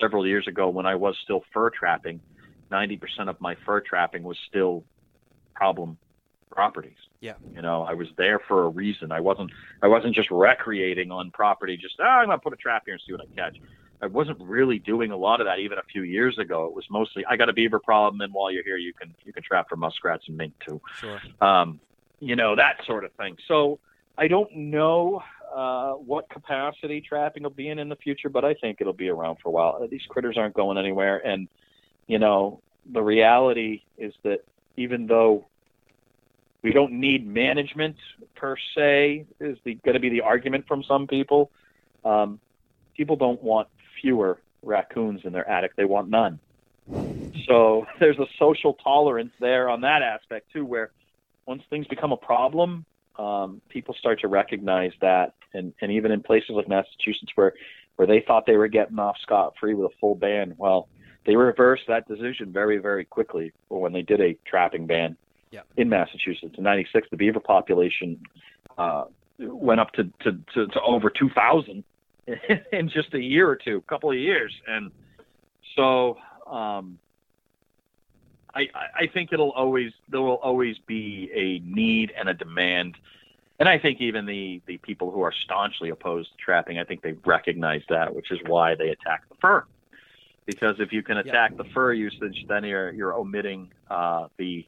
several 0.00 0.26
years 0.26 0.48
ago 0.48 0.68
when 0.68 0.86
I 0.86 0.96
was 0.96 1.16
still 1.22 1.42
fur 1.52 1.70
trapping, 1.70 2.20
90% 2.72 3.28
of 3.28 3.40
my 3.40 3.56
fur 3.64 3.80
trapping 3.80 4.24
was 4.24 4.36
still 4.48 4.84
problem 5.54 5.98
properties. 6.50 6.96
Yeah. 7.20 7.34
You 7.54 7.62
know, 7.62 7.82
I 7.82 7.94
was 7.94 8.08
there 8.16 8.40
for 8.40 8.64
a 8.64 8.68
reason. 8.68 9.12
I 9.12 9.20
wasn't 9.20 9.52
I 9.82 9.86
wasn't 9.86 10.14
just 10.14 10.30
recreating 10.30 11.12
on 11.12 11.30
property 11.30 11.76
just 11.76 11.94
oh, 12.00 12.04
I'm 12.04 12.26
going 12.26 12.38
to 12.38 12.42
put 12.42 12.52
a 12.52 12.56
trap 12.56 12.82
here 12.86 12.94
and 12.94 13.02
see 13.06 13.12
what 13.12 13.22
I 13.22 13.40
catch. 13.40 13.56
I 14.02 14.06
wasn't 14.06 14.40
really 14.40 14.80
doing 14.80 15.12
a 15.12 15.16
lot 15.16 15.40
of 15.40 15.46
that 15.46 15.60
even 15.60 15.78
a 15.78 15.82
few 15.90 16.02
years 16.02 16.38
ago. 16.38 16.66
It 16.66 16.74
was 16.74 16.84
mostly 16.90 17.24
I 17.24 17.36
got 17.36 17.48
a 17.48 17.52
beaver 17.52 17.78
problem 17.78 18.20
and 18.20 18.32
while 18.32 18.50
you're 18.50 18.64
here 18.64 18.76
you 18.76 18.92
can 18.92 19.14
you 19.24 19.32
can 19.32 19.44
trap 19.44 19.66
for 19.68 19.76
muskrats 19.76 20.24
and 20.26 20.36
mink 20.36 20.54
too 20.66 20.80
Sure. 20.98 21.20
um, 21.40 21.80
you 22.20 22.36
know, 22.36 22.56
that 22.56 22.84
sort 22.86 23.04
of 23.04 23.12
thing. 23.12 23.36
So 23.48 23.78
I 24.16 24.28
don't 24.28 24.54
know 24.54 25.22
uh, 25.54 25.92
what 25.92 26.28
capacity 26.30 27.00
trapping 27.00 27.42
will 27.42 27.50
be 27.50 27.68
in 27.68 27.78
in 27.78 27.88
the 27.88 27.96
future, 27.96 28.28
but 28.28 28.44
I 28.44 28.54
think 28.54 28.78
it'll 28.80 28.92
be 28.92 29.08
around 29.08 29.38
for 29.42 29.48
a 29.48 29.52
while. 29.52 29.86
These 29.88 30.06
critters 30.08 30.36
aren't 30.36 30.54
going 30.54 30.78
anywhere, 30.78 31.18
and 31.18 31.48
you 32.06 32.18
know, 32.18 32.60
the 32.92 33.02
reality 33.02 33.82
is 33.98 34.12
that 34.24 34.40
even 34.76 35.06
though 35.06 35.46
we 36.62 36.72
don't 36.72 36.92
need 36.92 37.26
management 37.26 37.96
per 38.34 38.56
se, 38.74 39.26
is 39.38 39.58
going 39.64 39.94
to 39.94 40.00
be 40.00 40.08
the 40.08 40.22
argument 40.22 40.66
from 40.66 40.82
some 40.82 41.06
people. 41.06 41.50
Um, 42.04 42.40
people 42.96 43.16
don't 43.16 43.42
want 43.42 43.68
fewer 44.00 44.38
raccoons 44.62 45.20
in 45.24 45.32
their 45.32 45.48
attic; 45.48 45.76
they 45.76 45.84
want 45.84 46.08
none. 46.08 46.40
So 47.46 47.86
there's 48.00 48.18
a 48.18 48.26
social 48.38 48.74
tolerance 48.74 49.32
there 49.40 49.68
on 49.68 49.82
that 49.82 50.02
aspect 50.02 50.52
too, 50.52 50.64
where 50.64 50.90
once 51.46 51.62
things 51.70 51.86
become 51.86 52.12
a 52.12 52.16
problem, 52.16 52.84
um, 53.18 53.60
people 53.68 53.94
start 53.98 54.20
to 54.20 54.28
recognize 54.28 54.92
that, 55.00 55.34
and, 55.52 55.72
and 55.80 55.92
even 55.92 56.10
in 56.10 56.22
places 56.22 56.50
like 56.50 56.68
Massachusetts 56.68 57.32
where 57.34 57.54
where 57.96 58.08
they 58.08 58.20
thought 58.26 58.44
they 58.44 58.56
were 58.56 58.66
getting 58.66 58.98
off 58.98 59.16
scot 59.22 59.54
free 59.60 59.72
with 59.74 59.92
a 59.92 59.94
full 60.00 60.16
ban, 60.16 60.54
well, 60.58 60.88
they 61.26 61.36
reversed 61.36 61.84
that 61.86 62.08
decision 62.08 62.52
very 62.52 62.78
very 62.78 63.04
quickly 63.04 63.52
when 63.68 63.92
they 63.92 64.02
did 64.02 64.20
a 64.20 64.36
trapping 64.46 64.86
ban 64.86 65.16
Yeah. 65.52 65.60
in 65.76 65.88
Massachusetts 65.88 66.54
in 66.58 66.64
'96. 66.64 67.08
The 67.10 67.16
beaver 67.16 67.40
population 67.40 68.20
uh, 68.76 69.04
went 69.38 69.80
up 69.80 69.92
to 69.92 70.04
to, 70.22 70.32
to, 70.54 70.66
to 70.66 70.80
over 70.82 71.10
2,000 71.10 71.84
in 72.72 72.88
just 72.88 73.14
a 73.14 73.20
year 73.20 73.48
or 73.48 73.56
two, 73.56 73.76
a 73.76 73.88
couple 73.88 74.10
of 74.10 74.16
years, 74.18 74.52
and 74.66 74.90
so. 75.76 76.18
Um, 76.46 76.98
I, 78.54 78.68
I- 79.00 79.06
think 79.08 79.32
it'll 79.32 79.50
always 79.52 79.92
there 80.08 80.20
will 80.20 80.36
always 80.36 80.76
be 80.86 81.30
a 81.34 81.58
need 81.68 82.12
and 82.16 82.28
a 82.28 82.34
demand, 82.34 82.96
and 83.58 83.68
I 83.68 83.78
think 83.78 84.00
even 84.00 84.26
the 84.26 84.60
the 84.66 84.78
people 84.78 85.10
who 85.10 85.22
are 85.22 85.32
staunchly 85.32 85.90
opposed 85.90 86.30
to 86.32 86.36
trapping, 86.36 86.78
I 86.78 86.84
think 86.84 87.02
they 87.02 87.12
recognize 87.24 87.82
that, 87.88 88.14
which 88.14 88.30
is 88.30 88.38
why 88.46 88.74
they 88.74 88.88
attack 88.90 89.28
the 89.28 89.34
fur. 89.40 89.64
Because 90.46 90.76
if 90.78 90.92
you 90.92 91.02
can 91.02 91.16
attack 91.16 91.56
the 91.56 91.64
fur 91.72 91.92
usage, 91.92 92.44
then 92.48 92.64
you're 92.64 92.92
you're 92.92 93.14
omitting 93.14 93.70
uh, 93.90 94.28
the 94.36 94.66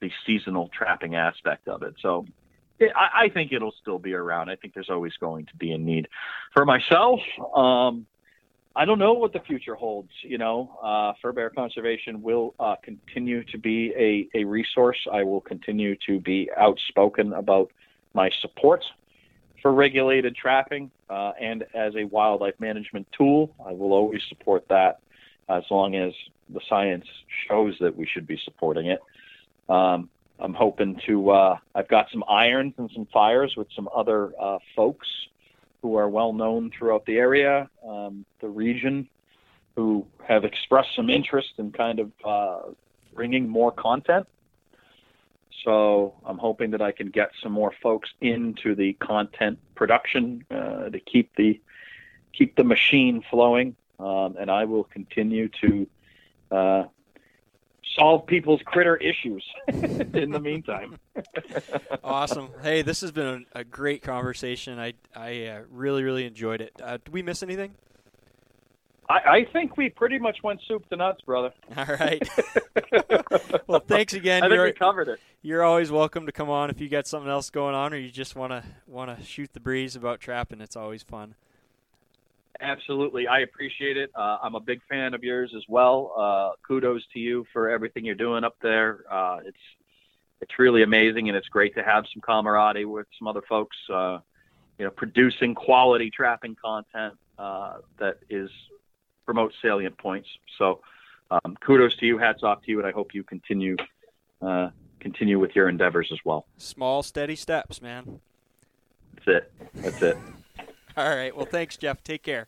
the 0.00 0.10
seasonal 0.26 0.68
trapping 0.76 1.14
aspect 1.14 1.68
of 1.68 1.82
it. 1.82 1.94
So 2.00 2.26
it, 2.78 2.92
I, 2.96 3.24
I 3.24 3.28
think 3.28 3.52
it'll 3.52 3.74
still 3.80 3.98
be 3.98 4.14
around. 4.14 4.50
I 4.50 4.56
think 4.56 4.74
there's 4.74 4.90
always 4.90 5.12
going 5.18 5.46
to 5.46 5.56
be 5.56 5.72
a 5.72 5.78
need. 5.78 6.08
For 6.52 6.64
myself, 6.64 7.20
um, 7.54 8.06
I 8.76 8.84
don't 8.84 8.98
know 8.98 9.12
what 9.12 9.32
the 9.32 9.40
future 9.40 9.74
holds. 9.74 10.10
You 10.22 10.38
know, 10.38 10.78
uh, 10.82 11.12
fur 11.22 11.32
bear 11.32 11.50
conservation 11.50 12.22
will 12.22 12.54
uh, 12.58 12.74
continue 12.82 13.44
to 13.44 13.58
be 13.58 13.92
a, 13.96 14.28
a 14.38 14.44
resource. 14.44 14.98
I 15.12 15.22
will 15.22 15.40
continue 15.40 15.96
to 16.06 16.18
be 16.18 16.50
outspoken 16.56 17.32
about 17.34 17.70
my 18.14 18.30
support 18.40 18.84
for 19.62 19.72
regulated 19.72 20.34
trapping 20.34 20.90
uh, 21.08 21.32
and 21.40 21.64
as 21.72 21.94
a 21.96 22.04
wildlife 22.04 22.58
management 22.58 23.06
tool. 23.16 23.54
I 23.64 23.72
will 23.72 23.92
always 23.92 24.22
support 24.28 24.66
that 24.68 25.00
as 25.48 25.62
long 25.70 25.94
as 25.94 26.12
the 26.48 26.60
science 26.68 27.06
shows 27.48 27.76
that 27.80 27.96
we 27.96 28.06
should 28.06 28.26
be 28.26 28.40
supporting 28.44 28.86
it. 28.86 29.00
Um, 29.68 30.10
I'm 30.40 30.54
hoping 30.54 31.00
to. 31.06 31.30
Uh, 31.30 31.58
I've 31.74 31.88
got 31.88 32.06
some 32.10 32.24
irons 32.28 32.74
and 32.76 32.90
some 32.92 33.06
fires 33.12 33.54
with 33.56 33.68
some 33.74 33.88
other 33.94 34.32
uh, 34.38 34.58
folks 34.74 35.06
who 35.84 35.96
are 35.96 36.08
well 36.08 36.32
known 36.32 36.70
throughout 36.70 37.04
the 37.04 37.18
area, 37.18 37.68
um, 37.86 38.24
the 38.40 38.48
region, 38.48 39.06
who 39.76 40.06
have 40.26 40.42
expressed 40.42 40.88
some 40.96 41.10
interest 41.10 41.50
in 41.58 41.70
kind 41.72 42.00
of 42.00 42.10
uh, 42.24 42.60
bringing 43.12 43.46
more 43.46 43.70
content. 43.70 44.26
So 45.62 46.14
I'm 46.24 46.38
hoping 46.38 46.70
that 46.70 46.80
I 46.80 46.90
can 46.90 47.10
get 47.10 47.32
some 47.42 47.52
more 47.52 47.70
folks 47.82 48.08
into 48.22 48.74
the 48.74 48.94
content 48.94 49.58
production 49.74 50.46
uh, 50.50 50.88
to 50.88 51.00
keep 51.00 51.36
the 51.36 51.60
keep 52.32 52.56
the 52.56 52.64
machine 52.64 53.22
flowing, 53.30 53.76
um, 53.98 54.36
and 54.40 54.50
I 54.50 54.64
will 54.64 54.84
continue 54.84 55.50
to 55.60 55.86
uh, 56.50 56.84
solve 57.98 58.26
people's 58.26 58.60
critter 58.64 58.96
issues 58.96 59.44
in 59.68 60.30
the 60.30 60.40
meantime. 60.40 60.98
awesome. 62.04 62.50
Hey, 62.62 62.82
this 62.82 63.00
has 63.00 63.12
been 63.12 63.46
a, 63.52 63.64
great 63.64 64.02
conversation. 64.02 64.78
I 64.78 64.94
I 65.14 65.46
uh, 65.46 65.60
really 65.70 66.02
really 66.02 66.26
enjoyed 66.26 66.60
it. 66.60 66.72
Uh, 66.82 66.98
did 66.98 67.12
we 67.12 67.22
miss 67.22 67.42
anything? 67.42 67.74
I, 69.08 69.14
I 69.14 69.46
think 69.52 69.76
we 69.76 69.90
pretty 69.90 70.18
much 70.18 70.38
went 70.42 70.60
soup 70.66 70.88
to 70.88 70.96
nuts, 70.96 71.20
brother. 71.22 71.52
All 71.76 71.84
right. 71.84 72.26
well, 73.66 73.80
thanks 73.80 74.14
again. 74.14 74.42
I 74.42 74.46
think 74.46 74.56
You're- 74.56 74.70
we 74.70 74.72
covered 74.72 75.08
it. 75.08 75.20
You're 75.42 75.62
always 75.62 75.90
welcome 75.90 76.24
to 76.24 76.32
come 76.32 76.48
on 76.48 76.70
if 76.70 76.80
you 76.80 76.88
got 76.88 77.06
something 77.06 77.30
else 77.30 77.50
going 77.50 77.74
on, 77.74 77.92
or 77.92 77.98
you 77.98 78.10
just 78.10 78.34
want 78.34 78.52
to 78.52 78.64
want 78.86 79.14
to 79.14 79.22
shoot 79.22 79.52
the 79.52 79.60
breeze 79.60 79.94
about 79.94 80.18
trapping. 80.20 80.62
It's 80.62 80.74
always 80.74 81.02
fun. 81.02 81.34
Absolutely, 82.60 83.26
I 83.26 83.40
appreciate 83.40 83.96
it. 83.96 84.10
Uh, 84.14 84.38
I'm 84.42 84.54
a 84.54 84.60
big 84.60 84.80
fan 84.88 85.14
of 85.14 85.24
yours 85.24 85.52
as 85.56 85.64
well. 85.68 86.12
Uh, 86.16 86.50
kudos 86.66 87.02
to 87.12 87.18
you 87.18 87.44
for 87.52 87.68
everything 87.68 88.04
you're 88.04 88.14
doing 88.14 88.44
up 88.44 88.56
there. 88.62 89.04
Uh, 89.10 89.40
it's 89.44 89.58
it's 90.40 90.58
really 90.58 90.82
amazing, 90.82 91.28
and 91.28 91.36
it's 91.36 91.48
great 91.48 91.74
to 91.74 91.82
have 91.82 92.04
some 92.12 92.20
camaraderie 92.20 92.84
with 92.84 93.06
some 93.18 93.26
other 93.26 93.42
folks. 93.48 93.76
Uh, 93.92 94.18
you 94.78 94.84
know, 94.84 94.90
producing 94.90 95.54
quality 95.54 96.10
trapping 96.10 96.56
content 96.62 97.14
uh, 97.38 97.78
that 97.98 98.18
is 98.28 98.50
promotes 99.24 99.54
salient 99.62 99.96
points. 99.98 100.28
So, 100.58 100.80
um, 101.30 101.56
kudos 101.60 101.96
to 101.96 102.06
you. 102.06 102.18
Hats 102.18 102.42
off 102.42 102.62
to 102.64 102.70
you, 102.70 102.78
and 102.78 102.86
I 102.86 102.92
hope 102.92 103.14
you 103.14 103.22
continue 103.24 103.76
uh, 104.42 104.70
continue 105.00 105.38
with 105.38 105.56
your 105.56 105.68
endeavors 105.68 106.10
as 106.12 106.18
well. 106.24 106.46
Small, 106.56 107.02
steady 107.02 107.36
steps, 107.36 107.82
man. 107.82 108.20
That's 109.14 109.28
it. 109.28 109.52
That's 109.74 110.02
it. 110.02 110.18
All 110.96 111.08
right. 111.08 111.36
Well, 111.36 111.46
thanks, 111.46 111.76
Jeff. 111.76 112.02
Take 112.02 112.22
care. 112.22 112.46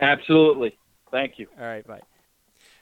Absolutely. 0.00 0.76
Thank 1.10 1.38
you. 1.38 1.48
All 1.58 1.66
right. 1.66 1.86
Bye. 1.86 2.00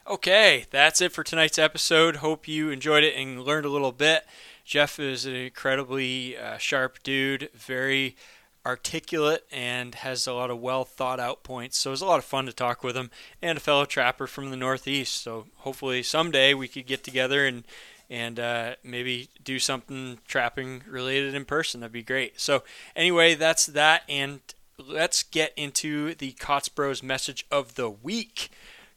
Okay, 0.09 0.67
that's 0.71 1.01
it 1.01 1.11
for 1.11 1.25
tonight's 1.25 1.59
episode. 1.59 2.17
Hope 2.17 2.47
you 2.47 2.71
enjoyed 2.71 3.03
it 3.03 3.17
and 3.17 3.43
learned 3.43 3.67
a 3.67 3.71
little 3.71 3.91
bit. 3.91 4.25
Jeff 4.65 5.01
is 5.01 5.27
an 5.27 5.35
incredibly 5.35 6.37
uh, 6.37 6.59
sharp 6.59 7.03
dude, 7.03 7.51
very 7.55 8.15
articulate, 8.65 9.45
and 9.51 9.97
has 9.97 10.27
a 10.29 10.33
lot 10.33 10.51
of 10.51 10.61
well 10.61 10.85
thought 10.85 11.19
out 11.19 11.43
points. 11.43 11.79
So 11.79 11.91
it 11.91 11.93
was 11.93 12.03
a 12.03 12.07
lot 12.07 12.19
of 12.19 12.25
fun 12.25 12.47
to 12.47 12.53
talk 12.53 12.85
with 12.85 12.97
him 12.97 13.11
and 13.43 13.59
a 13.59 13.61
fellow 13.61 13.85
trapper 13.85 14.29
from 14.29 14.51
the 14.51 14.57
Northeast. 14.57 15.23
So 15.23 15.47
hopefully 15.59 16.05
someday 16.05 16.55
we 16.55 16.69
could 16.69 16.87
get 16.87 17.03
together 17.03 17.45
and 17.45 17.65
and 18.09 18.39
uh, 18.39 18.75
maybe 18.85 19.29
do 19.43 19.59
something 19.59 20.19
trapping 20.29 20.83
related 20.89 21.35
in 21.35 21.45
person. 21.45 21.81
That'd 21.81 21.93
be 21.93 22.05
great. 22.05 22.41
So 22.41 22.63
anyway, 22.95 23.35
that's 23.35 23.67
that, 23.67 24.03
and 24.09 24.41
let's 24.79 25.23
get 25.23 25.53
into 25.57 26.15
the 26.15 26.33
Kaatz 26.33 26.73
Bros 26.73 27.03
message 27.03 27.47
of 27.51 27.75
the 27.75 27.89
week. 27.89 28.51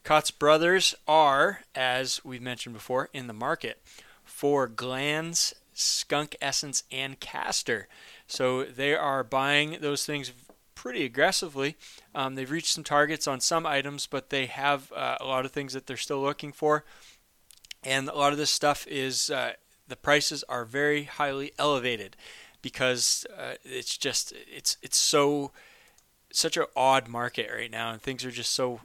Kaatz 0.03 0.37
Brothers 0.37 0.95
are, 1.07 1.61
as 1.73 2.23
we've 2.23 2.41
mentioned 2.41 2.73
before, 2.75 3.09
in 3.13 3.27
the 3.27 3.33
market 3.33 3.81
for 4.23 4.67
glands, 4.67 5.55
skunk 5.73 6.35
essence, 6.41 6.83
and 6.91 7.19
castor. 7.19 7.87
So 8.27 8.63
they 8.63 8.93
are 8.93 9.23
buying 9.23 9.77
those 9.81 10.05
things 10.05 10.31
pretty 10.75 11.05
aggressively. 11.05 11.77
Um, 12.13 12.35
they've 12.35 12.49
reached 12.49 12.73
some 12.73 12.83
targets 12.83 13.27
on 13.27 13.39
some 13.39 13.65
items, 13.65 14.07
but 14.07 14.29
they 14.29 14.45
have 14.47 14.91
uh, 14.93 15.17
a 15.19 15.25
lot 15.25 15.45
of 15.45 15.51
things 15.51 15.73
that 15.73 15.87
they're 15.87 15.97
still 15.97 16.21
looking 16.21 16.51
for. 16.51 16.83
And 17.83 18.09
a 18.09 18.15
lot 18.15 18.33
of 18.33 18.37
this 18.37 18.51
stuff 18.51 18.85
is 18.87 19.29
uh, 19.29 19.53
the 19.87 19.95
prices 19.95 20.43
are 20.49 20.65
very 20.65 21.03
highly 21.03 21.53
elevated 21.57 22.17
because 22.61 23.25
uh, 23.37 23.53
it's 23.63 23.97
just 23.97 24.33
it's 24.47 24.77
it's 24.81 24.97
so 24.97 25.51
such 26.31 26.57
an 26.57 26.65
odd 26.75 27.07
market 27.07 27.49
right 27.53 27.71
now, 27.71 27.91
and 27.91 28.01
things 28.01 28.23
are 28.25 28.31
just 28.31 28.53
so 28.53 28.81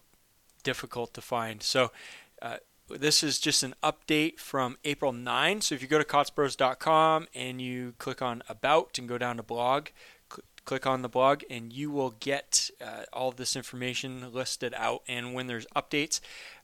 difficult 0.62 1.14
to 1.14 1.20
find. 1.20 1.62
So 1.62 1.92
uh, 2.40 2.56
this 2.88 3.22
is 3.22 3.38
just 3.38 3.62
an 3.62 3.74
update 3.82 4.38
from 4.38 4.76
April 4.84 5.12
9. 5.12 5.60
So 5.60 5.74
if 5.74 5.82
you 5.82 5.88
go 5.88 5.98
to 5.98 6.04
kaatzbros.com 6.04 7.28
and 7.34 7.60
you 7.60 7.94
click 7.98 8.22
on 8.22 8.42
About 8.48 8.98
and 8.98 9.08
go 9.08 9.18
down 9.18 9.36
to 9.36 9.42
Blog, 9.42 9.88
cl- 10.30 10.44
click 10.64 10.86
on 10.86 11.02
the 11.02 11.08
blog, 11.08 11.42
and 11.48 11.72
you 11.72 11.90
will 11.90 12.14
get 12.20 12.70
uh, 12.80 13.04
all 13.12 13.28
of 13.28 13.36
this 13.36 13.56
information 13.56 14.32
listed 14.32 14.74
out. 14.76 15.02
And 15.06 15.34
when 15.34 15.46
there's 15.46 15.66
updates, 15.76 16.20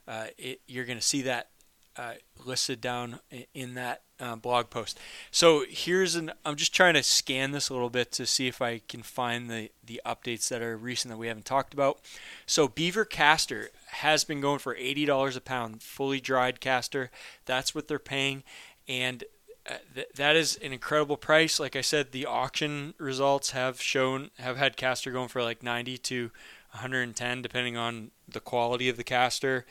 uh, 0.09 0.27
it, 0.39 0.61
you're 0.67 0.87
going 0.87 0.99
to 0.99 1.05
see 1.05 1.23
that 1.23 1.51
uh, 1.97 2.15
listed 2.45 2.81
down 2.81 3.21
in 3.55 3.75
that 3.75 4.03
uh, 4.21 4.37
blog 4.37 4.71
post. 4.71 4.99
So 5.31 5.65
here's 5.69 6.15
an. 6.15 6.33
I'm 6.45 6.57
just 6.57 6.75
trying 6.75 6.95
to 6.95 7.03
scan 7.03 7.53
this 7.53 7.69
a 7.69 7.73
little 7.73 7.91
bit 7.91 8.13
to 8.13 8.27
see 8.27 8.47
if 8.47 8.61
I 8.61 8.81
can 8.89 9.03
find 9.03 9.51
the 9.51 9.71
the 9.85 10.01
updates 10.05 10.49
that 10.49 10.63
are 10.63 10.77
recent 10.77 11.11
that 11.11 11.19
we 11.19 11.29
haven't 11.29 11.47
talked 11.47 11.73
about. 11.73 12.01
So 12.47 12.69
beaver 12.69 13.05
castor 13.05 13.71
has 13.87 14.25
been 14.25 14.41
going 14.41 14.59
for 14.59 14.77
eighty 14.77 15.05
dollars 15.05 15.37
a 15.37 15.41
pound, 15.41 15.83
fully 15.83 16.21
dried 16.21 16.61
castor. 16.61 17.11
That's 17.47 17.75
what 17.75 17.89
they're 17.89 17.99
paying, 17.99 18.45
and 18.87 19.25
uh, 19.69 19.75
th- 19.95 20.09
that 20.15 20.37
is 20.37 20.57
an 20.57 20.73
incredible 20.73 21.17
price. 21.17 21.59
Like 21.59 21.77
I 21.77 21.81
said, 21.81 22.13
the 22.13 22.27
auction 22.27 22.95
results 22.99 23.51
have 23.51 23.81
shown 23.81 24.31
have 24.39 24.57
had 24.57 24.77
castor 24.77 25.11
going 25.11 25.29
for 25.29 25.43
like 25.43 25.63
90 25.63 25.99
to 25.99 26.31
110, 26.73 27.43
depending 27.43 27.77
on 27.77 28.11
the 28.29 28.41
quality 28.41 28.89
of 28.89 28.97
the 28.97 29.05
castor, 29.05 29.67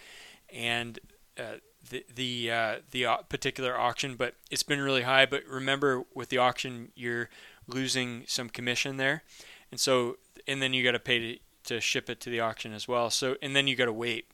and 0.51 0.99
uh, 1.37 1.57
the 1.89 2.05
the 2.13 2.51
uh, 2.51 2.75
the 2.91 3.05
particular 3.29 3.77
auction. 3.77 4.15
But 4.15 4.35
it's 4.49 4.63
been 4.63 4.81
really 4.81 5.03
high. 5.03 5.25
But 5.25 5.45
remember, 5.45 6.03
with 6.13 6.29
the 6.29 6.37
auction, 6.37 6.91
you're 6.95 7.29
losing 7.67 8.23
some 8.27 8.49
commission 8.49 8.97
there, 8.97 9.23
and 9.71 9.79
so 9.79 10.17
and 10.47 10.61
then 10.61 10.73
you 10.73 10.83
got 10.83 10.91
to 10.91 10.99
pay 10.99 11.41
to 11.65 11.79
ship 11.79 12.09
it 12.09 12.19
to 12.21 12.29
the 12.29 12.39
auction 12.39 12.73
as 12.73 12.87
well. 12.87 13.09
So 13.09 13.35
and 13.41 13.55
then 13.55 13.67
you 13.67 13.75
got 13.75 13.85
to 13.85 13.93
wait 13.93 14.25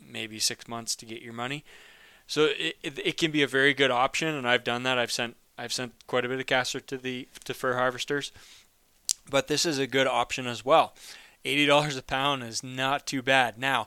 maybe 0.00 0.38
six 0.38 0.68
months 0.68 0.96
to 0.96 1.06
get 1.06 1.22
your 1.22 1.32
money. 1.32 1.64
So 2.26 2.46
it, 2.46 2.76
it, 2.82 2.98
it 2.98 3.16
can 3.16 3.30
be 3.30 3.42
a 3.42 3.46
very 3.46 3.72
good 3.72 3.90
option, 3.90 4.34
and 4.34 4.48
I've 4.48 4.64
done 4.64 4.82
that. 4.82 4.98
I've 4.98 5.12
sent 5.12 5.36
I've 5.56 5.72
sent 5.72 5.94
quite 6.06 6.24
a 6.24 6.28
bit 6.28 6.40
of 6.40 6.46
castor 6.46 6.80
to 6.80 6.98
the 6.98 7.28
to 7.44 7.54
fur 7.54 7.74
harvesters, 7.74 8.32
but 9.30 9.46
this 9.46 9.64
is 9.64 9.78
a 9.78 9.86
good 9.86 10.06
option 10.06 10.46
as 10.46 10.64
well. 10.64 10.94
Eighty 11.44 11.66
dollars 11.66 11.96
a 11.96 12.02
pound 12.02 12.42
is 12.42 12.64
not 12.64 13.06
too 13.06 13.22
bad. 13.22 13.58
Now, 13.58 13.86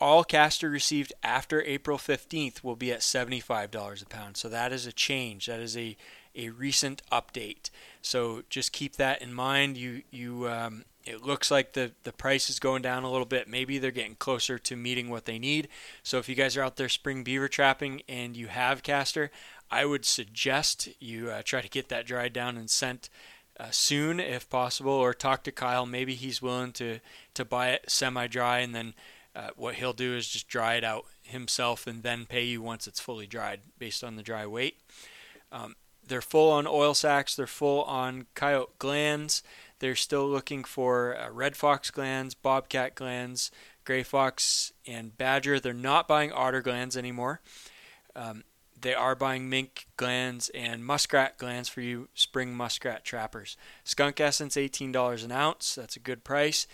all 0.00 0.24
castor 0.24 0.70
received 0.70 1.12
after 1.22 1.62
April 1.62 1.98
15th 1.98 2.62
will 2.62 2.76
be 2.76 2.92
at 2.92 3.00
$75 3.00 4.02
a 4.02 4.06
pound. 4.06 4.36
So 4.36 4.48
that 4.48 4.72
is 4.72 4.86
a 4.86 4.92
change. 4.92 5.46
That 5.46 5.60
is 5.60 5.76
a, 5.76 5.96
a 6.36 6.50
recent 6.50 7.02
update. 7.10 7.70
So 8.00 8.42
just 8.48 8.72
keep 8.72 8.96
that 8.96 9.20
in 9.20 9.34
mind. 9.34 9.76
You 9.76 10.02
you 10.10 10.48
um, 10.48 10.84
it 11.04 11.22
looks 11.22 11.50
like 11.50 11.72
the 11.72 11.92
the 12.04 12.12
price 12.12 12.48
is 12.48 12.60
going 12.60 12.82
down 12.82 13.02
a 13.02 13.10
little 13.10 13.26
bit. 13.26 13.48
Maybe 13.48 13.78
they're 13.78 13.90
getting 13.90 14.14
closer 14.14 14.58
to 14.58 14.76
meeting 14.76 15.08
what 15.08 15.24
they 15.24 15.38
need. 15.38 15.68
So 16.02 16.18
if 16.18 16.28
you 16.28 16.34
guys 16.34 16.56
are 16.56 16.62
out 16.62 16.76
there 16.76 16.88
spring 16.88 17.24
beaver 17.24 17.48
trapping 17.48 18.02
and 18.08 18.36
you 18.36 18.46
have 18.46 18.82
castor, 18.82 19.30
I 19.70 19.84
would 19.84 20.04
suggest 20.04 20.88
you 21.00 21.30
uh, 21.30 21.42
try 21.44 21.60
to 21.60 21.68
get 21.68 21.88
that 21.88 22.06
dried 22.06 22.32
down 22.32 22.56
and 22.56 22.70
sent 22.70 23.10
uh, 23.58 23.70
soon 23.70 24.20
if 24.20 24.48
possible, 24.48 24.92
or 24.92 25.12
talk 25.12 25.42
to 25.44 25.52
Kyle. 25.52 25.86
Maybe 25.86 26.14
he's 26.14 26.40
willing 26.40 26.72
to 26.74 27.00
to 27.34 27.44
buy 27.44 27.70
it 27.70 27.90
semi-dry, 27.90 28.60
and 28.60 28.74
then 28.74 28.94
uh, 29.34 29.50
what 29.56 29.76
he'll 29.76 29.92
do 29.92 30.16
is 30.16 30.28
just 30.28 30.48
dry 30.48 30.74
it 30.74 30.84
out 30.84 31.04
himself 31.22 31.86
and 31.86 32.02
then 32.02 32.26
pay 32.26 32.44
you 32.44 32.62
once 32.62 32.86
it's 32.86 33.00
fully 33.00 33.26
dried 33.26 33.60
based 33.78 34.02
on 34.02 34.16
the 34.16 34.22
dry 34.22 34.46
weight. 34.46 34.78
Um, 35.52 35.76
they're 36.06 36.22
full 36.22 36.50
on 36.50 36.66
oil 36.66 36.94
sacs. 36.94 37.36
They're 37.36 37.46
full 37.46 37.82
on 37.84 38.26
coyote 38.34 38.78
glands. 38.78 39.42
They're 39.78 39.94
still 39.94 40.28
looking 40.28 40.64
for 40.64 41.16
uh, 41.16 41.30
red 41.30 41.56
fox 41.56 41.90
glands, 41.90 42.34
bobcat 42.34 42.94
glands, 42.94 43.50
gray 43.84 44.02
fox, 44.02 44.72
and 44.86 45.16
badger. 45.16 45.60
They're 45.60 45.72
not 45.74 46.08
buying 46.08 46.32
otter 46.32 46.62
glands 46.62 46.96
anymore. 46.96 47.40
Um, 48.16 48.42
they 48.80 48.94
are 48.94 49.14
buying 49.14 49.48
mink 49.48 49.86
glands 49.96 50.50
and 50.50 50.84
muskrat 50.84 51.36
glands 51.38 51.68
for 51.68 51.80
you 51.80 52.08
spring 52.14 52.54
muskrat 52.54 53.04
trappers. 53.04 53.56
Skunk 53.84 54.20
essence, 54.20 54.56
$18 54.56 55.24
an 55.24 55.32
ounce. 55.32 55.74
That's 55.74 55.96
a 55.96 56.00
good 56.00 56.24
price. 56.24 56.66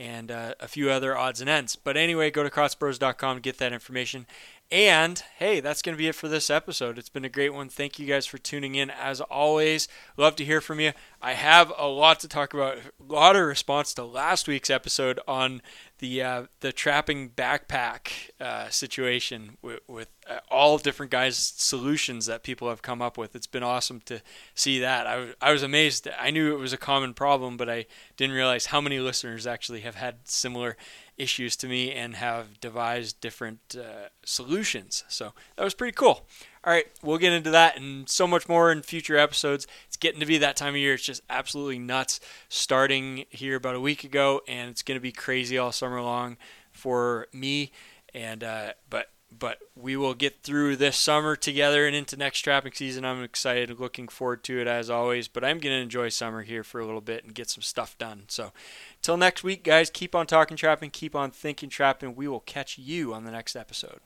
And 0.00 0.30
uh, 0.30 0.54
a 0.58 0.66
few 0.66 0.90
other 0.90 1.14
odds 1.14 1.42
and 1.42 1.50
ends. 1.50 1.76
But 1.76 1.98
anyway, 1.98 2.30
go 2.30 2.42
to 2.42 2.48
kaatzbros.com 2.48 3.36
to 3.36 3.40
get 3.42 3.58
that 3.58 3.74
information. 3.74 4.26
And 4.72 5.22
hey, 5.36 5.60
that's 5.60 5.82
going 5.82 5.94
to 5.94 5.98
be 5.98 6.08
it 6.08 6.14
for 6.14 6.26
this 6.26 6.48
episode. 6.48 6.96
It's 6.96 7.10
been 7.10 7.24
a 7.24 7.28
great 7.28 7.52
one. 7.52 7.68
Thank 7.68 7.98
you 7.98 8.06
guys 8.06 8.24
for 8.24 8.38
tuning 8.38 8.76
in. 8.76 8.88
As 8.88 9.20
always, 9.20 9.88
love 10.16 10.36
to 10.36 10.44
hear 10.44 10.62
from 10.62 10.80
you. 10.80 10.92
I 11.20 11.34
have 11.34 11.70
a 11.76 11.86
lot 11.86 12.20
to 12.20 12.28
talk 12.28 12.54
about. 12.54 12.78
A 12.78 13.12
lot 13.12 13.36
of 13.36 13.42
response 13.42 13.92
to 13.94 14.04
last 14.04 14.48
week's 14.48 14.70
episode 14.70 15.20
on 15.28 15.60
the 16.00 16.22
uh, 16.22 16.42
the 16.60 16.72
trapping 16.72 17.30
backpack 17.30 18.30
uh, 18.40 18.68
situation 18.68 19.56
with, 19.62 19.80
with 19.86 20.08
uh, 20.28 20.38
all 20.50 20.76
different 20.78 21.12
guys' 21.12 21.36
solutions 21.38 22.26
that 22.26 22.42
people 22.42 22.68
have 22.68 22.82
come 22.82 23.00
up 23.00 23.16
with. 23.16 23.36
It's 23.36 23.46
been 23.46 23.62
awesome 23.62 24.00
to 24.06 24.20
see 24.54 24.80
that. 24.80 25.06
I, 25.06 25.14
w- 25.14 25.34
I 25.40 25.52
was 25.52 25.62
amazed. 25.62 26.08
I 26.18 26.30
knew 26.30 26.52
it 26.54 26.58
was 26.58 26.72
a 26.72 26.78
common 26.78 27.14
problem, 27.14 27.56
but 27.56 27.70
I 27.70 27.86
didn't 28.16 28.34
realize 28.34 28.66
how 28.66 28.80
many 28.80 28.98
listeners 28.98 29.46
actually 29.46 29.80
have 29.80 29.94
had 29.94 30.16
similar 30.24 30.76
issues 31.16 31.54
to 31.56 31.68
me 31.68 31.92
and 31.92 32.16
have 32.16 32.60
devised 32.60 33.20
different 33.20 33.76
uh, 33.78 34.08
solutions. 34.24 35.04
So 35.08 35.32
that 35.56 35.64
was 35.64 35.74
pretty 35.74 35.92
cool. 35.92 36.26
All 36.62 36.72
right, 36.72 36.86
we'll 37.02 37.16
get 37.16 37.32
into 37.32 37.50
that 37.50 37.78
and 37.78 38.06
so 38.06 38.26
much 38.26 38.46
more 38.46 38.70
in 38.70 38.82
future 38.82 39.16
episodes. 39.16 39.66
It's 39.86 39.96
getting 39.96 40.20
to 40.20 40.26
be 40.26 40.36
that 40.38 40.56
time 40.56 40.74
of 40.74 40.80
year. 40.80 40.92
It's 40.92 41.04
just 41.04 41.22
absolutely 41.30 41.78
nuts. 41.78 42.20
Starting 42.50 43.24
here 43.30 43.56
about 43.56 43.76
a 43.76 43.80
week 43.80 44.04
ago, 44.04 44.42
and 44.46 44.70
it's 44.70 44.82
going 44.82 44.96
to 44.96 45.02
be 45.02 45.12
crazy 45.12 45.56
all 45.56 45.72
summer 45.72 46.02
long 46.02 46.36
for 46.70 47.28
me. 47.32 47.72
And 48.12 48.44
uh, 48.44 48.72
but 48.90 49.08
but 49.36 49.58
we 49.74 49.96
will 49.96 50.12
get 50.12 50.42
through 50.42 50.76
this 50.76 50.98
summer 50.98 51.34
together 51.34 51.86
and 51.86 51.96
into 51.96 52.16
next 52.16 52.40
trapping 52.40 52.72
season. 52.72 53.06
I'm 53.06 53.22
excited, 53.22 53.80
looking 53.80 54.08
forward 54.08 54.44
to 54.44 54.60
it 54.60 54.66
as 54.66 54.90
always. 54.90 55.28
But 55.28 55.44
I'm 55.44 55.60
going 55.60 55.74
to 55.74 55.82
enjoy 55.82 56.10
summer 56.10 56.42
here 56.42 56.64
for 56.64 56.78
a 56.78 56.84
little 56.84 57.00
bit 57.00 57.24
and 57.24 57.34
get 57.34 57.48
some 57.48 57.62
stuff 57.62 57.96
done. 57.96 58.24
So, 58.28 58.52
till 59.00 59.16
next 59.16 59.42
week, 59.42 59.64
guys, 59.64 59.88
keep 59.88 60.14
on 60.14 60.26
talking 60.26 60.58
trapping, 60.58 60.90
keep 60.90 61.14
on 61.14 61.30
thinking 61.30 61.70
trapping. 61.70 62.16
We 62.16 62.28
will 62.28 62.40
catch 62.40 62.76
you 62.76 63.14
on 63.14 63.24
the 63.24 63.30
next 63.30 63.56
episode. 63.56 64.00